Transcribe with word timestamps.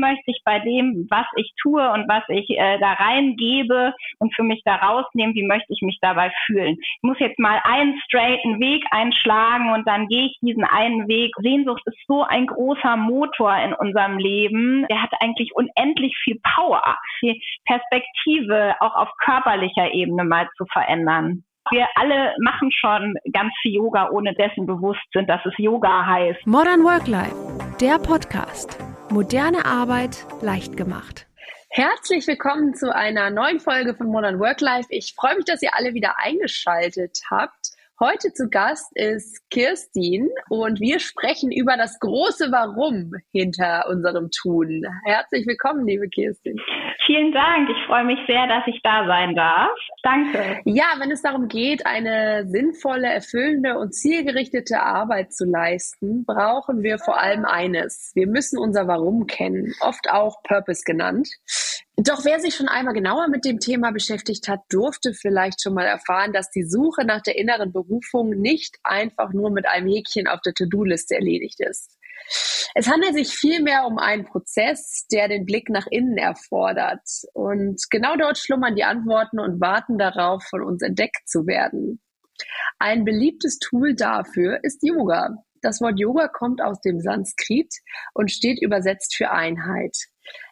möchte 0.00 0.24
ich 0.26 0.40
bei 0.44 0.58
dem, 0.58 1.06
was 1.10 1.26
ich 1.36 1.52
tue 1.60 1.82
und 1.92 2.08
was 2.08 2.24
ich 2.28 2.48
äh, 2.50 2.78
da 2.78 2.92
reingebe 2.94 3.92
und 4.18 4.34
für 4.34 4.42
mich 4.42 4.62
da 4.64 4.76
rausnehmen, 4.76 5.34
wie 5.34 5.46
möchte 5.46 5.72
ich 5.72 5.82
mich 5.82 5.98
dabei 6.00 6.32
fühlen. 6.46 6.76
Ich 6.80 7.02
muss 7.02 7.18
jetzt 7.20 7.38
mal 7.38 7.60
einen 7.64 8.00
straighten 8.06 8.58
Weg 8.60 8.84
einschlagen 8.90 9.72
und 9.72 9.86
dann 9.86 10.08
gehe 10.08 10.26
ich 10.26 10.38
diesen 10.42 10.64
einen 10.64 11.08
Weg. 11.08 11.32
Sehnsucht 11.38 11.82
ist 11.86 11.98
so 12.06 12.22
ein 12.22 12.46
großer 12.46 12.96
Motor 12.96 13.54
in 13.56 13.74
unserem 13.74 14.18
Leben. 14.18 14.86
Der 14.90 15.02
hat 15.02 15.12
eigentlich 15.20 15.54
unendlich 15.54 16.16
viel 16.24 16.40
Power, 16.54 16.82
die 17.22 17.42
Perspektive 17.64 18.74
auch 18.80 18.94
auf 18.94 19.08
körperlicher 19.24 19.92
Ebene 19.92 20.24
mal 20.24 20.48
zu 20.56 20.64
verändern. 20.72 21.44
Wir 21.70 21.86
alle 21.94 22.34
machen 22.40 22.70
schon 22.72 23.14
ganz 23.32 23.52
viel 23.62 23.74
Yoga, 23.74 24.10
ohne 24.10 24.34
dessen 24.34 24.66
bewusst 24.66 25.04
sind, 25.12 25.28
dass 25.28 25.44
es 25.44 25.52
Yoga 25.58 26.04
heißt. 26.06 26.46
Modern 26.46 26.82
Work 26.82 27.06
Life, 27.06 27.36
der 27.80 27.98
Podcast. 27.98 28.99
Moderne 29.10 29.64
Arbeit 29.64 30.24
leicht 30.40 30.76
gemacht. 30.76 31.26
Herzlich 31.68 32.28
willkommen 32.28 32.74
zu 32.74 32.94
einer 32.94 33.30
neuen 33.30 33.58
Folge 33.58 33.96
von 33.96 34.06
Modern 34.06 34.38
Work 34.38 34.60
Life. 34.60 34.86
Ich 34.90 35.14
freue 35.16 35.34
mich, 35.34 35.46
dass 35.46 35.62
ihr 35.62 35.74
alle 35.74 35.94
wieder 35.94 36.16
eingeschaltet 36.18 37.20
habt. 37.28 37.72
Heute 38.02 38.32
zu 38.32 38.48
Gast 38.48 38.90
ist 38.94 39.42
Kirstin 39.50 40.30
und 40.48 40.80
wir 40.80 41.00
sprechen 41.00 41.52
über 41.52 41.76
das 41.76 41.98
große 41.98 42.50
Warum 42.50 43.12
hinter 43.30 43.90
unserem 43.90 44.30
Tun. 44.30 44.86
Herzlich 45.04 45.46
willkommen, 45.46 45.86
liebe 45.86 46.08
Kirstin. 46.08 46.58
Vielen 47.04 47.30
Dank. 47.32 47.68
Ich 47.68 47.86
freue 47.86 48.04
mich 48.04 48.18
sehr, 48.26 48.46
dass 48.46 48.66
ich 48.68 48.80
da 48.82 49.06
sein 49.06 49.34
darf. 49.34 49.76
Danke. 50.02 50.62
Ja, 50.64 50.94
wenn 50.98 51.10
es 51.10 51.20
darum 51.20 51.48
geht, 51.48 51.84
eine 51.84 52.46
sinnvolle, 52.48 53.06
erfüllende 53.06 53.76
und 53.76 53.92
zielgerichtete 53.94 54.80
Arbeit 54.80 55.34
zu 55.34 55.44
leisten, 55.44 56.24
brauchen 56.24 56.82
wir 56.82 56.98
vor 56.98 57.20
allem 57.20 57.44
eines. 57.44 58.12
Wir 58.14 58.28
müssen 58.28 58.58
unser 58.58 58.88
Warum 58.88 59.26
kennen, 59.26 59.74
oft 59.80 60.08
auch 60.08 60.42
Purpose 60.42 60.84
genannt. 60.86 61.28
Doch 62.02 62.24
wer 62.24 62.40
sich 62.40 62.54
schon 62.54 62.68
einmal 62.68 62.94
genauer 62.94 63.28
mit 63.28 63.44
dem 63.44 63.60
Thema 63.60 63.90
beschäftigt 63.90 64.48
hat, 64.48 64.60
durfte 64.70 65.12
vielleicht 65.12 65.62
schon 65.62 65.74
mal 65.74 65.84
erfahren, 65.84 66.32
dass 66.32 66.50
die 66.50 66.64
Suche 66.64 67.04
nach 67.04 67.20
der 67.20 67.36
inneren 67.36 67.72
Berufung 67.72 68.30
nicht 68.30 68.78
einfach 68.82 69.34
nur 69.34 69.50
mit 69.50 69.68
einem 69.68 69.86
Häkchen 69.86 70.26
auf 70.26 70.40
der 70.40 70.54
To-Do-Liste 70.54 71.16
erledigt 71.16 71.60
ist. 71.60 71.98
Es 72.74 72.88
handelt 72.88 73.12
sich 73.12 73.34
vielmehr 73.34 73.84
um 73.84 73.98
einen 73.98 74.24
Prozess, 74.24 75.06
der 75.12 75.28
den 75.28 75.44
Blick 75.44 75.68
nach 75.68 75.86
innen 75.90 76.16
erfordert. 76.16 77.06
Und 77.34 77.82
genau 77.90 78.16
dort 78.16 78.38
schlummern 78.38 78.76
die 78.76 78.84
Antworten 78.84 79.38
und 79.38 79.60
warten 79.60 79.98
darauf, 79.98 80.42
von 80.44 80.62
uns 80.62 80.80
entdeckt 80.80 81.28
zu 81.28 81.46
werden. 81.46 82.00
Ein 82.78 83.04
beliebtes 83.04 83.58
Tool 83.58 83.94
dafür 83.94 84.60
ist 84.62 84.82
Yoga. 84.82 85.36
Das 85.60 85.82
Wort 85.82 85.98
Yoga 85.98 86.28
kommt 86.28 86.62
aus 86.62 86.80
dem 86.80 87.00
Sanskrit 87.00 87.74
und 88.14 88.30
steht 88.30 88.62
übersetzt 88.62 89.14
für 89.14 89.30
Einheit. 89.30 89.94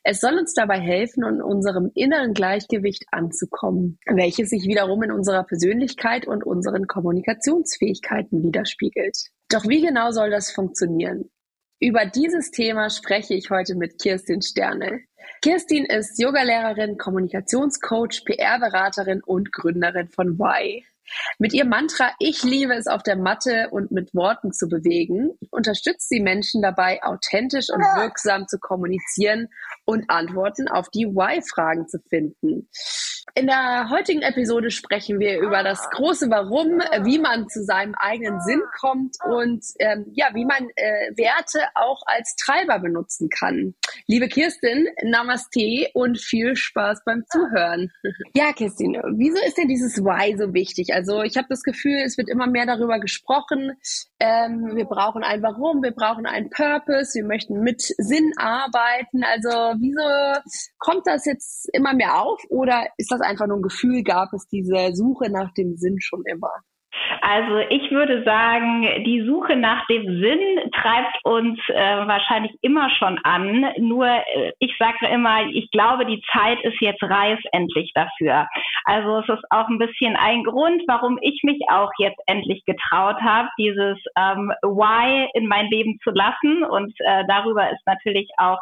Es 0.04 0.20
soll 0.20 0.38
uns 0.38 0.54
dabei 0.54 0.78
helfen, 0.80 1.24
in 1.24 1.42
unserem 1.42 1.90
inneren 1.94 2.34
Gleichgewicht 2.34 3.04
anzukommen, 3.10 3.98
welches 4.06 4.50
sich 4.50 4.64
wiederum 4.64 5.02
in 5.02 5.12
unserer 5.12 5.44
Persönlichkeit 5.44 6.26
und 6.26 6.44
unseren 6.44 6.86
Kommunikationsfähigkeiten 6.86 8.42
widerspiegelt. 8.42 9.16
Doch 9.50 9.66
wie 9.66 9.82
genau 9.82 10.10
soll 10.10 10.30
das 10.30 10.50
funktionieren? 10.50 11.30
Über 11.80 12.06
dieses 12.06 12.50
Thema 12.50 12.90
spreche 12.90 13.34
ich 13.34 13.50
heute 13.50 13.76
mit 13.76 14.00
Kirstin 14.00 14.42
Sterne. 14.42 15.00
Kirstin 15.42 15.84
ist 15.84 16.18
Yogalehrerin, 16.18 16.98
Kommunikationscoach, 16.98 18.24
PR-Beraterin 18.24 19.22
und 19.24 19.52
Gründerin 19.52 20.08
von 20.08 20.40
Y. 20.40 20.82
Mit 21.38 21.52
ihrem 21.54 21.68
Mantra 21.68 22.10
Ich 22.18 22.42
liebe 22.42 22.74
es 22.74 22.86
auf 22.86 23.02
der 23.02 23.16
Matte 23.16 23.68
und 23.70 23.90
mit 23.90 24.14
Worten 24.14 24.52
zu 24.52 24.68
bewegen, 24.68 25.30
unterstützt 25.50 26.08
sie 26.08 26.20
Menschen 26.20 26.62
dabei, 26.62 27.02
authentisch 27.02 27.70
und 27.70 27.80
wirksam 27.80 28.46
zu 28.46 28.58
kommunizieren 28.58 29.48
und 29.88 30.10
Antworten 30.10 30.68
auf 30.68 30.90
die 30.90 31.06
Why-Fragen 31.06 31.88
zu 31.88 31.98
finden. 32.10 32.68
In 33.34 33.46
der 33.46 33.88
heutigen 33.88 34.20
Episode 34.22 34.70
sprechen 34.70 35.18
wir 35.18 35.38
über 35.40 35.62
das 35.62 35.88
große 35.90 36.28
Warum, 36.28 36.80
wie 37.06 37.18
man 37.18 37.48
zu 37.48 37.62
seinem 37.62 37.94
eigenen 37.94 38.40
Sinn 38.40 38.60
kommt 38.80 39.16
und 39.24 39.64
ähm, 39.78 40.06
ja, 40.12 40.26
wie 40.34 40.44
man 40.44 40.68
äh, 40.76 41.16
Werte 41.16 41.60
auch 41.74 42.02
als 42.06 42.36
Treiber 42.36 42.80
benutzen 42.80 43.28
kann. 43.30 43.74
Liebe 44.06 44.28
Kirstin, 44.28 44.88
Namaste 45.04 45.88
und 45.94 46.18
viel 46.18 46.56
Spaß 46.56 47.02
beim 47.04 47.24
Zuhören. 47.30 47.90
Ja, 48.34 48.52
Kirstin, 48.52 48.92
wieso 49.16 49.38
ist 49.44 49.56
denn 49.56 49.68
dieses 49.68 49.98
Why 49.98 50.36
so 50.36 50.52
wichtig? 50.52 50.92
Also 50.92 51.22
ich 51.22 51.36
habe 51.36 51.46
das 51.48 51.62
Gefühl, 51.62 52.02
es 52.04 52.18
wird 52.18 52.28
immer 52.28 52.46
mehr 52.46 52.66
darüber 52.66 53.00
gesprochen. 53.00 53.72
Ähm, 54.20 54.72
wir 54.74 54.84
brauchen 54.84 55.24
ein 55.24 55.42
Warum, 55.42 55.82
wir 55.82 55.92
brauchen 55.92 56.26
einen 56.26 56.50
Purpose, 56.50 57.14
wir 57.14 57.24
möchten 57.24 57.60
mit 57.60 57.80
Sinn 57.80 58.32
arbeiten. 58.36 59.22
Also 59.24 59.77
wieso 59.80 60.40
kommt 60.78 61.06
das 61.06 61.24
jetzt 61.26 61.68
immer 61.72 61.94
mehr 61.94 62.20
auf 62.20 62.40
oder 62.50 62.86
ist 62.96 63.10
das 63.10 63.20
einfach 63.20 63.46
nur 63.46 63.58
ein 63.58 63.62
Gefühl, 63.62 64.02
gab 64.02 64.32
es 64.32 64.46
diese 64.48 64.94
Suche 64.94 65.30
nach 65.30 65.52
dem 65.54 65.76
Sinn 65.76 65.98
schon 66.00 66.22
immer? 66.26 66.52
Also 67.20 67.58
ich 67.70 67.90
würde 67.90 68.22
sagen, 68.24 69.04
die 69.04 69.22
Suche 69.26 69.56
nach 69.56 69.86
dem 69.86 70.04
Sinn 70.20 70.70
treibt 70.72 71.24
uns 71.24 71.58
äh, 71.68 72.06
wahrscheinlich 72.06 72.52
immer 72.62 72.90
schon 72.90 73.18
an. 73.24 73.66
Nur 73.78 74.06
äh, 74.06 74.52
ich 74.58 74.74
sage 74.78 75.06
immer, 75.12 75.46
ich 75.46 75.70
glaube, 75.70 76.06
die 76.06 76.22
Zeit 76.32 76.60
ist 76.62 76.80
jetzt 76.80 77.02
reif 77.02 77.38
endlich 77.52 77.92
dafür. 77.94 78.48
Also 78.84 79.18
es 79.18 79.28
ist 79.28 79.44
auch 79.50 79.68
ein 79.68 79.78
bisschen 79.78 80.16
ein 80.16 80.44
Grund, 80.44 80.82
warum 80.86 81.18
ich 81.20 81.42
mich 81.44 81.60
auch 81.70 81.90
jetzt 81.98 82.20
endlich 82.26 82.64
getraut 82.64 83.20
habe, 83.20 83.48
dieses 83.58 83.98
ähm, 84.16 84.52
Why 84.62 85.28
in 85.34 85.46
mein 85.46 85.66
Leben 85.66 85.98
zu 86.02 86.10
lassen. 86.10 86.64
Und 86.64 86.94
äh, 87.00 87.24
darüber 87.28 87.70
ist 87.70 87.86
natürlich 87.86 88.28
auch 88.38 88.58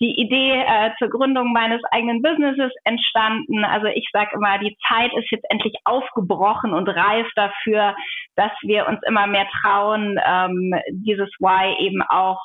die 0.00 0.20
Idee 0.20 0.62
äh, 0.62 0.90
zur 0.98 1.08
Gründung 1.08 1.52
meines 1.52 1.82
eigenen 1.90 2.22
Businesses 2.22 2.72
entstanden. 2.84 3.64
Also 3.64 3.86
ich 3.86 4.08
sage 4.12 4.30
immer, 4.34 4.58
die 4.58 4.76
Zeit 4.88 5.12
ist 5.14 5.30
jetzt 5.30 5.46
endlich 5.50 5.74
aufgebrochen 5.84 6.72
und 6.72 6.88
reif 6.88 7.26
dafür, 7.34 7.96
dass 8.36 8.52
wir 8.62 8.86
uns 8.86 9.00
immer 9.06 9.26
mehr 9.26 9.48
trauen, 9.60 10.18
ähm, 10.24 10.74
dieses 10.90 11.30
Why 11.40 11.74
eben 11.84 12.02
auch 12.02 12.40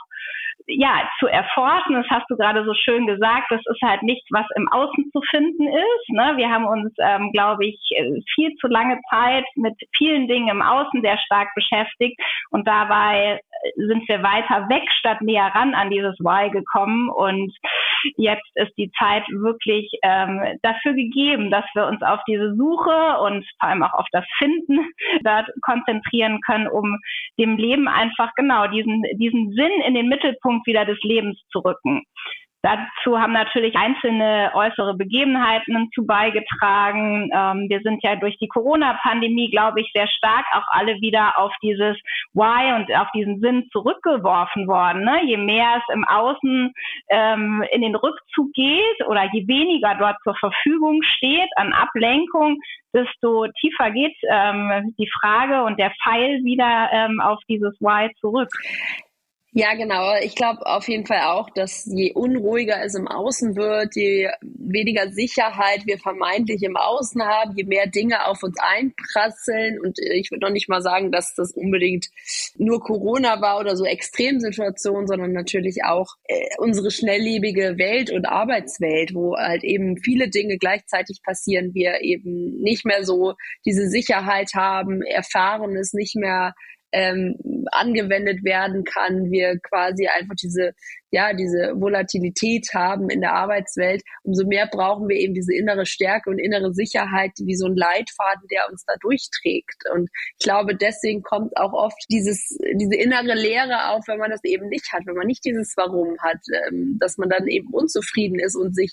ja, 0.68 1.10
zu 1.20 1.28
erforschen, 1.28 1.96
das 1.96 2.06
hast 2.10 2.30
du 2.30 2.38
gerade 2.38 2.64
so 2.64 2.74
schön 2.74 3.06
gesagt, 3.06 3.48
das 3.50 3.62
ist 3.66 3.82
halt 3.82 4.02
nichts, 4.04 4.26
was 4.32 4.46
im 4.56 4.70
Außen 4.72 5.12
zu 5.12 5.22
finden 5.30 5.68
ist. 5.68 6.10
Ne? 6.10 6.34
Wir 6.38 6.50
haben 6.50 6.66
uns, 6.66 6.94
ähm, 7.00 7.32
glaube 7.32 7.66
ich, 7.66 7.80
viel 8.34 8.56
zu 8.56 8.68
lange 8.68 9.00
Zeit 9.10 9.46
mit 9.56 9.76
vielen 9.98 10.28
Dingen 10.28 10.50
im 10.50 10.62
Außen 10.62 11.02
sehr 11.02 11.18
stark 11.20 11.50
beschäftigt 11.56 12.20
und 12.52 12.68
dabei 12.68 13.42
sind 13.76 14.08
wir 14.08 14.24
weiter 14.24 14.68
weg 14.70 14.84
statt 15.00 15.22
näher 15.22 15.52
ran 15.54 15.74
an 15.74 15.90
dieses 15.90 16.18
Why 16.20 16.50
gekommen 16.50 17.10
und 17.10 17.54
jetzt 18.18 18.50
ist 18.56 18.74
die 18.78 18.92
Zeit 18.98 19.24
wirklich 19.30 19.90
ähm, 20.04 20.60
dafür 20.62 20.94
gegeben, 20.94 21.52
dass 21.52 21.66
wir 21.74 21.88
uns 21.88 22.02
auf 22.02 22.20
diese 22.28 22.56
Suche 22.56 23.20
und 23.20 23.46
vor 23.60 23.70
allem 23.70 23.84
auch 23.84 23.94
auf 23.94 24.08
das 24.12 24.26
Finden 24.38 24.80
dort 25.24 25.48
konzentrieren 25.62 26.40
können, 26.42 26.68
um 26.68 27.00
dem 27.40 27.58
Leben 27.58 27.88
einfach 27.88 28.32
genau 28.36 28.68
diesen, 28.68 29.04
diesen 29.16 29.54
Sinn 29.54 29.82
in 29.86 29.94
den 29.94 30.10
Mittelpunkt 30.10 30.68
wieder 30.68 30.86
des 30.86 31.00
Lebens 31.04 31.40
zu 31.52 31.60
rücken. 31.60 32.04
Dazu 32.64 33.20
haben 33.20 33.34
natürlich 33.34 33.76
einzelne 33.76 34.50
äußere 34.54 34.96
Begebenheiten 34.96 35.90
zu 35.94 36.06
beigetragen. 36.06 37.30
Ähm, 37.36 37.68
wir 37.68 37.82
sind 37.82 38.02
ja 38.04 38.16
durch 38.16 38.38
die 38.38 38.48
Corona-Pandemie, 38.48 39.52
glaube 39.52 39.82
ich, 39.82 39.92
sehr 39.94 40.08
stark 40.08 40.46
auch 40.54 40.66
alle 40.70 40.94
wieder 41.02 41.38
auf 41.38 41.52
dieses 41.62 41.98
Why 42.32 42.74
und 42.76 42.90
auf 42.96 43.10
diesen 43.14 43.42
Sinn 43.42 43.68
zurückgeworfen 43.74 44.66
worden. 44.70 45.04
Ne? 45.04 45.26
Je 45.26 45.36
mehr 45.36 45.76
es 45.76 45.94
im 45.94 46.06
Außen 46.06 46.74
ähm, 47.10 47.66
in 47.74 47.82
den 47.82 47.96
Rückzug 47.96 48.54
geht 48.54 49.08
oder 49.08 49.28
je 49.34 49.46
weniger 49.46 49.96
dort 49.96 50.16
zur 50.24 50.36
Verfügung 50.38 51.04
steht 51.04 51.50
an 51.58 51.74
Ablenkung, 51.74 52.60
desto 52.94 53.46
tiefer 53.60 53.92
geht 53.92 54.16
ähm, 54.32 54.96
die 54.98 55.10
Frage 55.20 55.64
und 55.64 55.78
der 55.78 55.92
Pfeil 56.02 56.42
wieder 56.46 56.90
ähm, 56.94 57.20
auf 57.20 57.40
dieses 57.50 57.76
Why 57.82 58.10
zurück. 58.22 58.48
Ja, 59.56 59.76
genau. 59.76 60.16
Ich 60.24 60.34
glaube 60.34 60.66
auf 60.66 60.88
jeden 60.88 61.06
Fall 61.06 61.22
auch, 61.26 61.48
dass 61.52 61.86
je 61.86 62.12
unruhiger 62.14 62.84
es 62.84 62.96
im 62.96 63.08
Außen 63.08 63.56
wird, 63.56 63.96
je 63.96 64.28
weniger 64.42 65.12
Sicherheit 65.12 65.86
wir 65.86 66.00
vermeintlich 66.00 66.64
im 66.64 66.76
Außen 66.76 67.22
haben, 67.24 67.56
je 67.56 67.64
mehr 67.64 67.86
Dinge 67.86 68.26
auf 68.26 68.42
uns 68.42 68.58
einprasseln. 68.60 69.80
Und 69.80 70.00
ich 70.00 70.32
würde 70.32 70.48
noch 70.48 70.52
nicht 70.52 70.70
mal 70.70 70.82
sagen, 70.82 71.12
dass 71.12 71.36
das 71.36 71.52
unbedingt 71.52 72.08
nur 72.58 72.80
Corona 72.80 73.42
war 73.42 73.60
oder 73.60 73.76
so 73.78 73.86
Extremsituationen, 73.86 75.06
sondern 75.06 75.34
natürlich 75.34 75.84
auch 75.84 76.16
äh, 76.24 76.48
unsere 76.58 76.90
schnelllebige 76.90 77.78
Welt 77.78 78.10
und 78.10 78.26
Arbeitswelt, 78.26 79.14
wo 79.14 79.36
halt 79.38 79.64
eben 79.64 79.98
viele 79.98 80.30
Dinge 80.30 80.58
gleichzeitig 80.58 81.22
passieren, 81.24 81.76
wir 81.76 82.02
eben 82.02 82.60
nicht 82.60 82.86
mehr 82.86 83.06
so 83.06 83.36
diese 83.68 83.88
Sicherheit 83.88 84.50
haben, 84.56 85.04
erfahren 85.04 85.76
es 85.78 85.94
nicht 85.94 86.16
mehr 86.16 86.56
ähm, 86.94 87.36
angewendet 87.72 88.44
werden 88.44 88.84
kann, 88.84 89.32
wir 89.32 89.60
quasi 89.60 90.08
einfach 90.08 90.36
diese 90.42 90.74
ja, 91.14 91.32
diese 91.32 91.80
Volatilität 91.80 92.70
haben 92.74 93.08
in 93.08 93.22
der 93.22 93.34
Arbeitswelt, 93.34 94.02
umso 94.24 94.48
mehr 94.48 94.66
brauchen 94.66 95.08
wir 95.08 95.16
eben 95.16 95.36
diese 95.36 95.54
innere 95.54 95.86
Stärke 95.86 96.32
und 96.32 96.40
innere 96.40 96.74
Sicherheit, 96.74 97.34
wie 97.38 97.56
so 97.56 97.68
ein 97.68 97.76
Leitfaden, 97.76 98.48
der 98.52 98.68
uns 98.72 98.84
da 98.86 98.96
durchträgt. 99.00 99.84
Und 99.94 100.10
ich 100.40 100.44
glaube, 100.44 100.76
deswegen 100.76 101.22
kommt 101.22 101.56
auch 101.56 101.72
oft 101.72 102.04
dieses, 102.10 102.58
diese 102.74 102.96
innere 102.96 103.36
Leere 103.36 103.92
auf, 103.92 104.08
wenn 104.08 104.18
man 104.18 104.32
das 104.32 104.44
eben 104.44 104.70
nicht 104.70 104.92
hat, 104.92 105.06
wenn 105.06 105.14
man 105.14 105.28
nicht 105.28 105.46
dieses 105.46 105.76
Warum 105.78 106.18
hat, 106.18 106.42
ähm, 106.68 106.98
dass 107.00 107.20
man 107.20 107.30
dann 107.30 107.48
eben 107.48 107.68
unzufrieden 107.72 108.40
ist 108.40 108.56
und 108.56 108.74
sich 108.74 108.92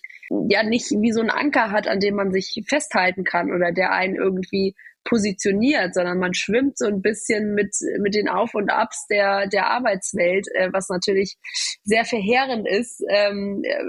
ja 0.51 0.63
nicht 0.63 0.91
wie 0.91 1.13
so 1.13 1.23
ein 1.23 1.31
Anker 1.31 1.71
hat, 1.71 1.89
an 1.89 2.01
dem 2.01 2.17
man 2.17 2.33
sich 2.33 2.63
festhalten 2.69 3.25
kann 3.25 3.51
oder 3.51 3.73
der 3.73 3.93
einen 3.93 4.17
irgendwie 4.17 4.75
positioniert, 5.05 5.95
sondern 5.95 6.19
man 6.19 6.35
schwimmt 6.35 6.79
so 6.79 6.87
ein 6.87 7.03
bisschen 7.03 7.55
mit, 7.55 7.75
mit 8.01 8.15
den 8.15 8.29
Auf 8.29 8.55
und 8.55 8.71
Abs 8.71 9.07
der, 9.09 9.47
der 9.49 9.67
Arbeitswelt, 9.67 10.47
äh, 10.55 10.69
was 10.73 10.89
natürlich 10.89 11.37
sehr 11.83 12.05
verheerend 12.05 12.69
ist, 12.69 13.03
ähm, 13.09 13.63
äh, 13.65 13.85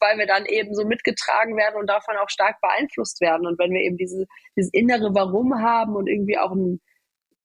weil 0.00 0.18
wir 0.18 0.26
dann 0.26 0.46
eben 0.46 0.74
so 0.74 0.86
mitgetragen 0.86 1.56
werden 1.56 1.76
und 1.80 1.88
davon 1.88 2.16
auch 2.16 2.30
stark 2.30 2.60
beeinflusst 2.60 3.20
werden. 3.20 3.46
Und 3.46 3.58
wenn 3.58 3.72
wir 3.72 3.80
eben 3.80 3.96
diese, 3.96 4.26
dieses 4.56 4.72
innere 4.72 5.14
Warum 5.14 5.60
haben 5.60 5.96
und 5.96 6.08
irgendwie 6.08 6.38
auch 6.38 6.52
ein 6.52 6.80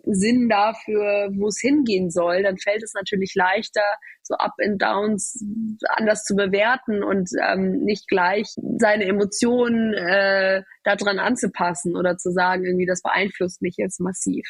Sinn 0.04 0.50
dafür, 0.50 1.30
wo 1.34 1.48
es 1.48 1.60
hingehen 1.60 2.10
soll, 2.10 2.44
dann 2.44 2.58
fällt 2.58 2.84
es 2.84 2.94
natürlich 2.94 3.34
leichter, 3.36 3.84
so 4.24 4.36
Up 4.36 4.54
and 4.64 4.82
Downs 4.82 5.44
anders 5.88 6.24
zu 6.24 6.36
bewerten 6.36 7.04
und 7.04 7.30
ähm, 7.44 7.84
nicht 7.84 8.08
gleich 8.08 8.48
seine 8.78 9.06
Emotionen 9.06 9.94
äh, 9.94 10.64
daran 10.84 11.20
anzupassen 11.20 11.96
oder 11.96 12.18
zu 12.18 12.32
sagen, 12.32 12.66
irgendwie 12.66 12.86
das 12.86 13.02
beeinflusst 13.02 13.62
mich 13.62 13.76
jetzt 13.78 14.00
massiv. 14.00 14.46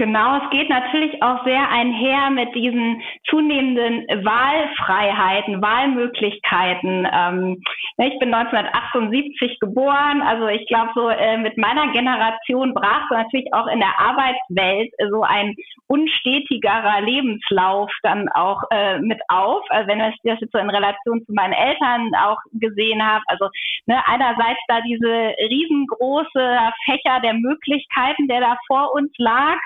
Genau, 0.00 0.38
es 0.38 0.48
geht 0.48 0.70
natürlich 0.70 1.22
auch 1.22 1.44
sehr 1.44 1.68
einher 1.68 2.30
mit 2.30 2.54
diesen 2.54 3.02
zunehmenden 3.28 4.24
Wahlfreiheiten, 4.24 5.60
Wahlmöglichkeiten. 5.60 7.06
Ähm, 7.12 7.62
ne, 7.98 8.08
ich 8.10 8.18
bin 8.18 8.32
1978 8.32 9.60
geboren, 9.60 10.22
also 10.22 10.46
ich 10.46 10.66
glaube 10.68 10.90
so 10.94 11.10
äh, 11.10 11.36
mit 11.36 11.58
meiner 11.58 11.92
Generation 11.92 12.72
brach 12.72 13.10
so 13.10 13.14
natürlich 13.14 13.52
auch 13.52 13.66
in 13.66 13.78
der 13.78 13.92
Arbeitswelt 14.00 14.90
so 15.10 15.22
ein 15.22 15.54
unstetigerer 15.88 17.02
Lebenslauf 17.02 17.92
dann 18.02 18.30
auch 18.30 18.62
äh, 18.70 19.00
mit 19.00 19.20
auf. 19.28 19.64
Also 19.68 19.86
wenn 19.86 20.00
ich 20.00 20.16
das 20.24 20.40
jetzt 20.40 20.52
so 20.52 20.58
in 20.58 20.70
Relation 20.70 21.22
zu 21.26 21.32
meinen 21.34 21.52
Eltern 21.52 22.10
auch 22.14 22.38
gesehen 22.54 23.04
habe, 23.06 23.22
also 23.26 23.50
ne, 23.84 24.00
einerseits 24.06 24.60
da 24.66 24.80
diese 24.80 25.34
riesengroße 25.50 26.58
Fächer 26.86 27.20
der 27.22 27.34
Möglichkeiten, 27.34 28.28
der 28.28 28.40
da 28.40 28.56
vor 28.66 28.94
uns 28.94 29.12
lag 29.18 29.58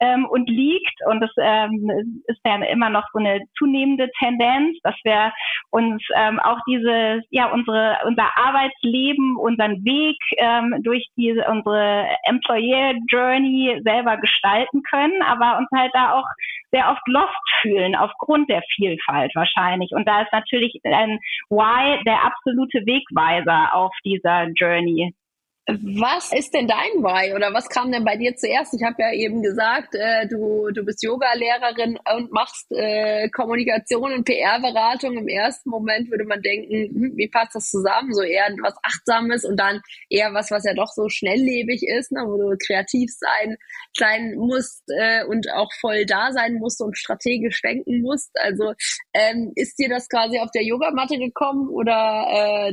ähm, 0.00 0.26
und 0.26 0.48
liegt. 0.48 0.98
Und 1.06 1.22
es 1.22 1.30
ähm, 1.40 2.22
ist 2.26 2.40
ja 2.44 2.56
immer 2.64 2.90
noch 2.90 3.04
so 3.12 3.18
eine 3.18 3.40
zunehmende 3.56 4.10
Tendenz, 4.18 4.78
dass 4.82 4.94
wir 5.04 5.32
uns 5.70 6.02
ähm, 6.16 6.40
auch 6.40 6.58
diese, 6.68 7.22
ja, 7.30 7.50
unsere, 7.50 7.98
unser 8.06 8.28
Arbeitsleben, 8.36 9.36
unseren 9.36 9.84
Weg 9.84 10.16
ähm, 10.36 10.76
durch 10.82 11.06
diese, 11.16 11.44
unsere 11.48 12.08
Employer 12.24 12.94
Journey 13.08 13.80
selber 13.84 14.16
gestalten 14.16 14.82
können, 14.90 15.22
aber 15.22 15.58
uns 15.58 15.68
halt 15.74 15.90
da 15.94 16.12
auch 16.12 16.26
sehr 16.70 16.90
oft 16.90 17.06
lost 17.06 17.32
fühlen 17.62 17.94
aufgrund 17.94 18.50
der 18.50 18.62
Vielfalt 18.74 19.32
wahrscheinlich. 19.34 19.90
Und 19.92 20.06
da 20.06 20.22
ist 20.22 20.32
natürlich 20.32 20.78
ein 20.84 21.18
Why 21.48 22.02
der 22.04 22.24
absolute 22.24 22.84
Wegweiser 22.86 23.74
auf 23.74 23.92
dieser 24.04 24.48
Journey. 24.54 25.14
Was 25.70 26.32
ist 26.32 26.54
denn 26.54 26.66
dein 26.66 27.04
Why 27.04 27.34
oder 27.34 27.52
was 27.52 27.68
kam 27.68 27.92
denn 27.92 28.02
bei 28.02 28.16
dir 28.16 28.34
zuerst? 28.34 28.72
Ich 28.72 28.82
habe 28.82 29.02
ja 29.02 29.12
eben 29.12 29.42
gesagt, 29.42 29.94
äh, 29.94 30.26
du, 30.26 30.70
du 30.70 30.82
bist 30.82 31.02
Yoga-Lehrerin 31.02 31.98
und 32.16 32.32
machst 32.32 32.72
äh, 32.72 33.28
Kommunikation 33.28 34.14
und 34.14 34.24
PR-Beratung. 34.24 35.18
Im 35.18 35.28
ersten 35.28 35.68
Moment 35.68 36.10
würde 36.10 36.24
man 36.24 36.40
denken, 36.40 36.72
hm, 36.72 37.12
wie 37.16 37.28
passt 37.28 37.54
das 37.54 37.68
zusammen? 37.68 38.14
So 38.14 38.22
eher 38.22 38.48
was 38.62 38.76
Achtsames 38.82 39.44
und 39.44 39.60
dann 39.60 39.82
eher 40.08 40.32
was, 40.32 40.50
was 40.50 40.64
ja 40.64 40.72
doch 40.72 40.88
so 40.88 41.10
schnelllebig 41.10 41.82
ist, 41.82 42.12
ne? 42.12 42.20
wo 42.24 42.38
du 42.38 42.56
kreativ 42.66 43.10
sein, 43.12 43.58
sein 43.92 44.36
musst 44.36 44.84
äh, 44.98 45.24
und 45.24 45.52
auch 45.52 45.70
voll 45.82 46.06
da 46.06 46.32
sein 46.32 46.54
musst 46.54 46.80
und 46.80 46.96
strategisch 46.96 47.60
denken 47.60 48.00
musst. 48.00 48.30
Also 48.40 48.72
ähm, 49.12 49.52
ist 49.54 49.78
dir 49.78 49.90
das 49.90 50.08
quasi 50.08 50.38
auf 50.38 50.50
der 50.50 50.64
Yogamatte 50.64 51.18
gekommen 51.18 51.68
oder 51.68 51.92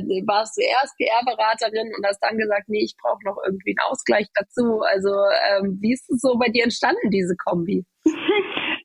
warst 0.24 0.56
du 0.56 0.62
erst 0.62 0.96
PR-Beraterin 0.96 1.92
und 1.94 2.06
hast 2.06 2.20
dann 2.20 2.38
gesagt, 2.38 2.70
nee, 2.70 2.85
ich 2.86 2.96
brauche 3.02 3.24
noch 3.24 3.36
irgendwie 3.44 3.74
einen 3.76 3.90
Ausgleich 3.90 4.26
dazu. 4.34 4.80
Also 4.82 5.10
ähm, 5.50 5.78
wie 5.80 5.92
ist 5.92 6.08
es 6.10 6.20
so 6.20 6.38
bei 6.38 6.48
dir 6.48 6.64
entstanden, 6.64 7.10
diese 7.10 7.36
Kombi? 7.36 7.84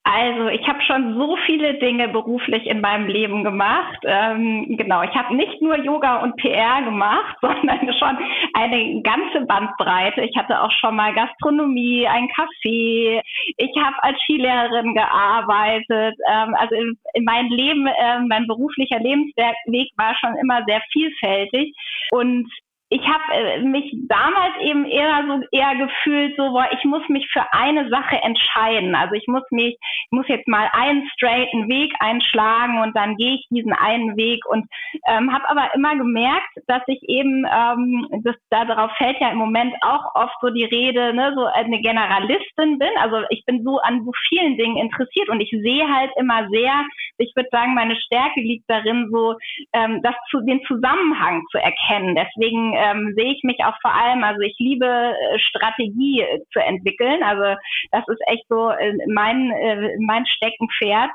Also 0.03 0.47
ich 0.49 0.67
habe 0.67 0.81
schon 0.81 1.13
so 1.13 1.37
viele 1.45 1.75
Dinge 1.75 2.09
beruflich 2.09 2.65
in 2.65 2.81
meinem 2.81 3.07
Leben 3.07 3.43
gemacht. 3.43 3.99
Ähm, 4.03 4.75
genau, 4.77 5.03
ich 5.03 5.13
habe 5.15 5.35
nicht 5.35 5.61
nur 5.61 5.77
Yoga 5.77 6.17
und 6.23 6.35
PR 6.37 6.81
gemacht, 6.83 7.37
sondern 7.41 7.79
schon 7.97 8.17
eine 8.53 9.01
ganze 9.03 9.45
Bandbreite. 9.45 10.21
Ich 10.21 10.35
hatte 10.35 10.59
auch 10.59 10.71
schon 10.71 10.95
mal 10.95 11.13
Gastronomie, 11.13 12.07
ein 12.07 12.27
Café. 12.29 13.21
Ich 13.57 13.71
habe 13.81 13.95
als 14.01 14.19
Skilehrerin 14.23 14.95
gearbeitet. 14.95 16.17
Ähm, 16.29 16.55
also 16.55 16.75
in, 16.75 16.97
in 17.13 17.23
mein 17.23 17.47
Leben, 17.49 17.87
äh, 17.87 18.19
mein 18.27 18.47
beruflicher 18.47 18.99
Lebensweg 18.99 19.87
war 19.97 20.15
schon 20.19 20.35
immer 20.41 20.63
sehr 20.67 20.81
vielfältig. 20.91 21.73
Und 22.09 22.51
ich 22.91 23.01
habe 23.07 23.23
äh, 23.33 23.61
mich 23.61 23.89
damals 24.09 24.53
eben 24.59 24.85
eher 24.85 25.23
so 25.25 25.41
eher 25.51 25.75
gefühlt 25.75 26.35
so, 26.35 26.51
boah, 26.51 26.67
ich 26.77 26.83
muss 26.83 27.07
mich 27.07 27.25
für 27.31 27.45
eine 27.53 27.89
Sache 27.89 28.21
entscheiden. 28.21 28.95
Also 28.95 29.15
ich 29.15 29.27
muss 29.27 29.43
mich, 29.49 29.77
ich 29.79 30.11
muss 30.11 30.27
jetzt 30.27 30.47
mal 30.49 30.69
einen 30.73 31.07
straighten 31.15 31.69
Weg 31.69 31.93
einschlagen 31.99 32.81
und 32.81 32.93
dann 32.93 33.15
gehe 33.15 33.35
ich 33.35 33.47
diesen 33.49 33.71
einen 33.71 34.17
Weg 34.17 34.45
und 34.45 34.65
ähm, 35.07 35.31
habe 35.31 35.49
aber 35.49 35.73
immer 35.73 35.95
gemerkt, 35.95 36.51
dass 36.67 36.81
ich 36.87 37.01
eben, 37.07 37.45
ähm, 37.45 38.07
das, 38.23 38.35
darauf 38.49 38.91
fällt 38.97 39.21
ja 39.21 39.29
im 39.29 39.37
Moment 39.37 39.73
auch 39.81 40.13
oft 40.13 40.35
so 40.41 40.49
die 40.49 40.65
Rede, 40.65 41.13
ne, 41.13 41.31
so 41.33 41.45
eine 41.45 41.79
Generalistin 41.79 42.77
bin. 42.77 42.91
Also 42.99 43.21
ich 43.29 43.45
bin 43.45 43.63
so 43.63 43.79
an 43.79 44.03
so 44.03 44.11
vielen 44.27 44.57
Dingen 44.57 44.75
interessiert 44.75 45.29
und 45.29 45.39
ich 45.39 45.49
sehe 45.49 45.87
halt 45.87 46.11
immer 46.17 46.49
sehr, 46.49 46.73
ich 47.19 47.31
würde 47.37 47.47
sagen, 47.53 47.73
meine 47.73 47.95
Stärke 47.95 48.41
liegt 48.41 48.69
darin, 48.69 49.07
so 49.13 49.37
ähm, 49.71 50.01
das 50.03 50.15
zu, 50.29 50.41
den 50.41 50.61
Zusammenhang 50.65 51.41
zu 51.51 51.57
erkennen. 51.57 52.15
Deswegen 52.15 52.80
ähm, 52.81 53.13
sehe 53.15 53.33
ich 53.33 53.43
mich 53.43 53.59
auch 53.63 53.75
vor 53.81 53.93
allem, 53.93 54.23
also 54.23 54.41
ich 54.41 54.55
liebe 54.59 54.85
äh, 54.85 55.39
Strategie 55.39 56.21
äh, 56.21 56.39
zu 56.51 56.59
entwickeln. 56.59 57.23
Also 57.23 57.59
das 57.91 58.03
ist 58.07 58.21
echt 58.27 58.45
so 58.49 58.69
äh, 58.69 58.93
mein, 59.07 59.51
äh, 59.51 59.95
mein 59.99 60.25
Steckenpferd. 60.25 61.11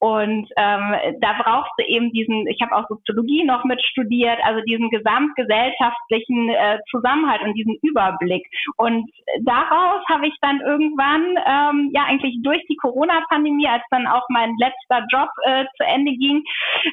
Und 0.00 0.48
ähm, 0.56 0.94
da 1.20 1.32
brauchst 1.42 1.72
du 1.78 1.84
eben 1.86 2.12
diesen, 2.12 2.46
ich 2.48 2.60
habe 2.60 2.76
auch 2.76 2.86
Soziologie 2.88 3.44
noch 3.44 3.64
mit 3.64 3.80
studiert, 3.82 4.38
also 4.44 4.60
diesen 4.66 4.90
gesamtgesellschaftlichen 4.90 6.50
äh, 6.50 6.78
Zusammenhalt 6.90 7.40
und 7.42 7.54
diesen 7.54 7.78
Überblick. 7.82 8.44
Und 8.76 9.08
daraus 9.44 10.04
habe 10.10 10.26
ich 10.26 10.34
dann 10.42 10.60
irgendwann, 10.60 11.38
ähm, 11.46 11.90
ja 11.94 12.04
eigentlich 12.04 12.36
durch 12.42 12.62
die 12.68 12.76
Corona-Pandemie, 12.76 13.66
als 13.68 13.82
dann 13.90 14.06
auch 14.06 14.26
mein 14.28 14.54
letzter 14.58 15.06
Job 15.10 15.30
äh, 15.44 15.64
zu 15.76 15.84
Ende 15.86 16.12
ging, 16.12 16.42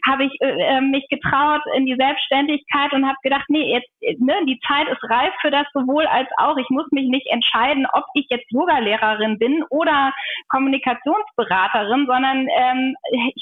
habe 0.08 0.26
ich 0.26 0.32
äh, 0.40 0.80
mich 0.80 1.06
getraut 1.10 1.62
in 1.76 1.86
die 1.86 1.96
Selbstständigkeit 1.96 2.94
und 2.94 3.06
habe 3.06 3.18
gedacht, 3.24 3.46
nee, 3.50 3.74
jetzt 3.74 3.92
ne, 4.20 4.36
die 4.48 4.60
Zeit 4.68 4.88
ist 4.88 5.04
reif 5.10 5.34
für 5.42 5.52
das 5.52 5.66
sowohl 5.74 6.06
als 6.08 6.28
auch. 6.38 6.58
Ich 6.58 6.70
muss 6.70 6.86
mich 6.92 7.08
nicht 7.08 7.28
entscheiden, 7.28 7.86
ob 7.94 8.06
ich 8.14 8.28
jetzt 8.30 8.52
Yoga-Lehrerin 8.52 9.38
bin 9.38 9.64
oder 9.70 10.14
Kommunikationsberaterin, 10.50 12.06
sondern 12.08 12.48
ähm, 12.56 12.96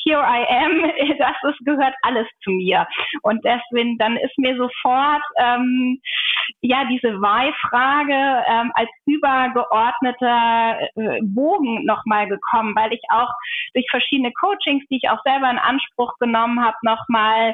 here 0.03 0.21
I 0.21 0.45
am, 0.47 1.17
das 1.17 1.51
ist, 1.51 1.65
gehört 1.65 1.95
alles 2.03 2.27
zu 2.43 2.51
mir. 2.51 2.87
Und 3.21 3.43
deswegen, 3.43 3.97
dann 3.97 4.17
ist 4.17 4.37
mir 4.37 4.55
sofort 4.57 5.23
ähm, 5.37 5.99
ja 6.61 6.85
diese 6.85 7.19
Why-Frage 7.21 8.43
ähm, 8.47 8.71
als 8.75 8.89
übergeordneter 9.05 10.79
äh, 10.95 11.19
Bogen 11.23 11.85
nochmal 11.85 12.27
gekommen, 12.27 12.75
weil 12.75 12.93
ich 12.93 13.01
auch 13.09 13.29
durch 13.73 13.85
verschiedene 13.89 14.31
Coachings, 14.33 14.83
die 14.89 14.97
ich 14.97 15.09
auch 15.09 15.21
selber 15.23 15.49
in 15.49 15.57
Anspruch 15.57 16.13
genommen 16.19 16.63
habe, 16.63 16.77
nochmal 16.83 17.53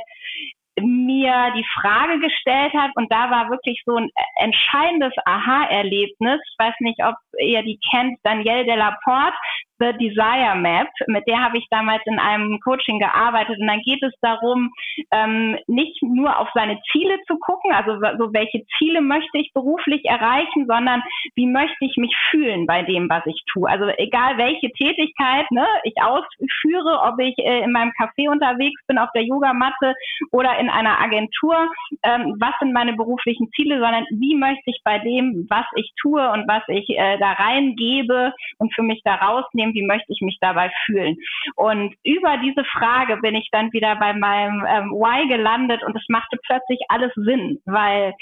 mir 0.82 1.54
die 1.56 1.66
Frage 1.82 2.20
gestellt 2.20 2.74
hat 2.74 2.92
und 2.96 3.12
da 3.12 3.32
war 3.32 3.50
wirklich 3.50 3.82
so 3.86 3.96
ein 3.96 4.10
entscheidendes 4.38 5.14
Aha-Erlebnis. 5.26 6.40
Ich 6.52 6.56
weiß 6.60 6.76
nicht, 6.80 7.04
ob 7.04 7.16
ihr 7.40 7.64
die 7.64 7.80
kennt, 7.92 8.20
Danielle 8.24 8.66
Delaporte, 8.66 9.38
The 9.80 9.92
Desire 10.00 10.56
Map, 10.56 10.88
mit 11.08 11.28
der 11.28 11.44
habe 11.44 11.58
ich 11.58 11.68
damals 11.70 12.02
in 12.06 12.18
einem 12.18 12.60
Coaching 12.62 13.00
gearbeitet 13.00 13.60
und 13.60 13.68
dann 13.68 13.82
geht 13.82 14.02
es 14.04 14.14
darum, 14.22 14.72
ähm, 15.12 15.58
nicht 15.68 16.02
nur 16.02 16.40
auf 16.40 16.48
seine 16.54 16.80
Ziele 16.92 17.20
zu 17.28 17.38
gucken, 17.40 17.74
also 17.74 18.00
so 18.18 18.34
welche 18.34 18.64
Ziele 18.78 19.02
möchte 19.02 19.38
ich 19.38 19.52
beruflich 19.54 20.06
erreichen, 20.06 20.66
sondern 20.68 21.04
wie 21.36 21.48
möchte 21.48 21.84
ich 21.84 21.98
mich 21.98 22.16
fühlen 22.30 22.66
bei 22.66 22.84
dem, 22.84 23.10
was 23.10 23.26
ich 23.26 23.42
tue. 23.52 23.70
Also 23.70 23.88
egal 23.98 24.38
welche 24.38 24.72
Tätigkeit 24.72 25.50
ne, 25.52 25.68
ich 25.84 25.96
ausführe, 26.02 27.02
ob 27.04 27.20
ich 27.20 27.38
äh, 27.40 27.64
in 27.64 27.72
meinem 27.72 27.92
Café 28.00 28.30
unterwegs 28.30 28.80
bin, 28.88 28.98
auf 28.98 29.10
der 29.14 29.24
Yogamatte 29.24 29.94
oder 30.32 30.58
in 30.58 30.70
einer 30.70 31.02
Agentur, 31.02 31.68
ähm, 32.04 32.36
was 32.40 32.54
sind 32.60 32.72
meine 32.72 32.94
beruflichen 32.94 33.50
Ziele, 33.56 33.80
sondern 33.80 34.06
wie 34.12 34.36
möchte 34.36 34.70
ich 34.70 34.80
bei 34.86 35.00
dem, 35.00 35.48
was 35.50 35.66
ich 35.76 35.92
tue 36.02 36.32
und 36.32 36.48
was 36.48 36.64
ich 36.70 36.90
äh, 36.90 37.18
da 37.26 37.32
reingebe 37.34 38.34
und 38.60 38.74
für 38.76 38.84
mich 38.84 39.02
da 39.04 39.16
rausnehme, 39.16 39.74
wie 39.74 39.86
möchte 39.86 40.12
ich 40.12 40.22
mich 40.22 40.38
dabei 40.42 40.72
fühlen. 40.86 41.18
Und 41.56 41.96
über 42.04 42.38
diese 42.38 42.64
Frage 42.66 43.18
bin 43.18 43.36
ich 43.36 43.50
dann 43.52 43.74
wieder 43.74 43.96
bei 43.96 44.14
meinem 44.14 44.66
ähm, 44.68 44.92
Why 44.92 45.28
gelandet 45.28 45.84
und 45.84 45.96
es 45.96 46.06
machte 46.10 46.38
plötzlich 46.46 46.80
alles 46.90 47.12
Sinn, 47.16 47.60
weil 47.66 48.14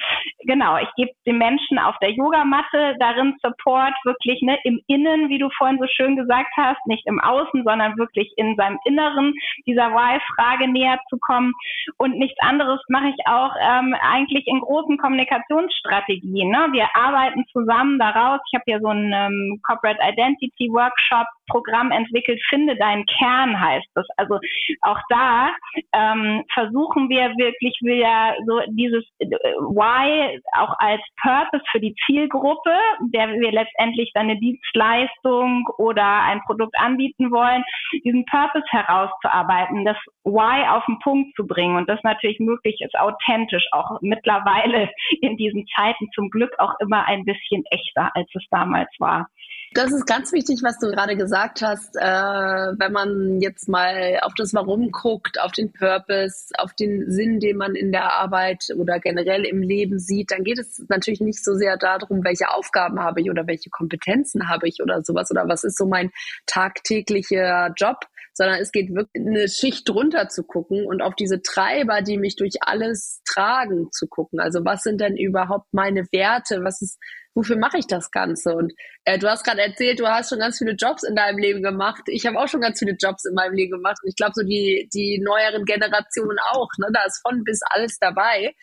genau, 0.45 0.77
ich 0.77 0.89
gebe 0.95 1.11
den 1.25 1.37
Menschen 1.37 1.79
auf 1.79 1.95
der 2.01 2.11
Yogamatte 2.11 2.95
darin 2.99 3.35
Support, 3.41 3.93
wirklich 4.03 4.41
ne, 4.41 4.57
im 4.63 4.79
Innen, 4.87 5.29
wie 5.29 5.39
du 5.39 5.49
vorhin 5.57 5.79
so 5.79 5.87
schön 5.87 6.15
gesagt 6.15 6.51
hast, 6.57 6.79
nicht 6.85 7.05
im 7.07 7.19
Außen, 7.19 7.63
sondern 7.63 7.97
wirklich 7.97 8.31
in 8.37 8.55
seinem 8.55 8.79
Inneren 8.85 9.33
dieser 9.65 9.91
Why-Frage 9.91 10.67
näher 10.69 10.99
zu 11.09 11.17
kommen. 11.19 11.53
Und 11.97 12.17
nichts 12.17 12.39
anderes 12.39 12.79
mache 12.89 13.09
ich 13.09 13.27
auch 13.27 13.53
ähm, 13.59 13.95
eigentlich 14.01 14.47
in 14.47 14.59
großen 14.59 14.97
Kommunikationsstrategien. 14.97 16.49
Ne? 16.49 16.67
Wir 16.71 16.87
arbeiten 16.95 17.45
zusammen 17.51 17.99
daraus. 17.99 18.39
Ich 18.51 18.59
habe 18.59 18.69
ja 18.71 18.79
so 18.79 18.92
ein 18.93 19.13
ähm, 19.13 19.59
Corporate 19.63 19.99
Identity 20.01 20.69
Workshop 20.71 21.27
Programm 21.47 21.91
entwickelt, 21.91 22.41
finde 22.49 22.75
deinen 22.75 23.05
Kern 23.05 23.59
heißt 23.59 23.89
es. 23.95 24.07
Also 24.17 24.39
auch 24.81 24.99
da 25.09 25.49
ähm, 25.93 26.43
versuchen 26.53 27.09
wir 27.09 27.29
wirklich 27.37 27.77
wieder 27.81 28.35
so 28.45 28.59
dieses 28.67 29.03
äh, 29.19 29.27
Why 29.27 30.39
auch 30.53 30.75
als 30.79 31.01
Purpose 31.21 31.63
für 31.71 31.79
die 31.79 31.95
Zielgruppe, 32.05 32.75
der 33.13 33.29
wir 33.33 33.51
letztendlich 33.51 34.11
dann 34.13 34.29
eine 34.29 34.39
Dienstleistung 34.39 35.67
oder 35.77 36.23
ein 36.23 36.41
Produkt 36.45 36.77
anbieten 36.77 37.31
wollen, 37.31 37.63
diesen 38.03 38.25
Purpose 38.25 38.65
herauszuarbeiten, 38.69 39.85
das 39.85 39.97
Why 40.23 40.67
auf 40.69 40.85
den 40.85 40.99
Punkt 40.99 41.35
zu 41.35 41.45
bringen 41.45 41.75
und 41.75 41.89
das 41.89 42.01
natürlich 42.03 42.39
möglich 42.39 42.79
ist, 42.81 42.97
authentisch, 42.97 43.65
auch 43.71 43.99
mittlerweile 44.01 44.89
in 45.21 45.37
diesen 45.37 45.65
Zeiten 45.75 46.09
zum 46.13 46.29
Glück 46.29 46.53
auch 46.59 46.73
immer 46.79 47.05
ein 47.07 47.25
bisschen 47.25 47.63
echter, 47.69 48.11
als 48.15 48.29
es 48.33 48.43
damals 48.49 48.89
war. 48.99 49.27
Das 49.73 49.91
ist 49.91 50.05
ganz 50.05 50.31
wichtig, 50.33 50.59
was 50.61 50.77
du 50.77 50.91
gerade 50.91 51.17
gesagt 51.17 51.63
hast. 51.63 51.95
Äh, 51.95 52.01
wenn 52.03 52.91
man 52.91 53.41
jetzt 53.41 53.67
mal 53.67 54.19
auf 54.21 54.33
das 54.35 54.53
Warum 54.53 54.91
guckt, 54.91 55.41
auf 55.41 55.51
den 55.51 55.73
Purpose, 55.73 56.53
auf 56.59 56.73
den 56.73 57.09
Sinn, 57.09 57.39
den 57.39 57.57
man 57.57 57.73
in 57.73 57.91
der 57.91 58.13
Arbeit 58.13 58.67
oder 58.77 58.99
generell 58.99 59.45
im 59.45 59.63
Leben 59.63 59.97
sieht, 59.97 60.29
dann 60.29 60.43
geht 60.43 60.59
es 60.59 60.83
natürlich 60.89 61.21
nicht 61.21 61.43
so 61.43 61.55
sehr 61.55 61.77
darum, 61.77 62.23
welche 62.23 62.51
Aufgaben 62.51 62.99
habe 62.99 63.21
ich 63.21 63.31
oder 63.31 63.47
welche 63.47 63.71
Kompetenzen 63.71 64.47
habe 64.47 64.67
ich 64.67 64.79
oder 64.83 65.01
sowas 65.01 65.31
oder 65.31 65.47
was 65.47 65.63
ist 65.63 65.77
so 65.77 65.87
mein 65.87 66.11
tagtäglicher 66.45 67.73
Job, 67.75 68.05
sondern 68.33 68.59
es 68.59 68.71
geht 68.71 68.93
wirklich 68.93 69.25
eine 69.25 69.47
Schicht 69.47 69.89
drunter 69.89 70.27
zu 70.29 70.43
gucken 70.43 70.85
und 70.85 71.01
auf 71.01 71.15
diese 71.15 71.41
Treiber, 71.41 72.01
die 72.01 72.17
mich 72.17 72.35
durch 72.35 72.61
alles 72.61 73.21
tragen, 73.25 73.91
zu 73.91 74.07
gucken. 74.07 74.39
Also 74.39 74.63
was 74.65 74.83
sind 74.83 75.01
denn 75.01 75.17
überhaupt 75.17 75.73
meine 75.73 76.05
Werte? 76.11 76.63
Was 76.63 76.81
ist, 76.81 76.99
wofür 77.35 77.57
mache 77.57 77.77
ich 77.77 77.87
das 77.87 78.11
Ganze? 78.11 78.55
Und 78.55 78.73
äh, 79.05 79.17
du 79.17 79.29
hast 79.29 79.43
gerade 79.43 79.61
erzählt, 79.61 79.99
du 79.99 80.07
hast 80.07 80.29
schon 80.29 80.39
ganz 80.39 80.57
viele 80.57 80.73
Jobs 80.73 81.03
in 81.03 81.15
deinem 81.15 81.37
Leben 81.37 81.63
gemacht. 81.63 82.03
Ich 82.07 82.25
habe 82.25 82.39
auch 82.39 82.47
schon 82.47 82.61
ganz 82.61 82.79
viele 82.79 82.95
Jobs 82.99 83.25
in 83.25 83.33
meinem 83.33 83.53
Leben 83.53 83.71
gemacht. 83.71 83.97
Und 84.03 84.09
ich 84.09 84.15
glaube, 84.15 84.33
so 84.35 84.43
die, 84.43 84.89
die 84.93 85.19
neueren 85.23 85.65
Generationen 85.65 86.37
auch. 86.51 86.69
Ne? 86.77 86.87
Da 86.93 87.03
ist 87.05 87.21
von 87.21 87.43
bis 87.43 87.61
alles 87.69 87.97
dabei. 87.99 88.53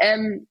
Ähm, 0.00 0.46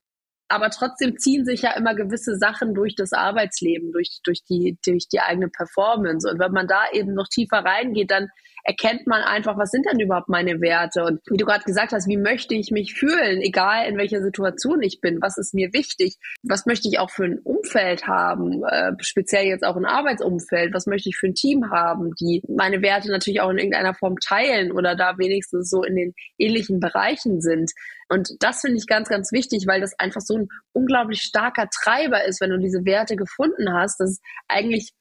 aber 0.50 0.70
trotzdem 0.70 1.18
ziehen 1.18 1.46
sich 1.46 1.64
ja 1.64 1.72
immer 1.76 1.94
gewisse 1.94 2.38
Sachen 2.38 2.74
durch 2.74 2.96
das 2.96 3.12
Arbeitsleben, 3.12 3.92
durch, 3.92 4.20
durch, 4.24 4.44
die, 4.46 4.78
durch 4.86 5.10
die 5.10 5.20
eigene 5.20 5.50
Performance. 5.50 6.30
Und 6.30 6.40
wenn 6.40 6.54
man 6.54 6.68
da 6.68 6.84
eben 6.94 7.14
noch 7.14 7.28
tiefer 7.28 7.58
reingeht, 7.58 8.12
dann 8.12 8.30
erkennt 8.68 9.08
man 9.08 9.22
einfach, 9.22 9.58
was 9.58 9.72
sind 9.72 9.86
denn 9.90 10.00
überhaupt 10.00 10.28
meine 10.28 10.60
Werte? 10.60 11.06
Und 11.06 11.22
wie 11.30 11.38
du 11.38 11.46
gerade 11.46 11.64
gesagt 11.64 11.94
hast, 11.94 12.10
wie 12.10 12.18
möchte 12.18 12.54
ich 12.54 12.70
mich 12.70 12.96
fühlen, 12.96 13.42
egal 13.42 13.88
in 13.88 13.98
welcher 13.98 14.22
Situation 14.22 14.82
ich 14.82 15.00
bin? 15.00 15.22
Was 15.22 15.38
ist 15.38 15.54
mir 15.54 15.72
wichtig? 15.72 16.18
Was 16.44 16.66
möchte 16.66 16.90
ich 16.90 17.00
auch 17.00 17.10
für 17.10 17.24
ein 17.24 17.40
Umfeld 17.40 18.08
haben? 18.08 18.66
Äh, 18.66 18.92
speziell 19.00 19.46
jetzt 19.46 19.64
auch 19.64 19.78
ein 19.78 19.86
Arbeitsumfeld. 19.86 20.74
Was 20.74 20.86
möchte 20.86 21.08
ich 21.08 21.16
für 21.16 21.28
ein 21.28 21.34
Team 21.34 21.72
haben, 21.72 22.14
die 22.20 22.44
meine 22.50 22.82
Werte 22.82 23.10
natürlich 23.10 23.40
auch 23.40 23.52
in 23.52 23.58
irgendeiner 23.58 23.94
Form 23.94 24.18
teilen 24.20 24.74
oder 24.74 24.98
da 24.98 25.18
wenigstens 25.18 25.70
so 25.70 25.84
in 25.84 25.96
den 25.96 26.14
ähnlichen 26.38 26.82
Bereichen 26.82 27.40
sind? 27.40 27.72
Und 28.10 28.32
das 28.42 28.60
finde 28.60 28.78
ich 28.80 28.86
ganz, 28.86 29.08
ganz 29.08 29.32
wichtig, 29.32 29.66
weil 29.66 29.80
das 29.80 29.98
einfach 29.98 30.22
so 30.22 30.36
ein 30.36 30.50
unglaublich 30.74 31.22
starker 31.22 31.70
Treiber 31.70 32.26
ist, 32.26 32.42
wenn 32.42 32.50
du 32.50 32.58
diese 32.58 32.84
Werte 32.84 33.16
gefunden 33.16 33.72
hast, 33.72 34.02
dass 34.02 34.20
eigentlich 34.50 34.92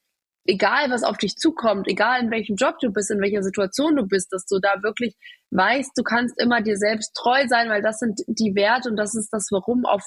egal 0.47 0.89
was 0.89 1.03
auf 1.03 1.17
dich 1.17 1.35
zukommt, 1.35 1.87
egal 1.87 2.21
in 2.21 2.31
welchem 2.31 2.55
Job 2.55 2.79
du 2.79 2.91
bist, 2.91 3.11
in 3.11 3.21
welcher 3.21 3.43
Situation 3.43 3.95
du 3.95 4.07
bist, 4.07 4.31
dass 4.31 4.45
du 4.45 4.59
da 4.59 4.81
wirklich 4.81 5.15
weißt, 5.51 5.91
du 5.95 6.03
kannst 6.03 6.39
immer 6.41 6.61
dir 6.61 6.77
selbst 6.77 7.13
treu 7.13 7.45
sein, 7.47 7.69
weil 7.69 7.81
das 7.81 7.99
sind 7.99 8.21
die 8.27 8.55
Werte 8.55 8.89
und 8.89 8.95
das 8.95 9.15
ist 9.15 9.29
das 9.31 9.47
Warum, 9.51 9.85
auf 9.85 10.03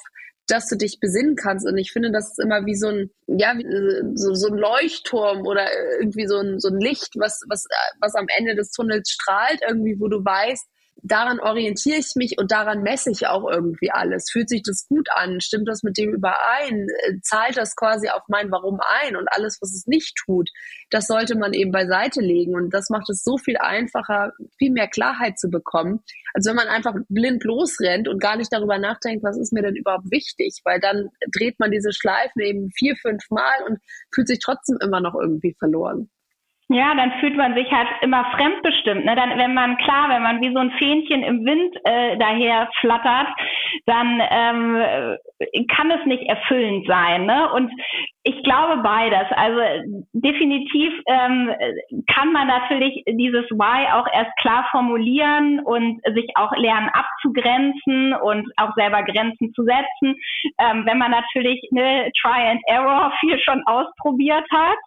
das 0.47 0.67
du 0.67 0.77
dich 0.77 0.99
besinnen 1.01 1.37
kannst. 1.37 1.67
Und 1.67 1.79
ich 1.79 1.93
finde, 1.93 2.11
das 2.11 2.31
ist 2.31 2.41
immer 2.41 2.67
wie 2.67 2.75
so 2.75 2.89
ein, 2.89 3.11
ja, 3.27 3.55
so, 4.15 4.35
so 4.35 4.49
ein 4.49 4.59
Leuchtturm 4.59 5.47
oder 5.47 5.67
irgendwie 6.01 6.27
so 6.27 6.39
ein, 6.39 6.59
so 6.59 6.69
ein 6.69 6.81
Licht, 6.81 7.15
was, 7.17 7.41
was, 7.49 7.67
was 8.01 8.15
am 8.15 8.27
Ende 8.37 8.57
des 8.57 8.73
Tunnels 8.73 9.11
strahlt, 9.11 9.61
irgendwie, 9.67 10.01
wo 10.01 10.09
du 10.09 10.25
weißt, 10.25 10.67
daran 11.03 11.41
orientiere 11.41 11.99
ich 11.99 12.13
mich 12.17 12.39
und 12.39 12.53
daran 12.53 12.83
messe 12.83 13.11
ich 13.11 13.27
auch 13.27 13.49
irgendwie 13.49 13.91
alles. 13.91 14.31
Fühlt 14.31 14.49
sich 14.49 14.63
das 14.63 14.87
gut 14.89 15.09
an? 15.11 15.41
Stimmt 15.41 15.69
das 15.69 15.83
mit 15.83 15.99
dem 15.99 16.13
überein? 16.13 16.87
Äh, 17.03 17.21
zahlt 17.23 17.57
das 17.57 17.77
quasi 17.77 18.09
auf 18.09 18.23
mein 18.29 18.51
Warum 18.51 18.81
ein? 19.03 19.17
Und 19.17 19.29
alles, 19.31 19.59
was 19.61 19.75
es 19.75 19.87
nicht 19.87 20.17
tut, 20.17 20.51
das 20.91 21.07
sollte 21.07 21.37
man 21.37 21.53
eben 21.53 21.73
beiseite 21.73 22.21
legen. 22.21 22.55
Und 22.55 22.75
das 22.75 22.91
macht 22.91 23.09
es 23.11 23.23
so 23.23 23.39
viel 23.39 23.57
einfacher, 23.57 24.33
viel 24.59 24.73
mehr 24.73 24.89
Klarheit 24.89 25.39
zu 25.39 25.49
bekommen, 25.49 26.01
als 26.35 26.47
wenn 26.47 26.57
man 26.57 26.69
einfach 26.69 26.95
blind 27.09 27.45
losrennt 27.45 28.09
und 28.09 28.21
gar 28.21 28.37
nicht 28.37 28.53
darüber 28.53 28.79
nachdenkt, 28.79 29.25
was 29.25 29.39
ist 29.39 29.53
mir 29.53 29.63
denn 29.63 29.77
überhaupt 29.77 30.11
wichtig? 30.11 30.61
Weil 30.65 30.81
dann 30.81 31.09
dreht 31.33 31.59
man 31.59 31.71
diese 31.71 31.93
Schleifen 31.93 32.41
eben 32.43 32.71
vier, 32.71 32.97
fünf 32.97 33.29
Mal 33.31 33.65
und 33.69 33.79
fühlt 34.15 34.29
sich 34.29 34.39
trotzdem 34.39 34.79
immer 34.81 35.01
noch 35.01 35.15
irgendwie 35.15 35.55
verloren. 35.59 36.11
Ja, 36.73 36.95
dann 36.95 37.11
fühlt 37.19 37.37
man 37.37 37.57
sich 37.57 37.69
halt 37.73 37.89
immer 38.01 38.25
fremdbestimmt. 38.27 39.05
Ne? 39.05 39.17
Dann, 39.17 39.37
wenn 39.37 39.55
man 39.55 39.77
klar, 39.79 40.09
wenn 40.09 40.23
man 40.23 40.41
wie 40.41 40.53
so 40.53 40.61
ein 40.61 40.71
Fähnchen 40.79 41.25
im 41.25 41.45
Wind 41.45 41.77
äh, 41.83 42.17
daher 42.17 42.71
flattert, 42.81 43.27
dann 43.87 44.23
ähm, 44.31 45.17
kann 45.75 45.91
es 45.91 46.07
nicht 46.07 46.23
erfüllend 46.29 46.87
sein. 46.87 47.27
Ne? 47.27 47.53
Und 47.53 47.73
ich 48.31 48.43
glaube 48.45 48.83
beides. 48.83 49.27
Also 49.31 49.61
definitiv 50.13 50.93
ähm, 51.07 51.51
kann 52.15 52.33
man 52.33 52.47
natürlich 52.47 53.03
dieses 53.09 53.47
Why 53.51 53.91
auch 53.93 54.07
erst 54.13 54.37
klar 54.39 54.67
formulieren 54.71 55.61
und 55.61 56.01
sich 56.15 56.29
auch 56.37 56.53
lernen 56.57 56.91
abzugrenzen 56.91 58.15
und 58.15 58.47
auch 58.57 58.75
selber 58.75 59.03
Grenzen 59.03 59.53
zu 59.55 59.65
setzen, 59.65 60.17
ähm, 60.59 60.87
wenn 60.87 60.99
man 60.99 61.11
natürlich 61.11 61.61
eine 61.73 62.11
Try 62.21 62.51
and 62.51 62.61
Error 62.67 63.13
viel 63.21 63.39
schon 63.41 63.63
ausprobiert 63.67 64.47
hat 64.53 64.79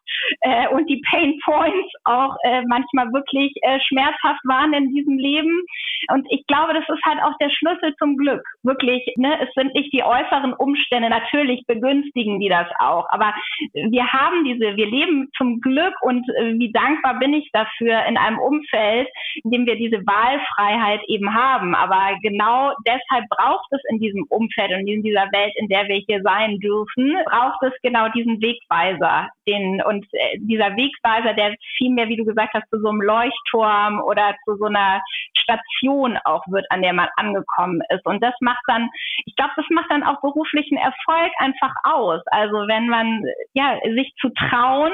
äh, 0.42 0.68
und 0.70 0.90
die 0.90 1.02
Pain 1.10 1.40
Points 1.44 1.92
auch 2.06 2.36
äh, 2.44 2.62
manchmal 2.68 3.12
wirklich 3.12 3.52
äh, 3.62 3.80
schmerzhaft 3.88 4.42
waren 4.46 4.74
in 4.74 4.94
diesem 4.94 5.18
Leben. 5.18 5.64
Und 6.10 6.28
ich 6.30 6.46
glaube, 6.48 6.74
das 6.74 6.88
ist 6.88 7.06
halt 7.06 7.20
auch 7.24 7.38
der 7.40 7.50
Schlüssel 7.50 7.96
zum 7.98 8.18
Glück. 8.18 8.44
Wirklich, 8.64 9.04
ne, 9.18 9.40
es 9.42 9.54
sind 9.56 9.74
nicht 9.74 9.92
die 9.94 10.04
äußeren 10.04 10.54
Umstände, 10.54 11.10
natürlich 11.10 11.64
begünstigen 11.66 12.40
die 12.40 12.50
das 12.50 12.68
auch, 12.80 13.08
aber 13.10 13.33
wir 13.74 14.08
haben 14.12 14.44
diese, 14.46 14.76
wir 14.76 14.88
leben 14.88 15.30
zum 15.38 15.60
Glück 15.62 15.94
und 16.02 16.24
äh, 16.38 16.54
wie 16.60 16.72
dankbar 16.72 17.20
bin 17.20 17.34
ich 17.34 17.50
dafür 17.54 18.06
in 18.06 18.18
einem 18.18 18.40
Umfeld, 18.40 19.08
in 19.44 19.52
dem 19.52 19.66
wir 19.66 19.76
diese 19.76 20.06
Wahlfreiheit 20.06 21.02
eben 21.08 21.34
haben. 21.34 21.76
Aber 21.76 22.18
genau 22.22 22.74
deshalb 22.88 23.28
braucht 23.30 23.72
es 23.72 23.82
in 23.90 24.00
diesem 24.00 24.24
Umfeld 24.30 24.72
und 24.72 24.88
in 24.88 25.04
dieser 25.04 25.28
Welt, 25.32 25.54
in 25.58 25.68
der 25.68 25.88
wir 25.88 26.02
hier 26.08 26.22
sein 26.24 26.60
dürfen, 26.60 27.16
braucht 27.26 27.62
es 27.64 27.74
genau 27.82 28.10
diesen 28.10 28.42
Wegweiser, 28.42 29.30
den 29.48 29.82
und 29.84 30.06
äh, 30.14 30.38
dieser 30.40 30.76
Wegweiser, 30.76 31.34
der 31.34 31.56
vielmehr, 31.78 32.08
wie 32.10 32.18
du 32.18 32.26
gesagt 32.26 32.54
hast, 32.54 32.70
zu 32.70 32.80
so 32.80 32.90
einem 32.90 33.02
Leuchtturm 33.02 34.02
oder 34.02 34.36
zu 34.46 34.56
so 34.58 34.66
einer 34.66 35.02
Station 35.38 36.18
auch 36.26 36.44
wird, 36.48 36.66
an 36.70 36.82
der 36.82 36.94
man 36.94 37.10
angekommen 37.18 37.82
ist. 37.90 38.06
Und 38.06 38.24
das 38.24 38.34
macht 38.40 38.64
dann, 38.68 38.90
ich 39.26 39.36
glaube, 39.36 39.54
das 39.56 39.66
macht 39.70 39.92
dann 39.92 40.04
auch 40.04 40.22
beruflichen 40.22 40.78
Erfolg 40.78 41.32
einfach 41.38 41.74
aus. 41.84 42.22
Also 42.28 42.68
wenn 42.68 42.88
man 42.88 43.24
ja, 43.54 43.80
sich 43.96 44.14
zu 44.20 44.30
trauen, 44.30 44.94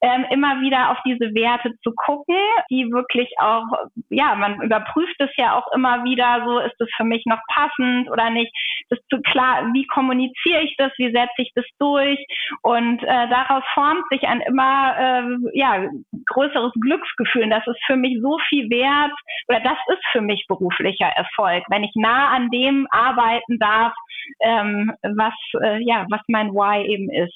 ähm, 0.00 0.26
immer 0.30 0.60
wieder 0.60 0.90
auf 0.90 0.98
diese 1.06 1.34
Werte 1.34 1.70
zu 1.82 1.92
gucken, 1.96 2.36
die 2.70 2.90
wirklich 2.90 3.32
auch, 3.38 3.64
ja, 4.10 4.34
man 4.34 4.60
überprüft 4.60 5.16
es 5.18 5.30
ja 5.36 5.56
auch 5.56 5.70
immer 5.72 6.04
wieder, 6.04 6.42
so 6.44 6.58
ist 6.58 6.78
es 6.80 6.88
für 6.96 7.04
mich 7.04 7.24
noch 7.26 7.40
passend 7.48 8.10
oder 8.10 8.30
nicht. 8.30 8.52
Das 8.90 8.98
ist 8.98 9.08
zu 9.08 9.20
klar, 9.22 9.72
wie 9.72 9.86
kommuniziere 9.86 10.62
ich 10.62 10.74
das, 10.76 10.92
wie 10.98 11.10
setze 11.10 11.38
ich 11.38 11.52
das 11.54 11.64
durch 11.78 12.18
und 12.62 13.02
äh, 13.02 13.28
daraus 13.28 13.64
formt 13.84 14.04
sich 14.10 14.22
ein 14.22 14.40
immer 14.40 14.94
äh, 14.98 15.58
ja, 15.58 15.88
größeres 16.26 16.72
Glücksgefühl. 16.80 17.50
Das 17.50 17.66
ist 17.66 17.78
für 17.86 17.96
mich 17.96 18.18
so 18.22 18.38
viel 18.48 18.70
wert 18.70 19.12
oder 19.48 19.60
das 19.60 19.78
ist 19.88 20.04
für 20.12 20.20
mich 20.20 20.44
beruflicher 20.48 21.06
Erfolg, 21.06 21.64
wenn 21.68 21.84
ich 21.84 21.92
nah 21.94 22.28
an 22.28 22.50
dem 22.50 22.86
arbeiten 22.90 23.58
darf, 23.58 23.92
ähm, 24.40 24.92
was, 25.02 25.34
äh, 25.62 25.78
ja, 25.84 26.06
was 26.10 26.20
mein 26.28 26.50
Why 26.52 26.86
eben 26.86 27.10
ist. 27.10 27.34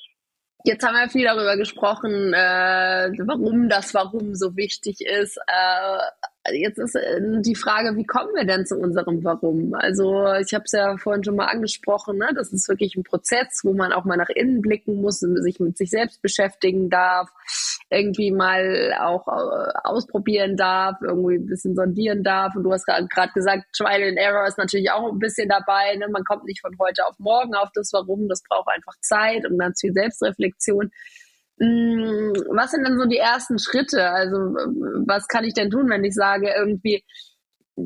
Jetzt 0.64 0.84
haben 0.84 0.94
wir 0.94 1.08
viel 1.08 1.24
darüber 1.24 1.56
gesprochen, 1.56 2.32
äh, 2.34 3.10
warum 3.24 3.68
das 3.68 3.94
Warum 3.94 4.34
so 4.34 4.56
wichtig 4.56 5.00
ist. 5.00 5.38
Äh, 5.46 6.56
jetzt 6.58 6.78
ist 6.78 6.96
äh, 6.96 7.20
die 7.40 7.54
Frage, 7.54 7.96
wie 7.96 8.04
kommen 8.04 8.34
wir 8.34 8.44
denn 8.44 8.66
zu 8.66 8.76
unserem 8.76 9.22
Warum? 9.22 9.74
Also 9.74 10.26
ich 10.34 10.52
habe 10.54 10.64
es 10.64 10.72
ja 10.72 10.96
vorhin 10.96 11.22
schon 11.22 11.36
mal 11.36 11.46
angesprochen, 11.46 12.18
ne? 12.18 12.30
das 12.34 12.52
ist 12.52 12.68
wirklich 12.68 12.96
ein 12.96 13.04
Prozess, 13.04 13.60
wo 13.62 13.72
man 13.72 13.92
auch 13.92 14.04
mal 14.04 14.16
nach 14.16 14.30
innen 14.30 14.60
blicken 14.60 15.00
muss, 15.00 15.20
sich 15.20 15.60
mit 15.60 15.78
sich 15.78 15.90
selbst 15.90 16.22
beschäftigen 16.22 16.90
darf, 16.90 17.28
irgendwie 17.90 18.30
mal 18.30 18.92
auch 19.00 19.26
äh, 19.28 19.72
ausprobieren 19.84 20.56
darf, 20.56 20.96
irgendwie 21.00 21.36
ein 21.36 21.46
bisschen 21.46 21.74
sondieren 21.74 22.22
darf. 22.22 22.54
Und 22.54 22.64
du 22.64 22.72
hast 22.72 22.84
gerade 22.84 23.32
gesagt, 23.32 23.64
Trial 23.76 24.08
and 24.08 24.18
Error 24.18 24.46
ist 24.46 24.58
natürlich 24.58 24.90
auch 24.90 25.10
ein 25.10 25.18
bisschen 25.18 25.48
dabei. 25.48 25.96
Ne? 25.96 26.08
Man 26.10 26.24
kommt 26.24 26.44
nicht 26.44 26.60
von 26.60 26.76
heute 26.78 27.06
auf 27.06 27.18
morgen 27.18 27.54
auf 27.54 27.70
das 27.74 27.90
Warum, 27.92 28.28
das 28.28 28.42
braucht 28.48 28.68
einfach 28.68 28.94
Zeit 29.00 29.46
und 29.48 29.58
ganz 29.58 29.80
viel 29.80 29.92
Selbstreflexion. 29.92 30.90
Mm, 31.58 32.32
was 32.54 32.70
sind 32.70 32.86
denn 32.86 32.98
so 32.98 33.06
die 33.06 33.18
ersten 33.18 33.58
Schritte? 33.58 34.10
Also 34.10 34.36
was 35.06 35.26
kann 35.26 35.44
ich 35.44 35.54
denn 35.54 35.70
tun, 35.70 35.88
wenn 35.88 36.04
ich 36.04 36.14
sage, 36.14 36.52
irgendwie, 36.54 37.04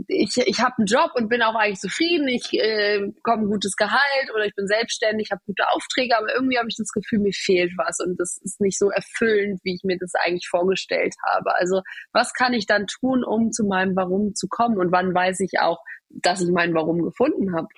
ich, 0.08 0.36
ich 0.36 0.60
habe 0.60 0.74
einen 0.78 0.86
Job 0.86 1.10
und 1.14 1.28
bin 1.28 1.42
auch 1.42 1.54
eigentlich 1.54 1.80
zufrieden, 1.80 2.28
ich 2.28 2.52
äh, 2.54 3.00
bekomme 3.00 3.44
ein 3.44 3.50
gutes 3.50 3.76
Gehalt 3.76 4.30
oder 4.34 4.44
ich 4.44 4.54
bin 4.54 4.66
selbstständig, 4.66 5.30
habe 5.30 5.42
gute 5.46 5.68
Aufträge, 5.68 6.16
aber 6.16 6.34
irgendwie 6.34 6.58
habe 6.58 6.68
ich 6.68 6.76
das 6.76 6.92
Gefühl, 6.92 7.20
mir 7.20 7.32
fehlt 7.32 7.72
was 7.76 7.98
und 8.00 8.18
das 8.18 8.40
ist 8.42 8.60
nicht 8.60 8.78
so 8.78 8.90
erfüllend, 8.90 9.60
wie 9.64 9.74
ich 9.74 9.82
mir 9.84 9.98
das 9.98 10.12
eigentlich 10.14 10.48
vorgestellt 10.48 11.14
habe. 11.26 11.54
Also 11.56 11.82
was 12.12 12.32
kann 12.32 12.52
ich 12.52 12.66
dann 12.66 12.86
tun, 12.86 13.24
um 13.24 13.52
zu 13.52 13.64
meinem 13.64 13.96
Warum 13.96 14.34
zu 14.34 14.48
kommen 14.48 14.78
und 14.78 14.92
wann 14.92 15.14
weiß 15.14 15.40
ich 15.40 15.60
auch, 15.60 15.78
dass 16.10 16.42
ich 16.42 16.50
mein 16.50 16.74
Warum 16.74 17.02
gefunden 17.02 17.54
habe? 17.54 17.68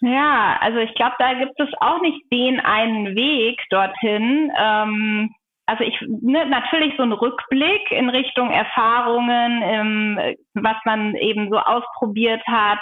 Ja, 0.00 0.58
also 0.60 0.78
ich 0.78 0.94
glaube, 0.94 1.14
da 1.18 1.34
gibt 1.34 1.58
es 1.58 1.68
auch 1.80 2.00
nicht 2.00 2.20
den 2.32 2.60
einen 2.60 3.16
Weg 3.16 3.60
dorthin. 3.70 4.50
Ähm 4.58 5.34
also 5.66 5.82
ich 5.82 6.00
ne, 6.00 6.46
natürlich 6.46 6.94
so 6.96 7.02
ein 7.02 7.12
Rückblick 7.12 7.90
in 7.90 8.08
Richtung 8.08 8.50
Erfahrungen, 8.50 9.62
ähm, 9.64 10.36
was 10.54 10.76
man 10.84 11.14
eben 11.16 11.50
so 11.50 11.58
ausprobiert 11.58 12.42
hat, 12.46 12.78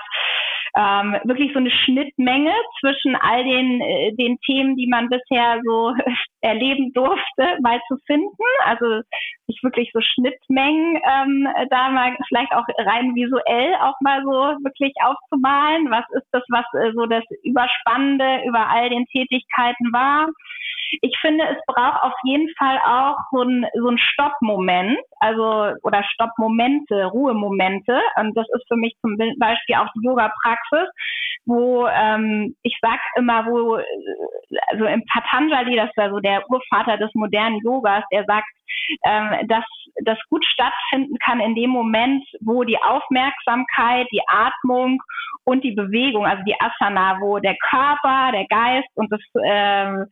ähm, 0.77 1.17
wirklich 1.25 1.53
so 1.53 1.61
eine 1.61 1.71
Schnittmenge 1.71 2.53
zwischen 2.81 3.15
all 3.17 3.45
den 3.45 3.81
äh, 3.81 4.13
den 4.17 4.39
Themen, 4.41 4.77
die 4.77 4.89
man 4.89 5.09
bisher 5.09 5.61
so 5.65 5.95
erleben 6.41 6.93
durfte, 6.93 7.59
mal 7.63 7.81
zu 7.89 7.97
finden. 8.07 8.45
Also 8.65 9.01
sich 9.47 9.63
wirklich 9.63 9.91
so 9.95 10.01
Schnittmengen 10.01 10.97
ähm, 10.97 11.49
da 11.71 11.91
mal 11.91 12.17
vielleicht 12.29 12.53
auch 12.53 12.67
rein 12.79 13.15
visuell 13.15 13.75
auch 13.81 13.95
mal 14.01 14.23
so 14.25 14.65
wirklich 14.65 14.93
aufzumalen. 15.03 15.91
Was 15.91 16.05
ist 16.11 16.27
das, 16.33 16.43
was 16.49 16.67
äh, 16.75 16.93
so 16.93 17.07
das 17.07 17.25
Überspannende 17.45 18.43
über 18.47 18.69
all 18.69 18.91
den 18.91 19.07
Tätigkeiten 19.07 19.93
war? 19.93 20.29
Ich 21.01 21.17
finde, 21.21 21.45
es 21.45 21.59
braucht 21.67 22.03
auf 22.03 22.15
jeden 22.25 22.49
Fall 22.57 22.79
auch 22.87 23.17
so 23.33 23.43
ein, 23.43 23.67
so 23.75 23.89
ein 23.89 23.99
Stoppmoment, 23.99 24.99
also 25.21 25.73
oder 25.83 26.05
Stoppmomente, 26.05 27.07
Ruhemomente. 27.07 28.01
Und 28.17 28.37
das 28.37 28.47
ist 28.55 28.67
für 28.69 28.77
mich 28.77 28.95
zum 29.01 29.17
Beispiel 29.39 29.77
auch 29.77 29.89
die 29.95 30.07
Yoga-Praxis, 30.07 30.89
wo 31.47 31.87
ähm, 31.87 32.55
ich 32.63 32.77
sag 32.81 33.01
immer, 33.17 33.47
wo 33.47 33.81
also 34.69 34.85
im 34.87 35.03
Patanjali, 35.07 35.77
das 35.77 35.91
ja 35.97 36.11
so 36.11 36.21
der 36.21 36.49
Urvater 36.49 36.97
des 36.99 37.11
modernen 37.15 37.61
Yogas, 37.65 38.05
der 38.13 38.25
sagt, 38.25 38.47
ähm, 39.05 39.49
dass 39.49 39.65
das 40.05 40.19
gut 40.29 40.45
stattfinden 40.45 41.17
kann 41.19 41.41
in 41.41 41.55
dem 41.55 41.71
Moment, 41.71 42.25
wo 42.41 42.65
die 42.65 42.79
Aufmerksamkeit, 42.83 44.07
die 44.13 44.23
Atmung 44.27 45.01
und 45.45 45.63
die 45.63 45.73
Bewegung, 45.73 46.27
also 46.27 46.43
die 46.45 46.57
Asana, 46.59 47.19
wo 47.21 47.39
der 47.39 47.57
Körper, 47.57 48.33
der 48.33 48.47
Geist 48.47 48.89
und 48.95 49.13
das 49.13 49.21
ähm, 49.45 50.07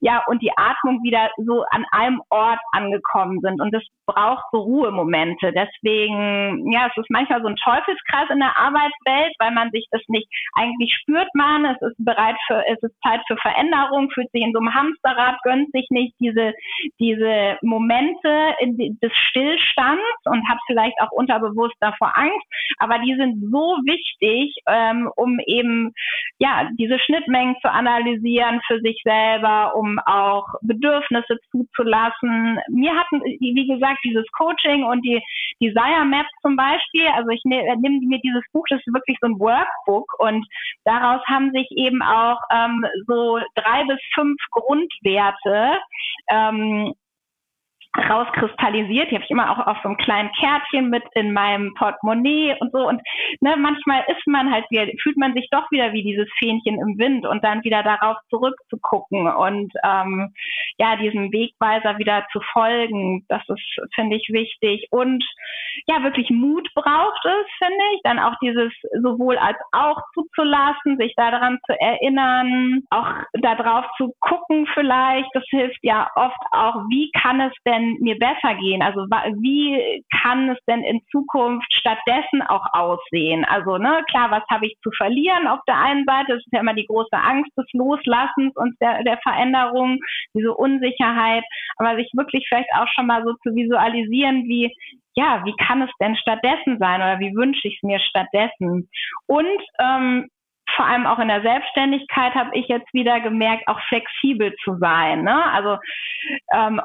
ja 0.00 0.07
und 0.26 0.42
die 0.42 0.52
Atmung 0.56 1.02
wieder 1.02 1.30
so 1.36 1.64
an 1.70 1.84
einem 1.92 2.20
Ort 2.30 2.60
angekommen 2.72 3.40
sind. 3.40 3.60
Und 3.60 3.74
es 3.74 3.86
braucht 4.06 4.44
so 4.52 4.60
Ruhemomente. 4.60 5.52
Deswegen 5.52 6.72
ja, 6.72 6.88
es 6.88 6.96
ist 6.96 7.10
manchmal 7.10 7.42
so 7.42 7.48
ein 7.48 7.56
Teufelskreis 7.56 8.30
in 8.30 8.38
der 8.38 8.56
Arbeitswelt, 8.56 9.34
weil 9.38 9.52
man 9.52 9.70
sich 9.70 9.86
das 9.90 10.02
nicht 10.08 10.26
eigentlich 10.54 10.92
spürt 11.00 11.28
man, 11.34 11.64
es 11.66 11.80
ist 11.82 11.96
bereit 11.98 12.36
für 12.46 12.64
es 12.66 12.82
ist 12.82 12.94
Zeit 13.02 13.20
für 13.26 13.36
Veränderung, 13.36 14.10
fühlt 14.10 14.30
sich 14.32 14.42
in 14.42 14.52
so 14.52 14.60
einem 14.60 14.74
Hamsterrad, 14.74 15.36
gönnt 15.42 15.70
sich 15.72 15.86
nicht 15.90 16.14
diese 16.20 16.54
diese 16.98 17.58
Momente 17.62 18.54
des 19.02 19.12
Stillstands 19.28 20.02
und 20.24 20.48
hat 20.48 20.58
vielleicht 20.66 20.98
auch 21.00 21.12
unterbewusst 21.12 21.76
davor 21.80 22.16
Angst, 22.16 22.46
aber 22.78 22.98
die 22.98 23.14
sind 23.14 23.50
so 23.50 23.76
wichtig 23.84 24.54
ähm, 24.68 25.10
um 25.16 25.38
eben 25.46 25.92
ja 26.38 26.68
diese 26.78 26.98
Schnittmengen 26.98 27.56
zu 27.60 27.70
analysieren 27.70 28.60
für 28.66 28.80
sich 28.80 29.00
selber, 29.04 29.74
um 29.74 29.97
auch 30.06 30.46
Bedürfnisse 30.62 31.38
zuzulassen. 31.50 32.58
Mir 32.68 32.94
hatten, 32.94 33.22
wie 33.22 33.66
gesagt, 33.66 33.98
dieses 34.04 34.26
Coaching 34.32 34.84
und 34.84 35.02
die 35.02 35.20
Desire 35.60 36.04
Map 36.04 36.26
zum 36.42 36.56
Beispiel, 36.56 37.06
also 37.14 37.30
ich 37.30 37.42
ne, 37.44 37.62
nehme 37.80 38.00
mir 38.06 38.20
dieses 38.20 38.44
Buch, 38.52 38.64
das 38.70 38.80
ist 38.84 38.94
wirklich 38.94 39.18
so 39.20 39.28
ein 39.28 39.38
Workbook 39.38 40.12
und 40.18 40.46
daraus 40.84 41.20
haben 41.26 41.50
sich 41.52 41.68
eben 41.72 42.02
auch 42.02 42.38
ähm, 42.52 42.84
so 43.06 43.38
drei 43.54 43.84
bis 43.84 43.98
fünf 44.14 44.38
Grundwerte 44.50 45.78
ähm, 46.30 46.94
rauskristallisiert. 47.96 49.10
Die 49.10 49.14
habe 49.14 49.24
ich 49.24 49.30
immer 49.30 49.50
auch 49.50 49.66
auf 49.66 49.78
so 49.82 49.88
einem 49.88 49.96
kleinen 49.98 50.30
Kärtchen 50.38 50.90
mit 50.90 51.02
in 51.14 51.32
meinem 51.32 51.74
Portemonnaie 51.74 52.54
und 52.60 52.72
so. 52.72 52.86
Und 52.86 53.00
ne, 53.40 53.56
manchmal 53.56 54.04
ist 54.08 54.26
man 54.26 54.50
halt 54.50 54.66
fühlt 55.02 55.16
man 55.16 55.34
sich 55.34 55.48
doch 55.50 55.70
wieder 55.70 55.92
wie 55.92 56.02
dieses 56.02 56.28
Fähnchen 56.38 56.78
im 56.78 56.98
Wind 56.98 57.26
und 57.26 57.42
dann 57.42 57.64
wieder 57.64 57.82
darauf 57.82 58.16
zurückzugucken 58.28 59.26
und 59.26 59.72
ähm, 59.84 60.32
ja, 60.78 60.96
diesem 60.96 61.32
Wegweiser 61.32 61.98
wieder 61.98 62.26
zu 62.32 62.40
folgen. 62.52 63.24
Das 63.28 63.42
ist, 63.48 63.80
finde 63.94 64.16
ich, 64.16 64.28
wichtig. 64.30 64.86
Und 64.90 65.24
ja, 65.86 66.02
wirklich 66.02 66.30
Mut 66.30 66.68
braucht 66.74 67.24
es, 67.24 67.46
finde 67.58 67.84
ich. 67.94 68.00
Dann 68.04 68.18
auch 68.18 68.34
dieses 68.42 68.72
sowohl 69.02 69.38
als 69.38 69.58
auch 69.72 70.00
zuzulassen, 70.14 70.98
sich 70.98 71.14
daran 71.16 71.58
zu 71.66 71.80
erinnern, 71.80 72.82
auch 72.90 73.08
darauf 73.40 73.86
zu 73.96 74.12
gucken 74.20 74.66
vielleicht. 74.74 75.28
Das 75.32 75.44
hilft 75.48 75.78
ja 75.82 76.08
oft 76.14 76.38
auch, 76.52 76.76
wie 76.90 77.10
kann 77.12 77.40
es 77.40 77.52
denn 77.66 77.77
denn 77.78 77.96
mir 78.00 78.18
besser 78.18 78.54
gehen? 78.56 78.82
Also 78.82 79.00
wie 79.06 80.02
kann 80.22 80.50
es 80.50 80.58
denn 80.66 80.82
in 80.82 81.00
Zukunft 81.10 81.72
stattdessen 81.72 82.42
auch 82.42 82.66
aussehen? 82.72 83.44
Also 83.44 83.78
ne, 83.78 84.02
klar, 84.10 84.30
was 84.30 84.42
habe 84.50 84.66
ich 84.66 84.76
zu 84.82 84.90
verlieren 84.96 85.46
auf 85.46 85.60
der 85.66 85.78
einen 85.78 86.04
Seite? 86.04 86.34
Das 86.34 86.38
ist 86.38 86.52
ja 86.52 86.60
immer 86.60 86.74
die 86.74 86.86
große 86.86 87.16
Angst 87.16 87.50
des 87.56 87.66
Loslassens 87.72 88.54
und 88.56 88.74
der, 88.80 89.02
der 89.04 89.18
Veränderung, 89.22 89.98
diese 90.34 90.54
Unsicherheit, 90.54 91.44
aber 91.76 91.96
sich 91.96 92.10
wirklich 92.14 92.46
vielleicht 92.48 92.70
auch 92.74 92.88
schon 92.94 93.06
mal 93.06 93.22
so 93.24 93.32
zu 93.42 93.54
visualisieren, 93.54 94.44
wie 94.44 94.74
ja, 95.14 95.42
wie 95.44 95.54
kann 95.56 95.82
es 95.82 95.90
denn 96.00 96.14
stattdessen 96.14 96.78
sein 96.78 97.00
oder 97.00 97.18
wie 97.18 97.34
wünsche 97.34 97.66
ich 97.66 97.74
es 97.74 97.82
mir 97.82 97.98
stattdessen? 97.98 98.88
Und 99.26 99.62
ähm, 99.80 100.28
vor 100.76 100.86
allem 100.86 101.06
auch 101.06 101.18
in 101.18 101.28
der 101.28 101.42
Selbstständigkeit 101.42 102.34
habe 102.34 102.50
ich 102.56 102.68
jetzt 102.68 102.92
wieder 102.94 103.20
gemerkt, 103.20 103.66
auch 103.66 103.80
flexibel 103.88 104.54
zu 104.62 104.76
sein. 104.78 105.22
Ne? 105.22 105.44
Also 105.52 105.78
ähm, 106.54 106.80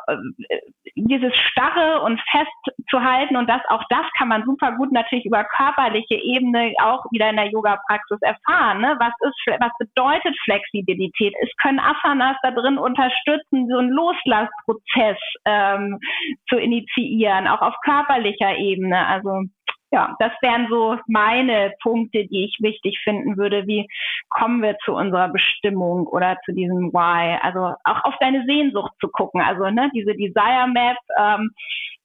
dieses 0.95 1.35
starre 1.35 2.01
und 2.01 2.19
festzuhalten 2.29 3.35
und 3.35 3.49
das 3.49 3.61
auch 3.69 3.83
das 3.89 4.05
kann 4.17 4.27
man 4.27 4.43
super 4.45 4.73
gut 4.73 4.91
natürlich 4.91 5.25
über 5.25 5.43
körperliche 5.43 6.15
Ebene 6.15 6.73
auch 6.81 7.03
wieder 7.11 7.29
in 7.29 7.35
der 7.35 7.49
Yoga-Praxis 7.49 8.19
erfahren. 8.21 8.81
Ne? 8.81 8.95
Was 8.99 9.13
ist, 9.21 9.59
was 9.59 9.71
bedeutet 9.79 10.37
Flexibilität? 10.43 11.33
Es 11.41 11.49
können 11.61 11.79
Asanas 11.79 12.37
da 12.43 12.51
drin 12.51 12.77
unterstützen, 12.77 13.67
so 13.69 13.77
einen 13.77 13.89
Loslassprozess 13.89 15.17
ähm, 15.45 15.99
zu 16.47 16.57
initiieren, 16.57 17.47
auch 17.47 17.61
auf 17.61 17.75
körperlicher 17.83 18.55
Ebene. 18.57 19.07
Also 19.07 19.43
ja, 19.93 20.15
das 20.17 20.31
wären 20.41 20.65
so 20.71 20.97
meine 21.05 21.71
Punkte, 21.83 22.25
die 22.25 22.45
ich 22.45 22.57
wichtig 22.59 22.99
finden 23.03 23.37
würde. 23.37 23.67
Wie 23.67 23.87
kommen 24.31 24.63
wir 24.63 24.75
zu 24.83 24.93
unserer 24.93 25.29
Bestimmung 25.29 26.07
oder 26.07 26.35
zu 26.45 26.51
diesem 26.51 26.91
Why? 26.91 27.37
Also 27.43 27.75
auch 27.83 28.03
auf 28.03 28.15
deine 28.19 28.43
Sehnsucht 28.45 28.91
zu 28.99 29.07
gucken. 29.09 29.39
Also 29.39 29.69
ne, 29.69 29.91
diese 29.93 30.15
Desire 30.15 30.67
Map 30.67 30.97
ähm, 31.19 31.51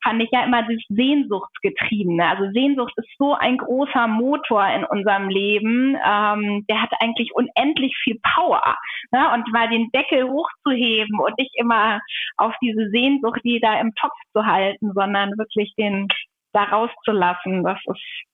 fand 0.04 0.22
ich 0.22 0.28
ja 0.32 0.44
immer 0.44 0.64
dieses 0.64 0.84
Sehnsuchtsgetriebene. 0.88 2.28
Also 2.28 2.52
Sehnsucht 2.52 2.92
ist 2.96 3.08
so 3.16 3.32
ein 3.32 3.56
großer 3.56 4.06
Motor 4.06 4.66
in 4.68 4.84
unserem 4.84 5.30
Leben. 5.30 5.96
Ähm, 6.04 6.66
der 6.68 6.82
hat 6.82 6.92
eigentlich 7.00 7.34
unendlich 7.34 7.96
viel 8.04 8.20
Power. 8.34 8.76
Ne? 9.12 9.32
Und 9.32 9.50
mal 9.50 9.68
den 9.70 9.88
Deckel 9.92 10.28
hochzuheben 10.28 11.18
und 11.18 11.38
nicht 11.38 11.54
immer 11.56 12.00
auf 12.36 12.52
diese 12.60 12.90
Sehnsucht, 12.90 13.40
die 13.44 13.60
da 13.60 13.80
im 13.80 13.94
Topf 13.94 14.12
zu 14.34 14.44
halten, 14.44 14.92
sondern 14.94 15.38
wirklich 15.38 15.72
den 15.78 16.08
da 16.52 16.64
rauszulassen. 16.64 17.64
Das 17.64 17.78
ist 17.86 18.24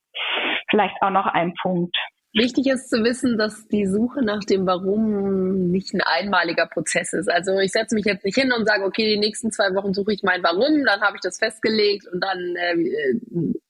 vielleicht 0.69 0.95
auch 1.01 1.11
noch 1.11 1.27
ein 1.27 1.53
Punkt. 1.61 1.95
Wichtig 2.37 2.67
ist 2.67 2.89
zu 2.89 3.01
wissen, 3.05 3.37
dass 3.37 3.65
die 3.69 3.85
Suche 3.85 4.21
nach 4.21 4.41
dem 4.41 4.67
Warum 4.67 5.71
nicht 5.71 5.93
ein 5.93 6.01
einmaliger 6.01 6.67
Prozess 6.67 7.13
ist. 7.13 7.31
Also 7.31 7.57
ich 7.59 7.71
setze 7.71 7.95
mich 7.95 8.03
jetzt 8.03 8.25
nicht 8.25 8.35
hin 8.37 8.51
und 8.51 8.67
sage, 8.67 8.83
okay, 8.83 9.05
die 9.05 9.17
nächsten 9.17 9.51
zwei 9.51 9.73
Wochen 9.73 9.93
suche 9.93 10.11
ich 10.11 10.21
mein 10.21 10.43
Warum, 10.43 10.83
dann 10.83 10.99
habe 10.99 11.15
ich 11.15 11.21
das 11.21 11.37
festgelegt 11.37 12.05
und 12.11 12.21
dann 12.21 12.55
äh, 12.57 12.75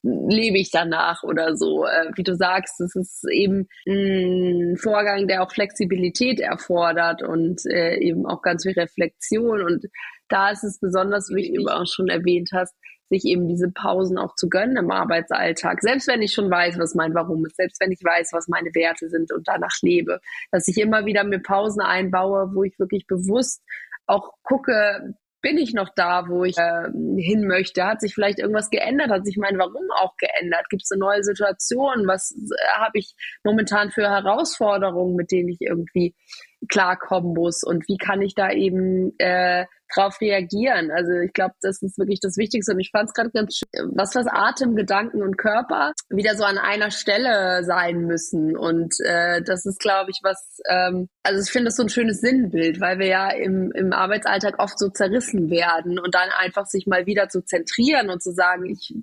lebe 0.02 0.58
ich 0.58 0.72
danach 0.72 1.22
oder 1.22 1.56
so. 1.56 1.86
Äh, 1.86 2.10
wie 2.16 2.24
du 2.24 2.36
sagst, 2.36 2.82
es 2.82 2.96
ist 2.96 3.30
eben 3.32 3.68
ein 3.88 4.78
Vorgang, 4.78 5.28
der 5.28 5.44
auch 5.44 5.52
Flexibilität 5.52 6.40
erfordert 6.40 7.22
und 7.22 7.62
äh, 7.68 7.98
eben 8.00 8.26
auch 8.26 8.42
ganz 8.42 8.64
viel 8.64 8.74
Reflexion. 8.74 9.62
Und 9.62 9.86
da 10.28 10.50
ist 10.50 10.64
es 10.64 10.80
besonders 10.80 11.30
wie 11.30 11.54
du 11.54 11.68
auch 11.68 11.86
schon 11.86 12.08
erwähnt 12.08 12.50
hast, 12.52 12.74
sich 13.10 13.26
eben 13.26 13.48
diese 13.48 13.70
Pausen 13.72 14.18
auch 14.18 14.36
zu 14.36 14.50
gönnen 14.50 14.78
im 14.78 14.92
Arbeitsalltag. 14.92 15.82
Selbst 15.82 16.08
wenn 16.08 16.22
ich 16.22 16.34
schon 16.34 16.50
weiß, 16.50 16.78
was 16.80 16.96
mein 16.96 17.14
Warum 17.14 17.46
ist, 17.46 17.56
selbst 17.58 17.80
wenn 17.82 17.92
ich 17.92 18.04
weiß, 18.04 18.30
was 18.34 18.48
meine 18.48 18.74
Werte 18.74 19.10
sind 19.10 19.32
und 19.32 19.48
danach 19.48 19.76
lebe, 19.82 20.20
dass 20.52 20.68
ich 20.68 20.78
immer 20.78 21.06
wieder 21.06 21.24
mir 21.24 21.40
Pausen 21.40 21.82
einbaue, 21.82 22.52
wo 22.54 22.64
ich 22.64 22.78
wirklich 22.80 23.08
bewusst 23.08 23.62
auch 24.08 24.34
gucke, 24.44 25.16
bin 25.46 25.60
ich 25.60 25.76
noch 25.76 25.90
da, 25.96 26.28
wo 26.28 26.44
ich 26.44 26.58
äh, 26.58 26.90
hin 27.18 27.46
möchte? 27.46 27.86
Hat 27.86 28.02
sich 28.02 28.16
vielleicht 28.16 28.40
irgendwas 28.40 28.72
geändert? 28.72 29.12
Hat 29.12 29.28
sich 29.28 29.38
mein 29.38 29.60
Warum 29.60 29.92
auch 29.96 30.18
geändert? 30.18 30.68
Gibt 30.72 30.82
es 30.82 30.92
eine 30.92 31.02
neue 31.02 31.24
Situation? 31.24 32.08
Was 32.08 32.32
äh, 32.32 32.80
habe 32.80 32.98
ich 32.98 33.14
momentan 33.44 33.92
für 33.92 34.10
Herausforderungen, 34.10 35.16
mit 35.16 35.32
denen 35.32 35.50
ich 35.50 35.62
irgendwie 35.62 36.16
klarkommen 36.68 37.34
muss? 37.34 37.64
Und 37.64 37.88
wie 37.88 37.98
kann 37.98 38.22
ich 38.22 38.36
da 38.36 38.52
eben 38.52 39.18
äh, 39.18 39.66
drauf 39.94 40.20
reagieren. 40.22 40.92
Also 40.92 41.12
ich 41.14 41.34
glaube, 41.34 41.54
das 41.62 41.82
ist 41.82 41.98
wirklich 41.98 42.20
das 42.20 42.38
Wichtigste. 42.38 42.74
Und 42.74 42.80
ich 42.80 42.92
fand 42.92 43.10
es 43.10 43.14
gerade 43.14 43.32
ganz 43.32 43.58
schön, 43.58 43.92
was 43.94 44.16
was 44.16 44.28
Atem, 44.28 44.76
Gedanken 44.76 45.22
und 45.22 45.38
Körper 45.38 45.94
wieder 46.10 46.36
so 46.36 46.44
an 46.44 46.58
einer 46.58 46.92
Stelle 46.92 47.64
sein 47.64 48.02
müssen. 48.02 48.58
Und 48.58 48.94
äh, 49.04 49.42
das 49.44 49.66
ist, 49.66 49.80
glaube 49.80 50.12
ich, 50.12 50.20
was, 50.24 50.60
ähm, 50.70 51.08
also 51.24 51.42
ich 51.42 51.52
finde 51.52 51.66
das 51.66 51.76
so 51.76 51.84
ein 51.84 51.90
schönes 51.90 52.22
Sinnbild, 52.22 52.80
weil 52.82 53.00
wir 53.00 53.08
ja 53.08 53.30
im, 53.30 53.72
im 53.72 53.94
Arbeitsalltag 53.94 54.60
oft 54.60 54.78
so 54.80 54.90
zerrissen 54.90 55.50
werden 55.50 56.00
und 56.00 56.16
dann 56.16 56.30
einfach 56.38 56.66
sich 56.66 56.88
mal 56.88 57.06
wieder 57.06 57.30
zu 57.30 57.44
zentrieren 57.44 58.10
und 58.10 58.22
zu 58.22 58.34
sagen, 58.34 58.66
ich 58.66 58.94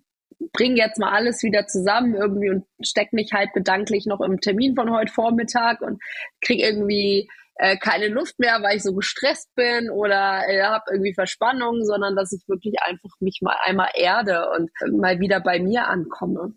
bringe 0.53 0.77
jetzt 0.77 0.98
mal 0.98 1.12
alles 1.12 1.42
wieder 1.44 1.66
zusammen 1.66 2.14
irgendwie 2.14 2.51
und 2.51 2.64
steck 2.83 3.12
mich 3.12 3.31
halt 3.33 3.53
gedanklich 3.55 4.07
noch 4.07 4.20
im 4.20 4.40
Termin 4.40 4.75
von 4.75 4.90
heute 4.90 5.12
Vormittag 5.12 5.81
und 5.83 6.03
kriege 6.40 6.64
irgendwie 6.64 7.29
äh, 7.57 7.77
keine 7.77 8.09
Luft 8.09 8.38
mehr, 8.38 8.59
weil 8.62 8.77
ich 8.77 8.83
so 8.83 8.95
gestresst 8.95 9.55
bin 9.55 9.91
oder 9.91 10.43
äh, 10.49 10.62
habe 10.62 10.85
irgendwie 10.91 11.15
Verspannung, 11.15 11.85
sondern 11.85 12.17
dass 12.17 12.33
ich 12.33 12.49
wirklich 12.49 12.75
einfach 12.83 13.11
mich 13.21 13.41
mal 13.43 13.57
einmal 13.65 13.91
erde 13.95 14.49
und 14.57 14.71
mal 15.01 15.21
wieder 15.21 15.41
bei 15.41 15.61
mir 15.61 15.88
ankomme. 15.88 16.55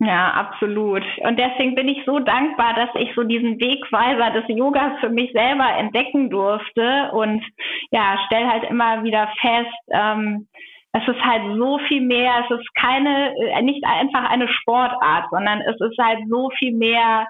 Ja, 0.00 0.32
absolut. 0.32 1.04
Und 1.22 1.38
deswegen 1.38 1.76
bin 1.76 1.88
ich 1.88 2.04
so 2.04 2.18
dankbar, 2.18 2.74
dass 2.74 2.90
ich 3.00 3.14
so 3.14 3.22
diesen 3.22 3.60
Wegweiser 3.60 4.32
des 4.32 4.44
Yogas 4.48 4.98
für 5.00 5.08
mich 5.08 5.32
selber 5.32 5.68
entdecken 5.78 6.30
durfte 6.30 7.10
und 7.12 7.42
ja, 7.90 8.18
stell 8.26 8.46
halt 8.46 8.64
immer 8.64 9.04
wieder 9.04 9.28
fest, 9.40 9.74
ähm, 9.92 10.48
es 10.92 11.08
ist 11.08 11.24
halt 11.24 11.58
so 11.58 11.78
viel 11.88 12.02
mehr, 12.02 12.44
es 12.44 12.58
ist 12.58 12.74
keine, 12.74 13.34
äh, 13.36 13.62
nicht 13.62 13.84
einfach 13.84 14.30
eine 14.30 14.48
Sportart, 14.48 15.26
sondern 15.30 15.60
es 15.62 15.80
ist 15.80 15.98
halt 15.98 16.20
so 16.28 16.50
viel 16.58 16.72
mehr 16.72 17.26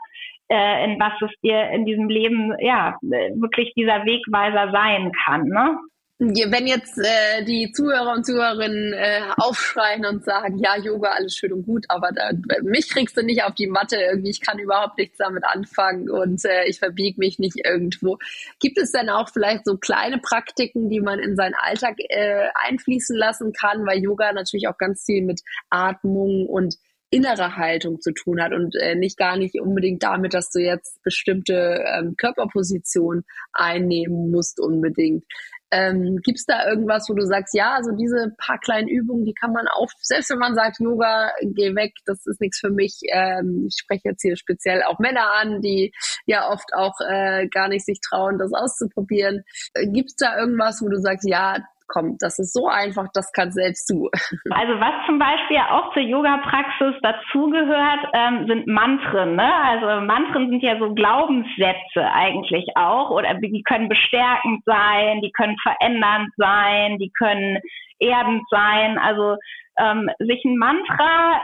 äh, 0.49 0.85
in 0.85 1.01
was 1.01 1.13
es 1.23 1.31
dir 1.43 1.71
in 1.71 1.85
diesem 1.85 2.09
Leben 2.09 2.53
ja 2.61 2.97
wirklich 3.01 3.73
dieser 3.75 4.05
Wegweiser 4.05 4.71
sein 4.73 5.13
kann. 5.25 5.45
Ne? 5.49 5.79
Wenn 6.21 6.69
jetzt 6.69 6.97
äh, 6.97 7.45
die 7.45 7.73
Zuhörer 7.73 8.13
und 8.13 8.25
Zuhörerinnen 8.25 8.93
äh, 8.93 9.23
aufschreien 9.37 10.07
und 10.07 10.25
sagen, 10.25 10.59
ja, 10.59 10.77
Yoga, 10.77 11.11
alles 11.11 11.35
schön 11.35 11.53
und 11.53 11.67
gut, 11.67 11.87
aber 11.89 12.11
da, 12.13 12.31
mich 12.63 12.89
kriegst 12.89 13.17
du 13.17 13.23
nicht 13.23 13.43
auf 13.43 13.55
die 13.55 13.67
Matte 13.67 13.97
irgendwie, 13.97 14.31
ich 14.31 14.41
kann 14.41 14.61
überhaupt 14.61 14.97
nichts 14.97 15.19
damit 15.19 15.45
anfangen 15.45 16.09
und 16.09 16.45
äh, 16.45 16.67
ich 16.67 16.79
verbiege 16.79 17.19
mich 17.19 17.41
nicht 17.41 17.57
irgendwo. 17.65 18.19
Gibt 18.61 18.79
es 18.79 18.93
denn 18.93 19.11
auch 19.11 19.29
vielleicht 19.29 19.65
so 19.65 19.77
kleine 19.77 20.19
Praktiken, 20.19 20.89
die 20.89 21.01
man 21.01 21.19
in 21.19 21.35
seinen 21.35 21.55
Alltag 21.55 21.97
äh, 21.99 22.47
einfließen 22.55 23.17
lassen 23.17 23.53
kann, 23.53 23.85
weil 23.85 23.99
Yoga 23.99 24.33
natürlich 24.33 24.69
auch 24.69 24.79
ganz 24.79 25.05
viel 25.05 25.25
mit 25.25 25.41
Atmung 25.69 26.47
und 26.47 26.77
innere 27.14 27.57
Haltung 27.57 28.00
zu 28.00 28.12
tun 28.12 28.42
hat 28.42 28.53
und 28.53 28.74
äh, 28.74 28.96
nicht 28.96 29.16
gar 29.16 29.37
nicht 29.37 29.61
unbedingt 29.61 30.03
damit, 30.03 30.35
dass 30.35 30.50
du 30.50 30.59
jetzt 30.59 31.00
bestimmte 31.05 31.85
ähm, 31.87 32.16
Körperpositionen 32.16 33.24
einnehmen 33.53 34.33
musst 34.33 34.59
unbedingt. 34.59 35.24
Ähm, 35.70 36.20
Gibt 36.22 36.38
es 36.38 36.44
da 36.44 36.68
irgendwas, 36.68 37.09
wo 37.09 37.14
du 37.14 37.24
sagst, 37.27 37.55
ja, 37.55 37.74
also 37.74 37.92
diese 37.92 38.33
paar 38.38 38.59
kleinen 38.59 38.88
Übungen, 38.88 39.24
die 39.24 39.35
kann 39.35 39.53
man 39.53 39.66
auch, 39.68 39.88
selbst 40.00 40.31
wenn 40.31 40.38
man 40.38 40.55
sagt, 40.55 40.79
Yoga, 40.81 41.31
geh 41.42 41.74
weg, 41.74 41.92
das 42.05 42.27
ist 42.27 42.40
nichts 42.40 42.59
für 42.61 42.70
mich. 42.70 43.00
Ähm, 43.12 43.66
ich 43.68 43.77
spreche 43.79 44.11
jetzt 44.11 44.22
hier 44.22 44.37
speziell 44.37 44.83
auch 44.83 44.98
Männer 44.98 45.33
an, 45.40 45.61
die 45.62 45.92
ja 46.27 46.50
oft 46.50 46.74
auch 46.74 46.94
äh, 47.00 47.48
gar 47.48 47.68
nicht 47.68 47.87
sich 47.87 48.00
trauen, 48.00 48.38
das 48.38 48.53
auszuprobieren. 48.53 49.42
Äh, 49.74 49.87
Gibt 49.88 50.11
es 50.11 50.16
da 50.16 50.38
irgendwas, 50.38 50.81
wo 50.83 50.88
du 50.88 51.00
sagst, 51.00 51.29
ja, 51.29 51.59
komm, 51.95 52.17
das 52.19 52.41
ist 52.41 52.53
so 52.53 52.67
einfach, 52.67 53.07
das 53.15 53.31
kann 53.33 53.53
selbst 53.53 53.89
du. 53.89 54.11
Also 54.51 54.81
was 54.81 55.07
zum 55.07 55.19
Beispiel 55.19 55.59
auch 55.71 55.93
zur 55.93 56.03
Yoga-Praxis 56.03 56.95
dazugehört, 57.03 58.09
ähm, 58.13 58.47
sind 58.49 58.67
Mantren. 58.67 59.37
Ne? 59.37 59.55
Also 59.65 60.05
Mantren 60.05 60.51
sind 60.51 60.63
ja 60.63 60.79
so 60.79 60.93
Glaubenssätze 60.95 62.03
eigentlich 62.13 62.67
auch 62.75 63.11
oder 63.11 63.35
die 63.35 63.63
können 63.63 63.89
bestärkend 63.89 64.63
sein, 64.65 65.21
die 65.23 65.33
können 65.33 65.57
verändernd 65.63 66.31
sein, 66.37 66.99
die 66.99 67.13
können 67.17 67.59
erdend 67.99 68.43
sein. 68.51 68.99
Also 68.99 69.37
ähm, 69.79 70.11
sich 70.19 70.45
ein 70.45 70.57
Mantra 70.57 71.41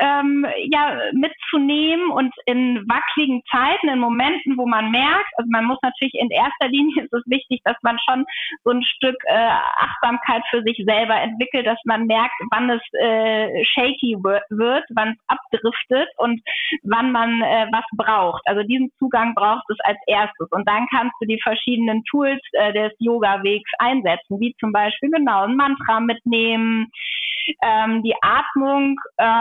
ähm, 0.00 0.46
ja, 0.70 0.98
mitzunehmen 1.12 2.10
und 2.10 2.34
in 2.46 2.84
wackeligen 2.88 3.42
Zeiten, 3.50 3.88
in 3.88 3.98
Momenten, 3.98 4.56
wo 4.56 4.66
man 4.66 4.90
merkt, 4.90 5.30
also 5.36 5.48
man 5.50 5.64
muss 5.66 5.78
natürlich 5.82 6.14
in 6.14 6.30
erster 6.30 6.68
Linie 6.68 6.94
ist 7.04 7.12
es 7.12 7.22
wichtig, 7.26 7.60
dass 7.64 7.76
man 7.82 7.98
schon 8.08 8.24
so 8.64 8.70
ein 8.70 8.82
Stück 8.82 9.16
äh, 9.26 9.50
Achtsamkeit 9.76 10.42
für 10.50 10.62
sich 10.62 10.82
selber 10.86 11.16
entwickelt, 11.20 11.66
dass 11.66 11.78
man 11.84 12.06
merkt, 12.06 12.34
wann 12.50 12.70
es 12.70 12.82
äh, 13.00 13.64
shaky 13.64 14.16
wird, 14.20 14.84
wann 14.94 15.10
es 15.10 15.18
abdriftet 15.28 16.08
und 16.18 16.40
wann 16.82 17.12
man 17.12 17.42
äh, 17.42 17.66
was 17.72 17.84
braucht. 17.96 18.42
Also 18.46 18.62
diesen 18.62 18.90
Zugang 18.98 19.34
braucht 19.34 19.64
es 19.68 19.78
als 19.84 19.98
erstes 20.06 20.48
und 20.50 20.68
dann 20.68 20.86
kannst 20.90 21.14
du 21.20 21.26
die 21.26 21.40
verschiedenen 21.42 22.02
Tools 22.04 22.40
äh, 22.52 22.72
des 22.72 22.92
Yoga-Wegs 22.98 23.70
einsetzen, 23.78 24.40
wie 24.40 24.54
zum 24.58 24.72
Beispiel 24.72 25.10
genau 25.10 25.44
ein 25.44 25.56
Mantra 25.56 26.00
mitnehmen, 26.00 26.90
ähm, 27.62 28.02
die 28.02 28.14
Atmung 28.22 28.96
ähm, 29.18 29.33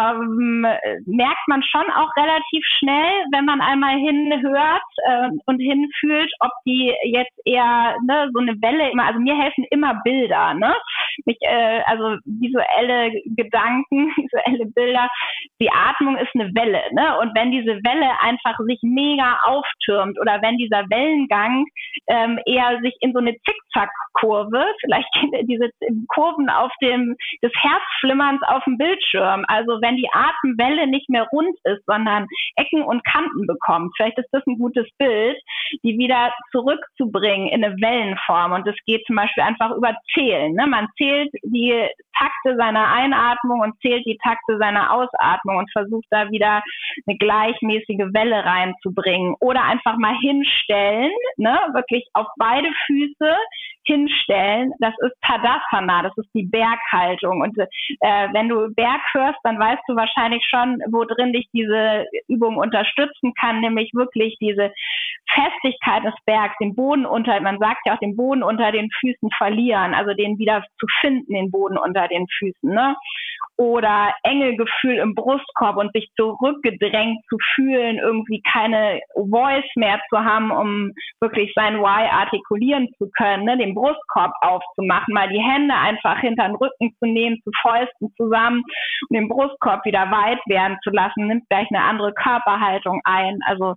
merkt 1.05 1.47
man 1.47 1.63
schon 1.63 1.89
auch 1.91 2.09
relativ 2.15 2.63
schnell, 2.79 3.25
wenn 3.31 3.45
man 3.45 3.61
einmal 3.61 3.97
hinhört 3.97 4.81
äh, 5.05 5.29
und 5.45 5.59
hinfühlt, 5.59 6.31
ob 6.39 6.51
die 6.65 6.93
jetzt 7.05 7.37
eher 7.45 7.95
ne, 8.05 8.29
so 8.33 8.39
eine 8.39 8.59
Welle 8.61 8.91
immer, 8.91 9.05
also 9.05 9.19
mir 9.19 9.35
helfen 9.35 9.65
immer 9.71 10.01
Bilder, 10.03 10.53
ne? 10.53 10.73
Mich, 11.25 11.37
äh, 11.41 11.81
also 11.85 12.17
visuelle 12.25 13.11
Gedanken, 13.35 14.11
visuelle 14.17 14.65
Bilder. 14.73 15.09
Die 15.61 15.71
Atmung 15.71 16.17
ist 16.17 16.31
eine 16.33 16.49
Welle, 16.55 16.81
ne? 16.93 17.19
Und 17.19 17.35
wenn 17.35 17.51
diese 17.51 17.79
Welle 17.83 18.19
einfach 18.21 18.57
sich 18.65 18.79
mega 18.81 19.39
auftürmt 19.43 20.19
oder 20.19 20.41
wenn 20.41 20.57
dieser 20.57 20.83
Wellengang 20.89 21.65
ähm, 22.07 22.39
eher 22.45 22.79
sich 22.81 22.93
in 23.01 23.13
so 23.13 23.19
eine 23.19 23.35
Zickzack-Kurve, 23.45 24.65
vielleicht 24.81 25.07
diese 25.43 25.69
Kurven 26.07 26.49
auf 26.49 26.71
dem 26.81 27.15
des 27.41 27.51
Herzflimmerns 27.55 28.41
auf 28.47 28.63
dem 28.65 28.77
Bildschirm, 28.77 29.45
also 29.47 29.79
wenn 29.81 29.97
die 29.97 30.09
Atemwelle 30.11 30.87
nicht 30.87 31.09
mehr 31.09 31.27
rund 31.31 31.55
ist, 31.63 31.83
sondern 31.85 32.27
Ecken 32.55 32.83
und 32.83 33.03
Kanten 33.05 33.47
bekommt, 33.47 33.93
vielleicht 33.95 34.17
ist 34.17 34.29
das 34.31 34.43
ein 34.47 34.57
gutes 34.57 34.87
Bild, 34.97 35.37
die 35.83 35.97
wieder 35.97 36.33
zurückzubringen 36.51 37.47
in 37.47 37.63
eine 37.63 37.75
Wellenform. 37.75 38.53
Und 38.53 38.67
das 38.67 38.75
geht 38.85 39.05
zum 39.05 39.15
Beispiel 39.15 39.43
einfach 39.43 39.71
über 39.71 39.95
Zählen. 40.13 40.53
Ne? 40.53 40.67
Man 40.67 40.87
zählt 40.97 41.12
die 41.43 41.87
Takte 42.17 42.57
seiner 42.57 42.91
Einatmung 42.91 43.61
und 43.61 43.79
zählt 43.81 44.05
die 44.05 44.17
Takte 44.23 44.57
seiner 44.57 44.93
Ausatmung 44.93 45.57
und 45.57 45.71
versucht 45.71 46.05
da 46.09 46.29
wieder 46.29 46.63
eine 47.07 47.17
gleichmäßige 47.17 48.13
Welle 48.13 48.45
reinzubringen. 48.45 49.35
Oder 49.39 49.63
einfach 49.63 49.97
mal 49.97 50.15
hinstellen, 50.21 51.11
ne? 51.37 51.57
wirklich 51.73 52.05
auf 52.13 52.27
beide 52.37 52.69
Füße 52.85 53.35
hinstellen. 53.85 54.71
Das 54.79 54.93
ist 55.05 55.15
Tadasana, 55.21 56.03
das 56.03 56.17
ist 56.17 56.29
die 56.33 56.43
Berghaltung. 56.43 57.41
Und 57.41 57.57
äh, 57.57 58.27
wenn 58.33 58.49
du 58.49 58.73
Berg 58.73 59.01
hörst, 59.13 59.39
dann 59.43 59.59
weißt 59.59 59.83
du 59.87 59.95
wahrscheinlich 59.95 60.43
schon, 60.49 60.79
wo 60.91 61.03
drin 61.05 61.33
dich 61.33 61.47
diese 61.53 62.05
Übung 62.27 62.57
unterstützen 62.57 63.33
kann, 63.39 63.61
nämlich 63.61 63.91
wirklich 63.93 64.37
diese 64.39 64.71
Festigkeit 65.33 66.03
des 66.03 66.15
Bergs, 66.25 66.55
den 66.59 66.75
Boden 66.75 67.05
unter, 67.05 67.39
man 67.41 67.59
sagt 67.59 67.81
ja 67.85 67.95
auch 67.95 67.99
den 67.99 68.15
Boden 68.15 68.43
unter 68.43 68.71
den 68.71 68.89
Füßen 68.99 69.29
verlieren, 69.37 69.93
also 69.93 70.13
den 70.13 70.37
wieder 70.37 70.63
zu 70.79 70.87
finden, 71.01 71.33
den 71.33 71.51
Boden 71.51 71.77
unter 71.77 72.07
den 72.07 72.27
Füßen. 72.27 72.69
Ne? 72.69 72.95
oder 73.57 74.13
enge 74.23 74.55
Gefühl 74.55 74.97
im 74.97 75.13
Brustkorb 75.13 75.77
und 75.77 75.91
sich 75.93 76.09
zurückgedrängt 76.15 77.19
zu 77.29 77.37
fühlen, 77.53 77.97
irgendwie 77.97 78.41
keine 78.51 78.99
Voice 79.15 79.69
mehr 79.75 80.01
zu 80.09 80.17
haben, 80.17 80.51
um 80.51 80.91
wirklich 81.21 81.51
sein 81.55 81.79
Why 81.79 82.09
artikulieren 82.09 82.89
zu 82.97 83.09
können, 83.15 83.45
ne? 83.45 83.57
den 83.57 83.72
Brustkorb 83.73 84.31
aufzumachen, 84.41 85.13
mal 85.13 85.29
die 85.29 85.41
Hände 85.41 85.73
einfach 85.73 86.19
hinter 86.19 86.47
den 86.47 86.55
Rücken 86.55 86.95
zu 86.99 87.05
nehmen, 87.05 87.39
zu 87.43 87.51
Fäusten 87.61 88.13
zusammen 88.17 88.63
und 89.09 89.15
den 89.15 89.29
Brustkorb 89.29 89.85
wieder 89.85 90.09
weit 90.11 90.39
werden 90.47 90.77
zu 90.83 90.89
lassen, 90.89 91.27
nimmt 91.27 91.47
gleich 91.49 91.67
eine 91.71 91.83
andere 91.83 92.13
Körperhaltung 92.13 93.01
ein. 93.03 93.39
Also 93.45 93.75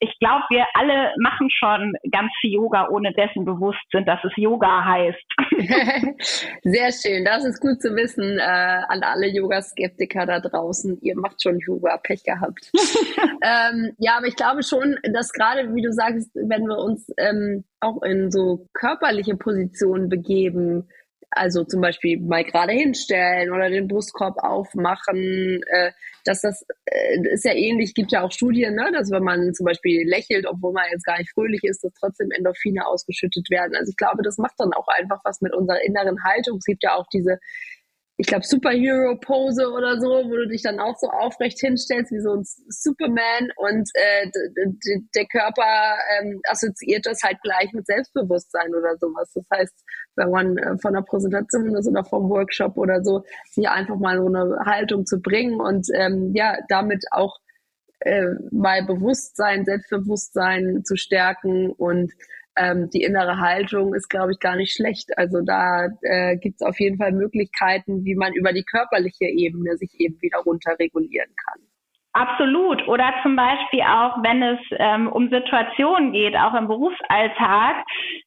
ich 0.00 0.16
glaube, 0.18 0.44
wir 0.50 0.66
alle 0.74 1.12
machen 1.20 1.50
schon 1.50 1.92
ganz 2.10 2.30
viel 2.40 2.52
Yoga, 2.52 2.88
ohne 2.88 3.12
dessen 3.12 3.44
bewusst 3.44 3.82
sind, 3.90 4.06
dass 4.06 4.22
es 4.24 4.32
Yoga 4.36 4.84
heißt. 4.84 5.26
Sehr 6.62 6.92
schön, 6.92 7.24
das 7.24 7.44
ist 7.44 7.60
gut 7.60 7.80
zu 7.80 7.94
wissen 7.94 8.38
äh, 8.38 8.42
an 8.88 9.02
alle 9.02 9.28
Yoga-Skeptiker 9.28 10.26
da 10.26 10.40
draußen. 10.40 10.98
Ihr 11.02 11.16
macht 11.16 11.42
schon 11.42 11.58
Yoga, 11.58 11.96
Pech 11.98 12.22
gehabt. 12.24 12.70
ähm, 13.42 13.92
ja, 13.98 14.16
aber 14.18 14.26
ich 14.26 14.36
glaube 14.36 14.62
schon, 14.62 14.96
dass 15.12 15.32
gerade, 15.32 15.74
wie 15.74 15.82
du 15.82 15.92
sagst, 15.92 16.30
wenn 16.34 16.66
wir 16.66 16.78
uns 16.78 17.06
ähm, 17.18 17.64
auch 17.80 18.02
in 18.02 18.30
so 18.30 18.66
körperliche 18.72 19.35
Positionen 19.38 20.08
begeben, 20.08 20.88
also 21.30 21.64
zum 21.64 21.80
Beispiel 21.80 22.20
mal 22.20 22.44
gerade 22.44 22.72
hinstellen 22.72 23.52
oder 23.52 23.68
den 23.68 23.88
Brustkorb 23.88 24.38
aufmachen, 24.38 25.60
äh, 25.68 25.90
dass 26.24 26.40
das 26.40 26.64
äh, 26.86 27.18
ist 27.32 27.44
ja 27.44 27.52
ähnlich, 27.52 27.94
gibt 27.94 28.12
ja 28.12 28.22
auch 28.22 28.32
Studien, 28.32 28.74
ne, 28.74 28.90
dass 28.92 29.10
wenn 29.10 29.22
man 29.22 29.52
zum 29.54 29.66
Beispiel 29.66 30.08
lächelt, 30.08 30.46
obwohl 30.46 30.72
man 30.72 30.84
jetzt 30.90 31.04
gar 31.04 31.18
nicht 31.18 31.30
fröhlich 31.32 31.62
ist, 31.64 31.84
dass 31.84 31.92
trotzdem 31.94 32.30
Endorphine 32.30 32.86
ausgeschüttet 32.86 33.50
werden. 33.50 33.76
Also 33.76 33.90
ich 33.90 33.96
glaube, 33.96 34.22
das 34.22 34.38
macht 34.38 34.54
dann 34.58 34.72
auch 34.72 34.88
einfach 34.88 35.20
was 35.24 35.40
mit 35.40 35.54
unserer 35.54 35.82
inneren 35.82 36.22
Haltung. 36.24 36.58
Es 36.58 36.64
gibt 36.64 36.82
ja 36.82 36.94
auch 36.94 37.06
diese 37.12 37.38
ich 38.18 38.26
glaube, 38.26 38.46
Superhero-Pose 38.46 39.70
oder 39.70 40.00
so, 40.00 40.08
wo 40.08 40.36
du 40.36 40.48
dich 40.48 40.62
dann 40.62 40.80
auch 40.80 40.96
so 40.96 41.08
aufrecht 41.08 41.60
hinstellst 41.60 42.10
wie 42.12 42.20
so 42.20 42.34
ein 42.34 42.44
Superman 42.68 43.50
und 43.56 43.90
äh, 43.92 44.30
der 45.14 45.26
Körper 45.26 45.96
ähm, 46.18 46.40
assoziiert 46.48 47.04
das 47.04 47.22
halt 47.22 47.36
gleich 47.42 47.72
mit 47.72 47.86
Selbstbewusstsein 47.86 48.74
oder 48.74 48.96
sowas. 48.98 49.30
Das 49.34 49.44
heißt, 49.52 49.84
wenn 50.16 50.30
man 50.30 50.56
äh, 50.56 50.78
von 50.78 50.96
einer 50.96 51.04
Präsentation 51.04 51.76
ist 51.76 51.88
oder 51.88 52.04
vom 52.04 52.30
Workshop 52.30 52.78
oder 52.78 53.04
so, 53.04 53.22
sich 53.50 53.68
einfach 53.68 53.96
mal 53.96 54.16
so 54.16 54.26
eine 54.26 54.64
Haltung 54.64 55.04
zu 55.04 55.20
bringen 55.20 55.60
und 55.60 55.86
ähm, 55.94 56.32
ja, 56.34 56.56
damit 56.68 57.04
auch 57.10 57.38
äh, 58.00 58.28
mal 58.50 58.82
Bewusstsein, 58.86 59.66
Selbstbewusstsein 59.66 60.84
zu 60.84 60.96
stärken 60.96 61.70
und 61.70 62.12
ähm, 62.56 62.90
die 62.92 63.02
innere 63.02 63.38
Haltung 63.38 63.94
ist, 63.94 64.08
glaube 64.08 64.32
ich, 64.32 64.40
gar 64.40 64.56
nicht 64.56 64.74
schlecht. 64.74 65.16
Also 65.16 65.40
da 65.44 65.88
äh, 66.02 66.36
gibt 66.36 66.56
es 66.60 66.66
auf 66.66 66.78
jeden 66.80 66.98
Fall 66.98 67.12
Möglichkeiten, 67.12 68.04
wie 68.04 68.14
man 68.14 68.32
über 68.34 68.52
die 68.52 68.64
körperliche 68.64 69.26
Ebene 69.26 69.76
sich 69.76 69.90
eben 69.98 70.20
wieder 70.20 70.38
runterregulieren 70.38 71.34
kann. 71.44 71.62
Absolut. 72.16 72.88
Oder 72.88 73.12
zum 73.22 73.36
Beispiel 73.36 73.82
auch, 73.82 74.16
wenn 74.22 74.42
es 74.42 74.58
ähm, 74.78 75.06
um 75.08 75.28
Situationen 75.28 76.12
geht, 76.12 76.34
auch 76.34 76.54
im 76.54 76.66
Berufsalltag, 76.66 77.84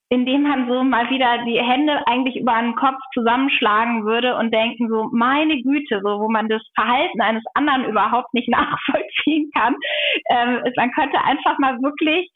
indem 0.09 0.43
man 0.43 0.67
so 0.69 0.83
mal 0.83 1.09
wieder 1.09 1.43
die 1.45 1.59
Hände 1.59 1.99
eigentlich 2.05 2.35
über 2.35 2.53
den 2.61 2.75
Kopf 2.75 2.99
zusammenschlagen 3.15 4.05
würde 4.05 4.35
und 4.35 4.53
denken 4.53 4.89
so, 4.89 5.09
meine 5.11 5.59
Güte, 5.63 6.01
so 6.03 6.19
wo 6.19 6.29
man 6.29 6.49
das 6.49 6.61
Verhalten 6.75 7.19
eines 7.19 7.43
anderen 7.55 7.85
überhaupt 7.85 8.31
nicht 8.35 8.49
nachvollziehen 8.51 9.49
kann. 9.57 9.75
Ähm, 10.29 10.61
man 10.75 10.91
könnte 10.91 11.17
einfach 11.23 11.57
mal 11.57 11.81
wirklich 11.81 12.29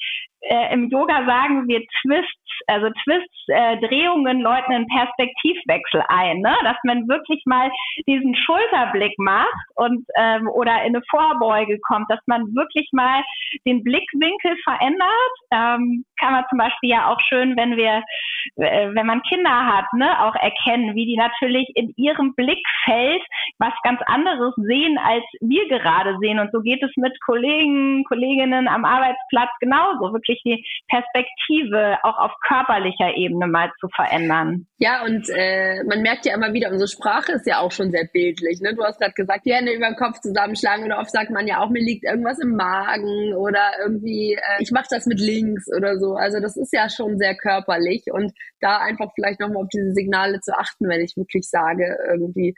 äh, 0.50 0.74
im 0.74 0.90
Yoga 0.90 1.26
sagen 1.26 1.68
wir 1.68 1.82
Twists, 2.02 2.62
also 2.68 2.90
Twists, 3.04 3.46
äh, 3.48 3.78
Drehungen 3.78 4.42
läuten 4.42 4.74
einen 4.74 4.88
Perspektivwechsel 4.88 6.04
ein, 6.08 6.40
ne? 6.40 6.56
dass 6.64 6.78
man 6.84 7.08
wirklich 7.08 7.42
mal 7.46 7.72
diesen 8.08 8.36
Schulterblick 8.36 9.18
macht 9.18 9.50
und 9.76 10.06
ähm, 10.18 10.48
oder 10.50 10.84
in 10.84 10.96
eine 10.96 11.02
Vorbeuge 11.10 11.80
kommt, 11.88 12.10
dass 12.10 12.20
man 12.26 12.44
wirklich 12.56 12.90
mal 12.92 13.22
den 13.66 13.84
Blickwinkel 13.84 14.56
verändert. 14.64 15.34
Ähm, 15.52 16.06
kann 16.24 16.34
man 16.34 16.46
zum 16.50 16.58
Beispiel 16.58 16.90
ja 16.90 17.12
auch 17.12 17.20
schön, 17.28 17.58
wenn 17.58 17.76
wir, 17.76 18.02
äh, 18.56 18.90
wenn 18.96 19.06
man 19.06 19.22
Kinder 19.24 19.66
hat, 19.66 19.86
ne, 19.94 20.08
auch 20.24 20.36
erkennen, 20.36 20.96
wie 20.96 21.06
die 21.06 21.18
natürlich 21.18 21.70
in 21.76 21.94
ihrem 21.98 22.34
Blickfeld 22.36 23.22
was 23.60 23.74
ganz 23.84 24.00
anderes 24.06 24.54
sehen, 24.56 24.98
als 24.98 25.24
wir 25.42 25.68
gerade 25.68 26.18
sehen. 26.22 26.40
Und 26.40 26.52
so 26.52 26.62
geht 26.62 26.82
es 26.82 26.92
mit 26.96 27.14
Kollegen, 27.26 28.04
Kolleginnen 28.06 28.68
am 28.68 28.86
Arbeitsplatz 28.86 29.50
genauso. 29.60 30.14
Wirklich 30.14 30.42
die 30.46 30.66
Perspektive 30.88 31.98
auch 32.04 32.18
auf 32.18 32.32
körperlicher 32.48 33.16
Ebene 33.16 33.48
mal 33.48 33.72
zu 33.80 33.88
verändern. 33.90 34.66
Ja, 34.78 35.04
und 35.04 35.30
äh, 35.30 35.84
man 35.84 36.02
merkt 36.02 36.26
ja 36.26 36.36
immer 36.36 36.54
wieder, 36.54 36.70
unsere 36.70 36.88
Sprache 36.88 37.34
ist 37.34 37.48
ja 37.48 37.60
auch 37.60 37.72
schon 37.72 37.92
sehr 37.92 38.06
bildlich. 38.12 38.62
Ne? 38.62 38.74
Du 38.76 38.84
hast 38.84 39.00
gerade 39.00 39.14
gesagt, 39.14 39.46
die 39.46 39.54
Hände 39.54 39.74
über 39.74 39.88
den 39.88 39.96
Kopf 39.96 40.20
zusammenschlagen 40.20 40.86
oder 40.86 41.00
oft 41.00 41.12
sagt 41.12 41.32
man 41.32 41.48
ja 41.48 41.62
auch, 41.62 41.70
mir 41.70 41.82
liegt 41.82 42.04
irgendwas 42.04 42.40
im 42.40 42.56
Magen 42.56 43.34
oder 43.36 43.64
irgendwie, 43.82 44.34
äh, 44.34 44.62
ich 44.62 44.72
mache 44.72 44.88
das 44.90 45.06
mit 45.06 45.20
links 45.20 45.68
oder 45.76 45.98
so. 45.98 46.13
Also 46.16 46.40
das 46.40 46.58
ist 46.58 46.74
ja 46.74 46.90
schon 46.90 47.18
sehr 47.18 47.36
körperlich 47.36 48.06
und 48.12 48.32
da 48.60 48.78
einfach 48.80 49.12
vielleicht 49.16 49.40
nochmal 49.40 49.64
auf 49.64 49.70
diese 49.74 49.94
Signale 49.94 50.40
zu 50.42 50.58
achten, 50.58 50.88
wenn 50.88 51.02
ich 51.02 51.16
wirklich 51.16 51.50
sage, 51.50 51.98
irgendwie, 52.10 52.56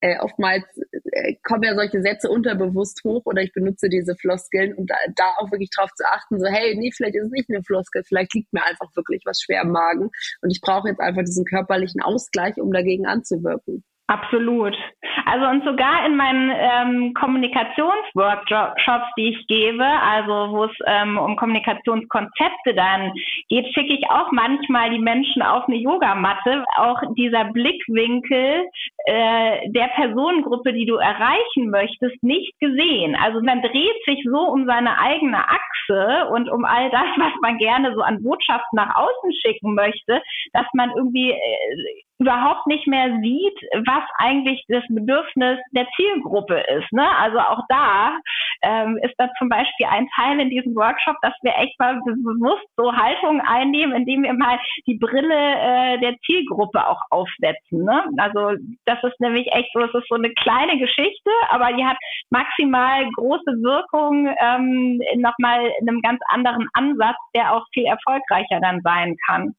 äh, 0.00 0.18
oftmals 0.20 0.64
äh, 1.12 1.34
kommen 1.42 1.62
ja 1.62 1.74
solche 1.74 2.00
Sätze 2.02 2.30
unterbewusst 2.30 3.02
hoch 3.04 3.22
oder 3.26 3.42
ich 3.42 3.52
benutze 3.52 3.88
diese 3.88 4.16
Floskeln 4.16 4.74
und 4.74 4.90
da, 4.90 4.96
da 5.14 5.34
auch 5.38 5.50
wirklich 5.50 5.70
drauf 5.70 5.90
zu 5.94 6.04
achten, 6.06 6.40
so 6.40 6.46
hey, 6.46 6.74
nee, 6.76 6.90
vielleicht 6.94 7.16
ist 7.16 7.26
es 7.26 7.30
nicht 7.30 7.50
eine 7.50 7.62
Floskel, 7.62 8.02
vielleicht 8.06 8.32
liegt 8.34 8.52
mir 8.52 8.64
einfach 8.64 8.88
wirklich 8.96 9.22
was 9.26 9.40
schwer 9.40 9.62
im 9.62 9.72
Magen 9.72 10.10
und 10.40 10.50
ich 10.50 10.60
brauche 10.60 10.88
jetzt 10.88 11.00
einfach 11.00 11.22
diesen 11.24 11.44
körperlichen 11.44 12.00
Ausgleich, 12.00 12.56
um 12.58 12.72
dagegen 12.72 13.06
anzuwirken. 13.06 13.84
Absolut. 14.10 14.76
Also 15.24 15.46
und 15.46 15.64
sogar 15.64 16.04
in 16.04 16.16
meinen 16.16 16.50
ähm, 16.52 17.14
Kommunikationsworkshops, 17.14 19.06
die 19.16 19.28
ich 19.28 19.46
gebe, 19.46 19.84
also 19.84 20.50
wo 20.50 20.64
es 20.64 20.76
ähm, 20.84 21.16
um 21.16 21.36
Kommunikationskonzepte 21.36 22.74
dann 22.74 23.12
geht, 23.48 23.72
schicke 23.72 23.94
ich 23.94 24.10
auch 24.10 24.32
manchmal 24.32 24.90
die 24.90 24.98
Menschen 24.98 25.42
auf 25.42 25.68
eine 25.68 25.76
Yogamatte. 25.76 26.64
Auch 26.76 27.00
dieser 27.16 27.44
Blickwinkel 27.52 28.64
äh, 29.04 29.70
der 29.70 29.86
Personengruppe, 29.94 30.72
die 30.72 30.86
du 30.86 30.96
erreichen 30.96 31.70
möchtest, 31.70 32.20
nicht 32.24 32.58
gesehen. 32.58 33.14
Also 33.14 33.40
man 33.42 33.62
dreht 33.62 34.04
sich 34.06 34.24
so 34.24 34.40
um 34.40 34.66
seine 34.66 34.98
eigene 34.98 35.38
Achse 35.38 36.26
und 36.32 36.50
um 36.50 36.64
all 36.64 36.90
das, 36.90 37.06
was 37.16 37.32
man 37.42 37.58
gerne 37.58 37.94
so 37.94 38.00
an 38.00 38.24
Botschaften 38.24 38.74
nach 38.74 38.96
außen 38.96 39.32
schicken 39.34 39.74
möchte, 39.74 40.20
dass 40.52 40.66
man 40.74 40.90
irgendwie 40.96 41.30
äh, 41.30 42.02
überhaupt 42.20 42.66
nicht 42.66 42.86
mehr 42.86 43.08
sieht, 43.22 43.58
was 43.86 44.04
eigentlich 44.18 44.62
das 44.68 44.84
Bedürfnis 44.88 45.58
der 45.72 45.86
Zielgruppe 45.96 46.60
ist. 46.76 46.92
Ne? 46.92 47.06
Also 47.18 47.38
auch 47.38 47.62
da 47.68 48.18
ähm, 48.62 48.98
ist 49.02 49.14
das 49.16 49.30
zum 49.38 49.48
Beispiel 49.48 49.86
ein 49.86 50.06
Teil 50.14 50.38
in 50.38 50.50
diesem 50.50 50.74
Workshop, 50.76 51.16
dass 51.22 51.32
wir 51.42 51.56
echt 51.56 51.78
mal 51.80 51.94
bewusst 52.04 52.66
so 52.76 52.92
Haltung 52.94 53.40
einnehmen, 53.40 53.96
indem 53.96 54.22
wir 54.22 54.34
mal 54.34 54.58
die 54.86 54.98
Brille 54.98 55.34
äh, 55.34 55.98
der 56.00 56.14
Zielgruppe 56.26 56.86
auch 56.86 57.00
aufsetzen. 57.08 57.84
Ne? 57.84 58.04
Also 58.18 58.52
das 58.84 59.02
ist 59.02 59.18
nämlich 59.20 59.50
echt 59.52 59.70
so, 59.72 59.80
das 59.80 59.94
ist 59.94 60.08
so 60.08 60.16
eine 60.16 60.30
kleine 60.34 60.78
Geschichte, 60.78 61.30
aber 61.48 61.72
die 61.72 61.84
hat 61.84 61.96
maximal 62.28 63.08
große 63.16 63.50
Wirkung 63.62 64.26
ähm, 64.26 65.00
nochmal 65.16 65.72
in 65.80 65.88
einem 65.88 66.02
ganz 66.02 66.20
anderen 66.28 66.68
Ansatz, 66.74 67.16
der 67.34 67.54
auch 67.54 67.64
viel 67.72 67.86
erfolgreicher 67.86 68.60
dann 68.60 68.82
sein 68.82 69.16
kann. 69.26 69.54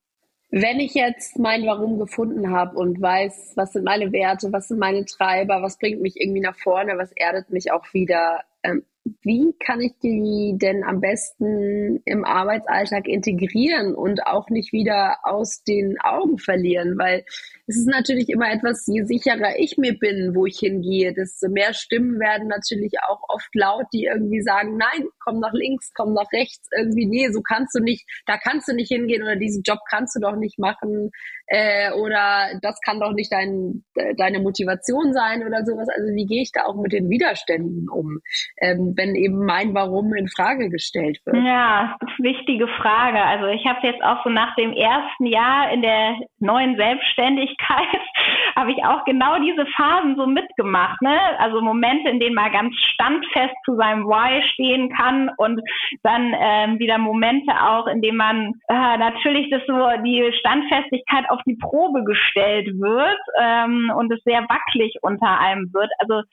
Wenn 0.51 0.81
ich 0.81 0.93
jetzt 0.95 1.39
mein 1.39 1.65
Warum 1.65 1.97
gefunden 1.97 2.51
habe 2.51 2.77
und 2.77 3.01
weiß, 3.01 3.53
was 3.55 3.71
sind 3.71 3.85
meine 3.85 4.11
Werte, 4.11 4.51
was 4.51 4.67
sind 4.67 4.79
meine 4.79 5.05
Treiber, 5.05 5.61
was 5.61 5.77
bringt 5.77 6.01
mich 6.01 6.19
irgendwie 6.19 6.41
nach 6.41 6.57
vorne, 6.57 6.97
was 6.97 7.13
erdet 7.13 7.49
mich 7.51 7.71
auch 7.71 7.85
wieder, 7.93 8.43
ähm, 8.61 8.83
wie 9.23 9.53
kann 9.59 9.81
ich 9.81 9.93
die 10.03 10.55
denn 10.61 10.83
am 10.83 11.01
besten 11.01 12.01
im 12.05 12.23
Arbeitsalltag 12.23 13.07
integrieren 13.07 13.95
und 13.95 14.27
auch 14.27 14.49
nicht 14.49 14.73
wieder 14.73 15.17
aus 15.23 15.63
den 15.63 15.99
Augen 16.01 16.37
verlieren? 16.37 16.99
Weil 16.99 17.25
es 17.65 17.77
ist 17.77 17.87
natürlich 17.87 18.29
immer 18.29 18.51
etwas, 18.51 18.85
je 18.85 19.03
sicherer 19.03 19.57
ich 19.57 19.77
mir 19.77 19.97
bin, 19.97 20.35
wo 20.35 20.45
ich 20.45 20.59
hingehe, 20.59 21.13
desto 21.13 21.49
mehr 21.49 21.73
Stimmen 21.73 22.19
werden 22.19 22.47
natürlich 22.47 22.93
auch 23.07 23.21
oft 23.27 23.49
laut, 23.55 23.85
die 23.91 24.03
irgendwie 24.03 24.41
sagen, 24.41 24.77
nein, 24.77 25.07
komm 25.19 25.39
nach 25.39 25.53
links, 25.53 25.91
komm 25.95 26.13
nach 26.13 26.31
rechts, 26.31 26.69
irgendwie, 26.75 27.07
nee, 27.07 27.29
so 27.29 27.41
kannst 27.41 27.73
du 27.73 27.81
nicht, 27.81 28.05
da 28.27 28.37
kannst 28.37 28.67
du 28.67 28.73
nicht 28.73 28.89
hingehen 28.89 29.23
oder 29.23 29.35
diesen 29.35 29.63
Job 29.63 29.79
kannst 29.89 30.15
du 30.15 30.19
doch 30.19 30.35
nicht 30.35 30.59
machen 30.59 31.09
äh, 31.51 31.91
oder 31.93 32.57
das 32.61 32.79
kann 32.81 32.99
doch 32.99 33.13
nicht 33.13 33.31
dein, 33.31 33.83
deine 34.17 34.39
Motivation 34.39 35.13
sein 35.13 35.45
oder 35.45 35.63
sowas. 35.65 35.87
Also 35.95 36.09
wie 36.15 36.25
gehe 36.25 36.41
ich 36.41 36.51
da 36.51 36.65
auch 36.65 36.75
mit 36.75 36.91
den 36.91 37.09
Widerständen 37.09 37.87
um? 37.89 38.19
Ähm, 38.59 38.93
wenn, 38.95 39.11
wenn 39.11 39.15
eben 39.15 39.45
mein 39.45 39.73
Warum 39.73 40.13
in 40.13 40.27
Frage 40.27 40.69
gestellt 40.69 41.19
wird? 41.25 41.37
Ja, 41.45 41.97
wichtige 42.19 42.67
Frage. 42.67 43.21
Also 43.21 43.47
ich 43.47 43.65
habe 43.65 43.85
jetzt 43.85 44.01
auch 44.03 44.23
so 44.23 44.29
nach 44.29 44.55
dem 44.55 44.73
ersten 44.73 45.25
Jahr 45.25 45.71
in 45.71 45.81
der 45.81 46.15
neuen 46.39 46.75
Selbstständigkeit 46.77 48.01
habe 48.55 48.71
ich 48.71 48.83
auch 48.83 49.03
genau 49.05 49.39
diese 49.39 49.65
Phasen 49.75 50.15
so 50.15 50.27
mitgemacht. 50.27 51.01
Ne? 51.01 51.17
Also 51.39 51.61
Momente, 51.61 52.09
in 52.09 52.19
denen 52.19 52.35
man 52.35 52.51
ganz 52.51 52.75
standfest 52.93 53.55
zu 53.65 53.75
seinem 53.75 54.05
Why 54.05 54.41
stehen 54.53 54.89
kann 54.95 55.29
und 55.37 55.61
dann 56.03 56.33
ähm, 56.37 56.79
wieder 56.79 56.97
Momente 56.97 57.51
auch, 57.61 57.87
in 57.87 58.01
denen 58.01 58.17
man 58.17 58.53
äh, 58.67 58.97
natürlich 58.97 59.49
das 59.49 59.61
so 59.67 59.75
die 60.03 60.31
Standfestigkeit 60.39 61.29
auf 61.29 61.39
die 61.45 61.55
Probe 61.55 62.03
gestellt 62.03 62.67
wird 62.79 63.19
ähm, 63.39 63.91
und 63.95 64.11
es 64.11 64.23
sehr 64.23 64.41
wackelig 64.41 64.97
unter 65.01 65.39
einem 65.39 65.71
wird. 65.73 65.91
Also 65.99 66.23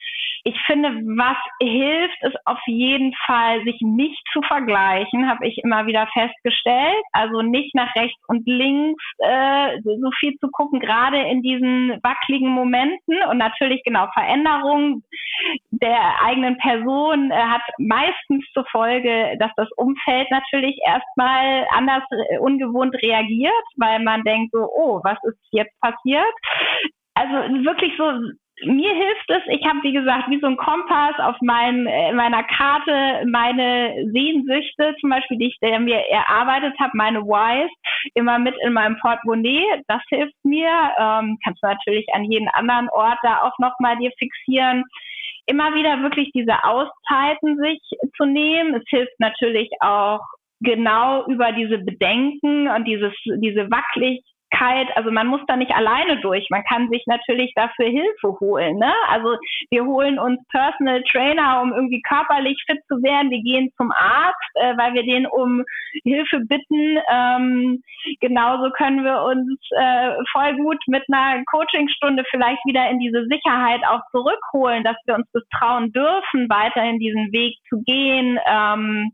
ich 0.43 0.57
finde, 0.65 0.89
was 1.17 1.37
hilft, 1.61 2.23
ist 2.23 2.37
auf 2.45 2.59
jeden 2.65 3.13
Fall, 3.25 3.63
sich 3.63 3.77
nicht 3.81 4.21
zu 4.31 4.41
vergleichen, 4.41 5.29
habe 5.29 5.47
ich 5.47 5.57
immer 5.63 5.85
wieder 5.85 6.07
festgestellt. 6.13 7.03
Also 7.11 7.41
nicht 7.41 7.75
nach 7.75 7.93
rechts 7.95 8.21
und 8.27 8.47
links 8.47 9.03
äh, 9.19 9.81
so 9.83 10.11
viel 10.19 10.37
zu 10.37 10.49
gucken, 10.49 10.79
gerade 10.79 11.19
in 11.29 11.41
diesen 11.41 11.99
wackeligen 12.03 12.49
Momenten 12.49 13.17
und 13.29 13.37
natürlich 13.37 13.81
genau 13.83 14.07
Veränderungen 14.13 15.03
der 15.71 16.21
eigenen 16.23 16.57
Person 16.57 17.31
äh, 17.31 17.35
hat 17.35 17.61
meistens 17.77 18.45
zur 18.53 18.65
Folge, 18.71 19.37
dass 19.39 19.51
das 19.55 19.69
Umfeld 19.75 20.27
natürlich 20.31 20.77
erstmal 20.85 21.65
anders 21.75 22.03
äh, 22.29 22.37
ungewohnt 22.39 22.95
reagiert, 23.01 23.53
weil 23.77 23.99
man 24.03 24.23
denkt 24.23 24.51
so, 24.51 24.69
oh, 24.71 24.98
was 25.03 25.17
ist 25.23 25.39
jetzt 25.51 25.79
passiert? 25.81 26.33
Also 27.15 27.35
wirklich 27.63 27.93
so 27.97 28.11
mir 28.65 28.93
hilft 28.93 29.29
es, 29.29 29.41
ich 29.47 29.65
habe 29.65 29.81
wie 29.83 29.93
gesagt 29.93 30.29
wie 30.29 30.39
so 30.39 30.47
ein 30.47 30.57
Kompass 30.57 31.17
auf 31.19 31.35
mein, 31.41 31.85
äh, 31.87 32.11
meiner 32.13 32.43
Karte 32.43 33.25
meine 33.25 33.93
Sehnsüchte, 34.11 34.95
zum 34.99 35.09
Beispiel, 35.09 35.37
die 35.37 35.47
ich 35.47 35.57
der 35.61 35.79
mir 35.79 35.97
erarbeitet 36.09 36.77
habe, 36.79 36.91
meine 36.95 37.21
Whys, 37.21 37.71
immer 38.15 38.39
mit 38.39 38.55
in 38.63 38.73
meinem 38.73 38.97
Portemonnaie. 38.99 39.63
Das 39.87 40.01
hilft 40.09 40.35
mir. 40.43 40.69
Ähm, 40.97 41.37
kannst 41.43 41.63
du 41.63 41.67
natürlich 41.67 42.05
an 42.13 42.25
jeden 42.25 42.49
anderen 42.49 42.89
Ort 42.89 43.17
da 43.23 43.41
auch 43.43 43.57
nochmal 43.59 43.97
dir 43.97 44.11
fixieren. 44.17 44.83
Immer 45.45 45.73
wieder 45.73 46.01
wirklich 46.01 46.31
diese 46.33 46.63
Auszeiten 46.63 47.57
sich 47.57 47.79
zu 48.17 48.25
nehmen. 48.25 48.75
Es 48.75 48.83
hilft 48.89 49.19
natürlich 49.19 49.69
auch 49.79 50.21
genau 50.61 51.25
über 51.27 51.53
diese 51.53 51.77
Bedenken 51.77 52.67
und 52.67 52.85
dieses, 52.85 53.13
diese 53.23 53.71
wackelig 53.71 54.21
also 54.95 55.11
man 55.11 55.27
muss 55.27 55.41
da 55.47 55.55
nicht 55.55 55.71
alleine 55.71 56.19
durch. 56.21 56.47
Man 56.49 56.63
kann 56.63 56.89
sich 56.89 57.03
natürlich 57.05 57.53
dafür 57.55 57.85
Hilfe 57.85 58.39
holen. 58.39 58.77
Ne? 58.77 58.93
Also 59.07 59.37
wir 59.69 59.85
holen 59.85 60.19
uns 60.19 60.39
Personal 60.49 61.03
Trainer, 61.03 61.61
um 61.61 61.73
irgendwie 61.73 62.01
körperlich 62.01 62.61
fit 62.67 62.79
zu 62.87 63.01
werden. 63.01 63.31
Wir 63.31 63.41
gehen 63.41 63.71
zum 63.77 63.91
Arzt, 63.91 64.51
äh, 64.55 64.77
weil 64.77 64.93
wir 64.93 65.03
den 65.03 65.27
um 65.27 65.63
Hilfe 66.03 66.39
bitten. 66.41 66.99
Ähm, 67.11 67.83
genauso 68.19 68.71
können 68.71 69.03
wir 69.03 69.21
uns 69.21 69.59
äh, 69.77 70.13
voll 70.31 70.55
gut 70.57 70.81
mit 70.87 71.03
einer 71.11 71.43
Coachingstunde 71.45 72.23
vielleicht 72.29 72.63
wieder 72.65 72.89
in 72.89 72.99
diese 72.99 73.25
Sicherheit 73.25 73.81
auch 73.87 74.01
zurückholen, 74.11 74.83
dass 74.83 74.97
wir 75.05 75.15
uns 75.15 75.27
das 75.33 75.43
trauen 75.57 75.91
dürfen, 75.91 76.49
weiterhin 76.49 76.99
diesen 76.99 77.31
Weg 77.31 77.55
zu 77.69 77.81
gehen. 77.85 78.39
Ähm, 78.45 79.11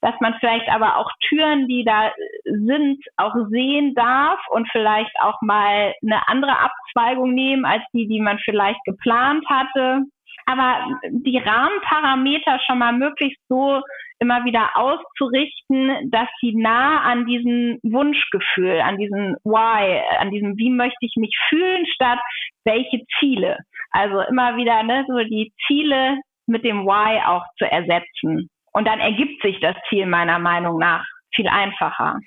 dass 0.00 0.14
man 0.20 0.34
vielleicht 0.40 0.68
aber 0.70 0.96
auch 0.96 1.10
Türen, 1.28 1.68
die 1.68 1.84
da 1.84 2.10
sind, 2.44 3.04
auch 3.16 3.34
sehen 3.50 3.94
darf 3.94 4.40
und 4.50 4.68
vielleicht 4.70 5.14
auch 5.20 5.40
mal 5.42 5.94
eine 6.02 6.26
andere 6.28 6.58
Abzweigung 6.58 7.34
nehmen 7.34 7.64
als 7.64 7.82
die, 7.92 8.08
die 8.08 8.20
man 8.20 8.38
vielleicht 8.38 8.82
geplant 8.84 9.44
hatte. 9.48 10.04
Aber 10.46 10.84
die 11.10 11.38
Rahmenparameter 11.38 12.58
schon 12.66 12.78
mal 12.78 12.92
möglichst 12.92 13.40
so 13.48 13.82
immer 14.18 14.44
wieder 14.44 14.70
auszurichten, 14.74 16.10
dass 16.10 16.28
sie 16.40 16.54
nah 16.54 17.00
an 17.02 17.26
diesem 17.26 17.78
Wunschgefühl, 17.82 18.80
an 18.80 18.96
diesem 18.96 19.36
Why, 19.44 20.02
an 20.18 20.30
diesem 20.30 20.56
Wie 20.56 20.70
möchte 20.70 20.98
ich 21.06 21.14
mich 21.16 21.34
fühlen, 21.48 21.86
statt 21.94 22.18
welche 22.64 23.02
Ziele. 23.18 23.58
Also 23.90 24.20
immer 24.20 24.56
wieder 24.56 24.82
ne, 24.82 25.04
so 25.08 25.18
die 25.18 25.52
Ziele 25.66 26.18
mit 26.46 26.64
dem 26.64 26.84
Why 26.84 27.22
auch 27.24 27.44
zu 27.58 27.64
ersetzen. 27.64 28.50
Und 28.72 28.86
dann 28.86 29.00
ergibt 29.00 29.42
sich 29.42 29.60
das 29.60 29.76
Ziel 29.88 30.06
meiner 30.06 30.38
Meinung 30.38 30.78
nach 30.78 31.04
viel 31.34 31.48
einfacher. 31.48 32.20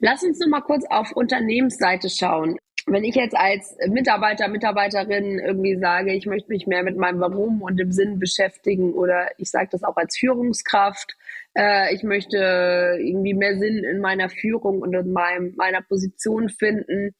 Lass 0.00 0.22
uns 0.22 0.38
noch 0.40 0.48
mal 0.48 0.60
kurz 0.60 0.84
auf 0.90 1.12
Unternehmensseite 1.12 2.08
schauen. 2.10 2.58
Wenn 2.86 3.04
ich 3.04 3.14
jetzt 3.14 3.36
als 3.36 3.76
Mitarbeiter, 3.88 4.48
Mitarbeiterin 4.48 5.38
irgendwie 5.38 5.76
sage, 5.76 6.12
ich 6.12 6.26
möchte 6.26 6.50
mich 6.50 6.66
mehr 6.66 6.82
mit 6.82 6.98
meinem 6.98 7.20
Warum 7.20 7.62
und 7.62 7.78
dem 7.78 7.92
Sinn 7.92 8.18
beschäftigen 8.18 8.92
oder 8.92 9.28
ich 9.38 9.50
sage 9.50 9.68
das 9.72 9.84
auch 9.84 9.96
als 9.96 10.18
Führungskraft, 10.18 11.16
äh, 11.56 11.94
ich 11.94 12.02
möchte 12.02 12.98
irgendwie 12.98 13.32
mehr 13.32 13.56
Sinn 13.56 13.84
in 13.84 14.00
meiner 14.00 14.28
Führung 14.28 14.82
und 14.82 14.92
in 14.92 15.12
meinem, 15.12 15.54
meiner 15.56 15.80
Position 15.80 16.50
finden. 16.50 17.14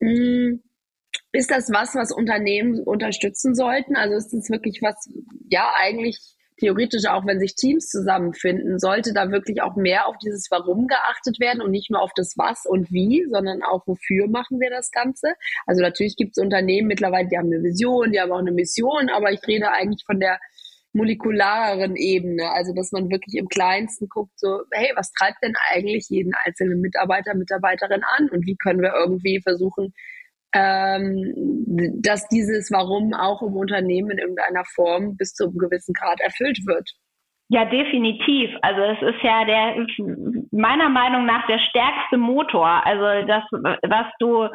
Hm, 0.00 0.62
ist 1.32 1.50
das 1.50 1.70
was, 1.72 1.94
was 1.94 2.12
Unternehmen 2.12 2.82
unterstützen 2.82 3.54
sollten? 3.54 3.96
Also 3.96 4.16
ist 4.16 4.32
das 4.32 4.50
wirklich 4.50 4.80
was, 4.82 5.08
ja, 5.48 5.72
eigentlich 5.78 6.35
theoretisch 6.58 7.06
auch, 7.06 7.26
wenn 7.26 7.40
sich 7.40 7.54
Teams 7.54 7.88
zusammenfinden, 7.88 8.78
sollte 8.78 9.12
da 9.12 9.30
wirklich 9.30 9.62
auch 9.62 9.76
mehr 9.76 10.06
auf 10.06 10.16
dieses 10.18 10.48
Warum 10.50 10.86
geachtet 10.86 11.38
werden 11.40 11.60
und 11.60 11.70
nicht 11.70 11.90
nur 11.90 12.00
auf 12.00 12.12
das 12.14 12.34
Was 12.36 12.64
und 12.66 12.90
Wie, 12.90 13.26
sondern 13.30 13.62
auch 13.62 13.86
wofür 13.86 14.28
machen 14.28 14.60
wir 14.60 14.70
das 14.70 14.90
Ganze. 14.90 15.34
Also 15.66 15.82
natürlich 15.82 16.16
gibt 16.16 16.36
es 16.36 16.42
Unternehmen 16.42 16.88
mittlerweile, 16.88 17.28
die 17.28 17.36
haben 17.38 17.52
eine 17.52 17.62
Vision, 17.62 18.12
die 18.12 18.20
haben 18.20 18.32
auch 18.32 18.38
eine 18.38 18.52
Mission, 18.52 19.08
aber 19.10 19.32
ich 19.32 19.46
rede 19.46 19.70
eigentlich 19.70 20.04
von 20.06 20.20
der 20.20 20.38
molekulareren 20.96 21.94
Ebene, 21.94 22.50
also 22.50 22.72
dass 22.74 22.90
man 22.90 23.10
wirklich 23.10 23.34
im 23.36 23.48
Kleinsten 23.48 24.08
guckt, 24.08 24.32
so, 24.36 24.62
hey, 24.72 24.92
was 24.96 25.12
treibt 25.12 25.42
denn 25.42 25.54
eigentlich 25.72 26.08
jeden 26.08 26.32
einzelnen 26.44 26.80
Mitarbeiter, 26.80 27.34
Mitarbeiterin 27.34 28.02
an 28.16 28.30
und 28.30 28.46
wie 28.46 28.56
können 28.56 28.80
wir 28.80 28.94
irgendwie 28.94 29.40
versuchen, 29.42 29.92
ähm, 30.56 32.00
dass 32.00 32.26
dieses 32.28 32.70
Warum 32.70 33.12
auch 33.12 33.42
im 33.42 33.54
Unternehmen 33.56 34.10
in 34.10 34.18
irgendeiner 34.18 34.64
Form 34.74 35.16
bis 35.16 35.34
zu 35.34 35.44
einem 35.44 35.58
gewissen 35.58 35.92
Grad 35.92 36.18
erfüllt 36.20 36.58
wird. 36.64 36.90
Ja, 37.48 37.64
definitiv. 37.64 38.50
Also 38.62 38.80
es 38.80 39.02
ist 39.02 39.22
ja 39.22 39.44
der 39.44 39.86
meiner 40.50 40.88
Meinung 40.88 41.26
nach 41.26 41.46
der 41.46 41.60
stärkste 41.60 42.16
Motor. 42.16 42.84
Also 42.84 43.24
das, 43.24 43.44
was 43.52 44.06
du 44.18 44.48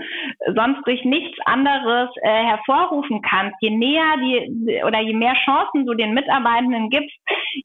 sonst 0.56 0.86
durch 0.86 1.06
nichts 1.06 1.38
anderes 1.46 2.10
äh, 2.22 2.44
hervorrufen 2.44 3.22
kannst. 3.22 3.56
Je 3.62 3.70
näher 3.70 4.18
die 4.18 4.84
oder 4.86 5.00
je 5.00 5.14
mehr 5.14 5.36
Chancen 5.46 5.86
du 5.86 5.94
den 5.94 6.14
Mitarbeitenden 6.14 6.90
gibst, 6.90 7.16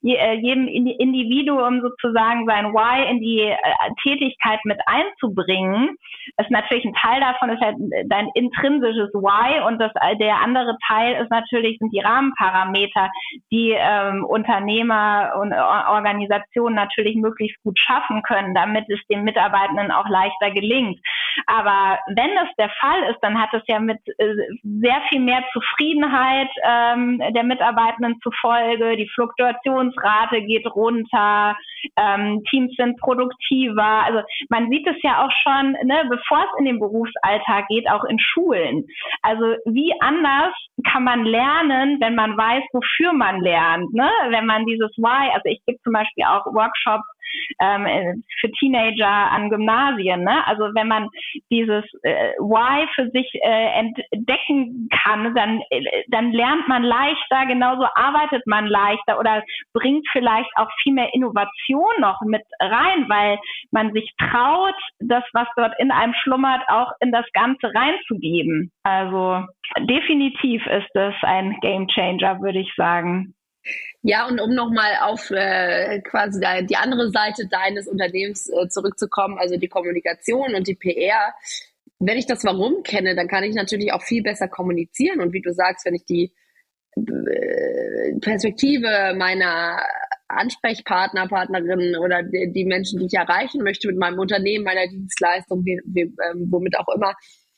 je, 0.00 0.14
äh, 0.14 0.34
jedem 0.34 0.68
Individuum 0.68 1.80
sozusagen 1.80 2.46
sein 2.46 2.72
Why 2.72 3.10
in 3.10 3.18
die 3.18 3.40
äh, 3.40 3.56
Tätigkeit 4.04 4.60
mit 4.64 4.78
einzubringen, 4.86 5.96
ist 6.36 6.50
natürlich 6.52 6.84
ein 6.84 6.94
Teil 6.94 7.20
davon 7.20 7.50
ist 7.50 7.60
halt 7.60 7.76
dein 8.06 8.28
intrinsisches 8.34 9.12
Why 9.12 9.66
und 9.66 9.80
das 9.80 9.92
der 10.20 10.40
andere 10.40 10.76
Teil 10.86 11.20
ist 11.20 11.30
natürlich 11.30 11.78
sind 11.78 11.92
die 11.92 12.00
Rahmenparameter, 12.00 13.10
die 13.50 13.74
ähm, 13.76 14.24
Unternehmer 14.24 15.15
und 15.38 15.52
Organisationen 15.52 16.74
natürlich 16.74 17.16
möglichst 17.16 17.62
gut 17.62 17.78
schaffen 17.78 18.22
können, 18.22 18.54
damit 18.54 18.84
es 18.88 19.00
den 19.08 19.24
Mitarbeitenden 19.24 19.90
auch 19.90 20.08
leichter 20.08 20.50
gelingt. 20.50 21.00
Aber 21.46 21.98
wenn 22.14 22.34
das 22.34 22.48
der 22.58 22.70
Fall 22.80 23.02
ist, 23.10 23.18
dann 23.20 23.40
hat 23.40 23.52
es 23.52 23.62
ja 23.66 23.78
mit 23.78 23.98
äh, 24.18 24.34
sehr 24.62 25.00
viel 25.08 25.20
mehr 25.20 25.42
Zufriedenheit 25.52 26.48
ähm, 26.62 27.20
der 27.34 27.44
Mitarbeitenden 27.44 28.18
zufolge. 28.22 28.96
Die 28.96 29.08
Fluktuationsrate 29.14 30.42
geht 30.42 30.66
runter, 30.66 31.56
ähm, 31.96 32.42
Teams 32.48 32.74
sind 32.76 32.98
produktiver. 32.98 34.04
Also 34.04 34.22
man 34.48 34.70
sieht 34.70 34.86
es 34.86 34.96
ja 35.02 35.24
auch 35.24 35.32
schon, 35.42 35.72
ne, 35.84 36.04
bevor 36.08 36.38
es 36.38 36.58
in 36.58 36.64
den 36.64 36.80
Berufsalltag 36.80 37.68
geht, 37.68 37.88
auch 37.90 38.04
in 38.04 38.18
Schulen. 38.18 38.86
Also 39.22 39.56
wie 39.66 39.92
anders 40.00 40.54
kann 40.90 41.04
man 41.04 41.24
lernen, 41.24 41.98
wenn 42.00 42.14
man 42.14 42.36
weiß, 42.36 42.64
wofür 42.72 43.12
man 43.12 43.40
lernt, 43.40 43.92
ne? 43.94 44.10
wenn 44.28 44.46
man 44.46 44.66
dieses 44.66 44.90
Why, 45.06 45.30
also 45.32 45.44
ich 45.44 45.60
gebe 45.66 45.78
zum 45.82 45.92
Beispiel 45.92 46.24
auch 46.24 46.46
Workshops 46.46 47.06
ähm, 47.60 47.86
äh, 47.86 48.14
für 48.40 48.50
Teenager 48.52 49.08
an 49.08 49.50
Gymnasien. 49.50 50.22
Ne? 50.22 50.46
Also 50.46 50.64
wenn 50.74 50.88
man 50.88 51.08
dieses 51.50 51.84
äh, 52.02 52.32
Why 52.38 52.86
für 52.94 53.10
sich 53.10 53.28
äh, 53.42 53.80
entdecken 53.80 54.88
kann, 55.04 55.34
dann, 55.34 55.60
äh, 55.70 56.04
dann 56.08 56.32
lernt 56.32 56.68
man 56.68 56.82
leichter, 56.82 57.46
genauso 57.46 57.86
arbeitet 57.94 58.46
man 58.46 58.66
leichter 58.66 59.18
oder 59.18 59.42
bringt 59.72 60.06
vielleicht 60.12 60.50
auch 60.56 60.68
viel 60.82 60.94
mehr 60.94 61.12
Innovation 61.14 61.92
noch 62.00 62.20
mit 62.22 62.42
rein, 62.60 63.08
weil 63.08 63.38
man 63.70 63.92
sich 63.92 64.10
traut, 64.18 64.74
das, 64.98 65.24
was 65.32 65.48
dort 65.56 65.74
in 65.78 65.90
einem 65.90 66.14
schlummert, 66.14 66.62
auch 66.68 66.92
in 67.00 67.12
das 67.12 67.26
Ganze 67.32 67.72
reinzugeben. 67.74 68.70
Also 68.82 69.44
definitiv 69.80 70.64
ist 70.66 70.94
es 70.94 71.14
ein 71.22 71.58
Game 71.60 71.88
Changer, 71.88 72.40
würde 72.40 72.60
ich 72.60 72.72
sagen. 72.76 73.34
Ja, 74.02 74.26
und 74.28 74.40
um 74.40 74.54
nochmal 74.54 74.98
auf 75.02 75.30
äh, 75.30 76.00
quasi 76.02 76.40
die 76.66 76.76
andere 76.76 77.10
Seite 77.10 77.48
deines 77.48 77.88
Unternehmens 77.88 78.48
äh, 78.48 78.68
zurückzukommen, 78.68 79.38
also 79.38 79.56
die 79.56 79.68
Kommunikation 79.68 80.54
und 80.54 80.68
die 80.68 80.74
PR. 80.74 81.34
Wenn 81.98 82.18
ich 82.18 82.26
das 82.26 82.44
Warum 82.44 82.82
kenne, 82.82 83.16
dann 83.16 83.26
kann 83.26 83.44
ich 83.44 83.54
natürlich 83.54 83.92
auch 83.92 84.02
viel 84.02 84.22
besser 84.22 84.48
kommunizieren. 84.48 85.20
Und 85.20 85.32
wie 85.32 85.40
du 85.40 85.52
sagst, 85.52 85.86
wenn 85.86 85.94
ich 85.94 86.04
die 86.04 86.32
äh, 86.96 88.18
Perspektive 88.20 89.14
meiner 89.16 89.82
Ansprechpartner, 90.28 91.28
Partnerinnen 91.28 91.96
oder 91.96 92.22
die, 92.22 92.64
Menschen, 92.64 92.98
die 92.98 93.06
ich 93.06 93.14
erreichen 93.14 93.62
möchte 93.62 93.88
mit 93.88 93.96
meinem 93.96 94.18
Unternehmen, 94.18 94.64
meiner 94.64 94.86
Dienstleistung, 94.88 95.64
wie, 95.64 95.80
wie, 95.84 96.02
ähm, 96.02 96.48
womit 96.50 96.78
auch 96.78 96.88
immer, 96.94 97.14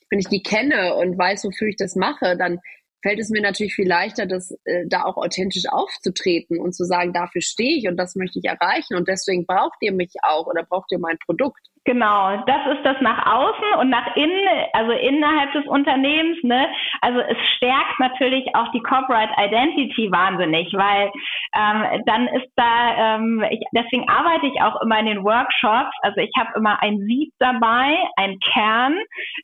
wenn 0.09 0.19
ich 0.19 0.27
die 0.27 0.43
kenne 0.43 0.95
und 0.95 1.17
weiß, 1.17 1.45
wofür 1.45 1.67
ich 1.67 1.77
das 1.77 1.95
mache, 1.95 2.35
dann 2.37 2.59
fällt 3.01 3.19
es 3.19 3.29
mir 3.29 3.41
natürlich 3.41 3.75
viel 3.75 3.87
leichter, 3.87 4.25
das 4.25 4.51
äh, 4.65 4.85
da 4.87 5.03
auch 5.03 5.17
authentisch 5.17 5.63
aufzutreten 5.69 6.59
und 6.59 6.73
zu 6.73 6.83
sagen, 6.85 7.13
dafür 7.13 7.41
stehe 7.41 7.77
ich 7.77 7.87
und 7.87 7.97
das 7.97 8.15
möchte 8.15 8.39
ich 8.39 8.45
erreichen 8.45 8.95
und 8.95 9.07
deswegen 9.07 9.45
braucht 9.45 9.77
ihr 9.81 9.93
mich 9.93 10.13
auch 10.21 10.47
oder 10.47 10.63
braucht 10.63 10.91
ihr 10.91 10.99
mein 10.99 11.17
Produkt. 11.25 11.59
Genau, 11.89 12.37
das 12.45 12.77
ist 12.77 12.85
das 12.85 13.01
nach 13.01 13.25
außen 13.25 13.79
und 13.79 13.89
nach 13.89 14.15
innen, 14.15 14.47
also 14.73 14.91
innerhalb 14.91 15.51
des 15.53 15.65
Unternehmens. 15.65 16.37
Ne? 16.43 16.67
Also 17.01 17.19
es 17.21 17.37
stärkt 17.57 17.99
natürlich 17.99 18.45
auch 18.53 18.71
die 18.73 18.81
Corporate 18.81 19.33
Identity 19.35 20.11
wahnsinnig, 20.11 20.71
weil 20.73 21.11
ähm, 21.55 22.03
dann 22.05 22.27
ist 22.27 22.47
da, 22.55 23.15
ähm, 23.15 23.43
ich, 23.49 23.61
deswegen 23.71 24.07
arbeite 24.07 24.45
ich 24.45 24.61
auch 24.61 24.79
immer 24.83 24.99
in 24.99 25.07
den 25.07 25.23
Workshops. 25.23 25.89
Also 26.03 26.21
ich 26.21 26.29
habe 26.37 26.51
immer 26.55 26.79
ein 26.83 26.99
Sieb 27.07 27.33
dabei, 27.39 27.97
ein 28.17 28.37
Kern, 28.53 28.95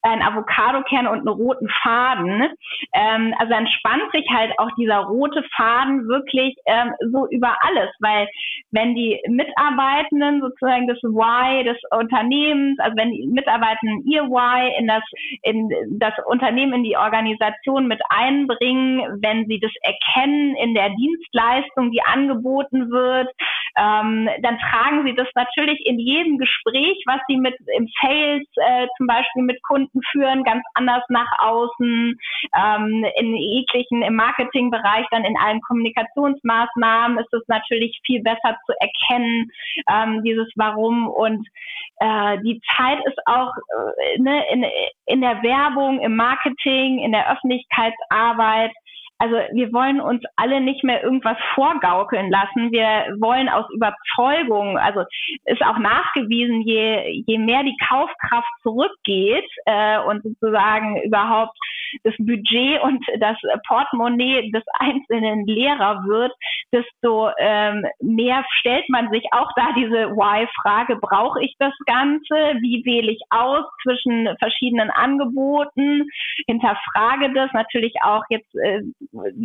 ein 0.04 0.22
Avocado-Kern 0.22 1.08
und 1.08 1.28
einen 1.28 1.28
roten 1.28 1.68
Faden. 1.82 2.48
Ähm, 2.94 3.34
also 3.40 3.52
dann 3.52 3.68
spannt 3.70 4.12
sich 4.14 4.30
halt 4.30 4.54
auch 4.60 4.70
dieser 4.78 5.00
rote 5.00 5.44
Faden 5.56 6.08
wirklich 6.08 6.56
ähm, 6.68 6.94
so 7.12 7.28
über 7.32 7.58
alles, 7.62 7.90
weil 8.02 8.28
wenn 8.70 8.94
die 8.94 9.20
Mitarbeitenden 9.28 10.42
sozusagen 10.42 10.88
das 10.88 11.02
Why 11.02 11.64
des 11.64 11.78
Unternehmens 11.90 12.35
Unternehmens, 12.36 12.80
also 12.80 12.98
wenn 12.98 13.12
die 13.12 13.28
Mitarbeitenden 13.28 14.06
ihr 14.06 14.24
Why 14.24 14.78
in 14.80 14.88
das, 14.88 15.04
in 15.44 15.70
das 16.00 16.14
Unternehmen, 16.26 16.74
in 16.74 16.84
die 16.84 16.98
Organisation 16.98 17.88
mit 17.88 18.02
einbringen, 18.10 19.22
wenn 19.22 19.46
sie 19.48 19.60
das 19.60 19.72
erkennen 19.82 20.56
in 20.56 20.74
der 20.74 20.90
Dienstleistung, 20.90 21.92
die 21.92 22.02
angeboten 22.02 22.90
wird, 22.90 23.30
ähm, 23.78 24.30
dann 24.42 24.58
tragen 24.60 25.06
sie 25.06 25.16
das 25.16 25.28
natürlich 25.36 25.86
in 25.86 26.00
jedem 26.00 26.38
Gespräch, 26.38 27.02
was 27.06 27.20
sie 27.28 27.38
mit 27.38 27.56
im 27.76 27.88
Sales 28.02 28.48
äh, 28.56 28.88
zum 28.98 29.08
Beispiel 29.08 29.44
mit 29.44 29.62
Kunden 29.64 30.02
führen, 30.12 30.44
ganz 30.44 30.64
anders 30.74 31.04
nach 31.10 31.30
außen, 31.40 32.18
ähm, 32.56 33.06
in 33.16 33.36
jeglichen, 33.36 34.02
im 34.02 34.16
Marketingbereich, 34.16 35.06
dann 35.12 35.26
in 35.26 35.38
allen 35.38 35.62
Kommunikationsmaßnahmen 35.62 37.18
ist 37.20 37.34
es 37.34 37.44
natürlich 37.48 38.00
viel 38.06 38.22
besser 38.24 38.58
zu 38.66 38.74
erkennen, 38.80 39.52
ähm, 39.90 40.24
dieses 40.24 40.48
Warum 40.56 41.08
und 41.08 41.46
äh, 42.00 42.38
die 42.40 42.62
Zeit 42.76 43.00
ist 43.06 43.20
auch 43.26 43.52
äh, 43.56 44.22
ne, 44.22 44.44
in, 44.52 44.66
in 45.06 45.22
der 45.22 45.42
Werbung, 45.44 46.00
im 46.00 46.16
Marketing, 46.16 47.00
in 47.00 47.12
der 47.12 47.32
Öffentlichkeitsarbeit 47.32 48.72
also 49.18 49.36
wir 49.54 49.72
wollen 49.72 50.02
uns 50.02 50.24
alle 50.36 50.60
nicht 50.60 50.84
mehr 50.84 51.04
irgendwas 51.04 51.38
vorgaukeln 51.54 52.30
lassen. 52.30 52.72
Wir 52.72 53.16
wollen 53.20 53.48
aus 53.48 53.66
Überzeugung, 53.74 54.78
also 54.78 55.04
ist 55.46 55.62
auch 55.62 55.78
nachgewiesen, 55.78 56.62
je, 56.62 57.24
je 57.26 57.38
mehr 57.38 57.64
die 57.64 57.78
Kaufkraft 57.88 58.50
zurückgeht 58.62 59.50
äh, 59.66 60.00
und 60.00 60.22
sozusagen 60.24 61.02
überhaupt 61.04 61.58
das 62.04 62.14
Budget 62.18 62.82
und 62.82 63.04
das 63.20 63.38
Portemonnaie 63.68 64.52
des 64.52 64.64
einzelnen 64.80 65.46
Lehrer 65.46 66.04
wird, 66.06 66.34
desto 66.74 67.30
ähm, 67.40 67.86
mehr 68.02 68.44
stellt 68.60 68.90
man 68.90 69.10
sich 69.12 69.24
auch 69.32 69.50
da 69.56 69.72
diese 69.78 70.12
Why-Frage, 70.12 70.98
brauche 70.98 71.42
ich 71.42 71.56
das 71.60 71.74
Ganze? 71.86 72.36
Wie 72.60 72.84
wähle 72.86 73.12
ich 73.12 73.22
aus 73.30 73.64
zwischen 73.84 74.28
verschiedenen 74.40 74.90
Angeboten? 74.90 76.04
Hinterfrage 76.48 77.34
das 77.34 77.52
natürlich 77.54 77.94
auch 78.04 78.24
jetzt 78.30 78.54
äh, 78.56 78.82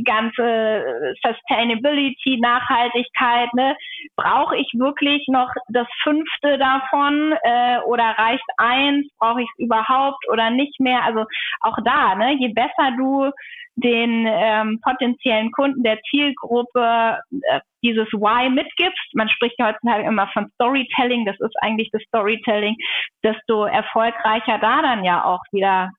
ganze 0.05 1.15
Sustainability, 1.25 2.39
Nachhaltigkeit, 2.41 3.53
ne? 3.55 3.77
brauche 4.17 4.57
ich 4.57 4.71
wirklich 4.75 5.25
noch 5.29 5.51
das 5.69 5.87
fünfte 6.03 6.59
davon 6.59 7.35
äh, 7.43 7.79
oder 7.87 8.05
reicht 8.19 8.45
eins? 8.57 9.07
Brauche 9.19 9.43
ich 9.43 9.49
es 9.57 9.65
überhaupt 9.65 10.29
oder 10.31 10.51
nicht 10.51 10.79
mehr? 10.81 11.05
Also 11.05 11.25
auch 11.61 11.79
da, 11.85 12.15
ne? 12.15 12.35
je 12.39 12.49
besser 12.49 12.93
du 12.97 13.31
den 13.77 14.27
ähm, 14.29 14.81
potenziellen 14.83 15.51
Kunden 15.53 15.83
der 15.83 16.01
Zielgruppe 16.11 17.19
äh, 17.31 17.61
dieses 17.83 18.09
Why 18.13 18.51
mitgibst, 18.51 19.15
man 19.15 19.29
spricht 19.29 19.59
ja 19.59 19.69
heutzutage 19.69 20.07
immer 20.07 20.29
von 20.29 20.51
Storytelling, 20.55 21.25
das 21.25 21.39
ist 21.41 21.55
eigentlich 21.63 21.89
das 21.93 22.03
Storytelling, 22.03 22.77
desto 23.25 23.65
erfolgreicher 23.65 24.59
da 24.59 24.83
dann 24.83 25.05
ja 25.05 25.25
auch 25.25 25.41
wieder 25.53 25.91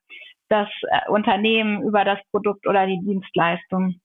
das 0.52 0.70
äh, 0.84 1.10
Unternehmen 1.10 1.82
über 1.84 2.04
das 2.04 2.20
Produkt 2.32 2.68
oder 2.68 2.86
die 2.86 3.00
Dienstleistung. 3.00 4.00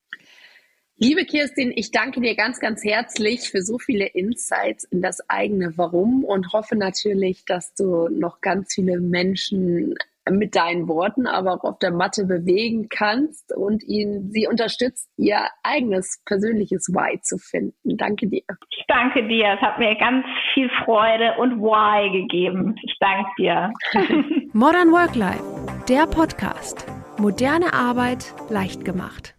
Liebe 0.99 1.26
Kirstin, 1.26 1.72
ich 1.76 1.90
danke 1.90 2.22
dir 2.22 2.34
ganz, 2.34 2.59
ganz 2.59 2.82
herzlich 2.82 3.51
für 3.51 3.61
so 3.61 3.78
viele 3.78 4.07
Insights 4.07 4.84
in 4.84 5.03
das 5.03 5.28
eigene 5.28 5.76
Warum 5.76 6.24
und 6.24 6.55
hoffe 6.55 6.74
natürlich, 6.74 7.44
dass 7.44 7.74
du 7.74 8.09
noch 8.09 8.40
ganz 8.40 8.72
viele 8.74 8.99
Menschen 9.01 9.94
mit 10.31 10.57
deinen 10.57 10.89
Worten, 10.89 11.27
aber 11.27 11.53
auch 11.53 11.64
auf 11.64 11.79
der 11.79 11.93
Matte 11.93 12.24
bewegen 12.24 12.89
kannst 12.89 13.55
und 13.57 13.83
ihn, 13.85 14.31
sie 14.31 14.47
unterstützt, 14.47 15.11
ihr 15.16 15.39
eigenes 15.62 16.22
persönliches 16.24 16.89
Why 16.89 17.20
zu 17.20 17.39
finden. 17.39 17.97
Danke 17.97 18.29
dir. 18.29 18.43
Ich 18.70 18.85
danke 18.89 19.27
dir. 19.29 19.55
Es 19.55 19.61
hat 19.61 19.79
mir 19.79 19.95
ganz 19.97 20.24
viel 20.55 20.68
Freude 20.85 21.35
und 21.39 21.61
Why 21.61 22.11
gegeben. 22.22 22.74
Ich 22.83 22.97
danke 23.01 23.31
dir. 23.39 23.72
Modern 24.53 24.91
Work 24.91 25.14
Life, 25.14 25.45
der 25.89 26.07
Podcast. 26.07 26.87
Moderne 27.18 27.72
Arbeit 27.72 28.35
leicht 28.51 28.85
gemacht. 28.85 29.36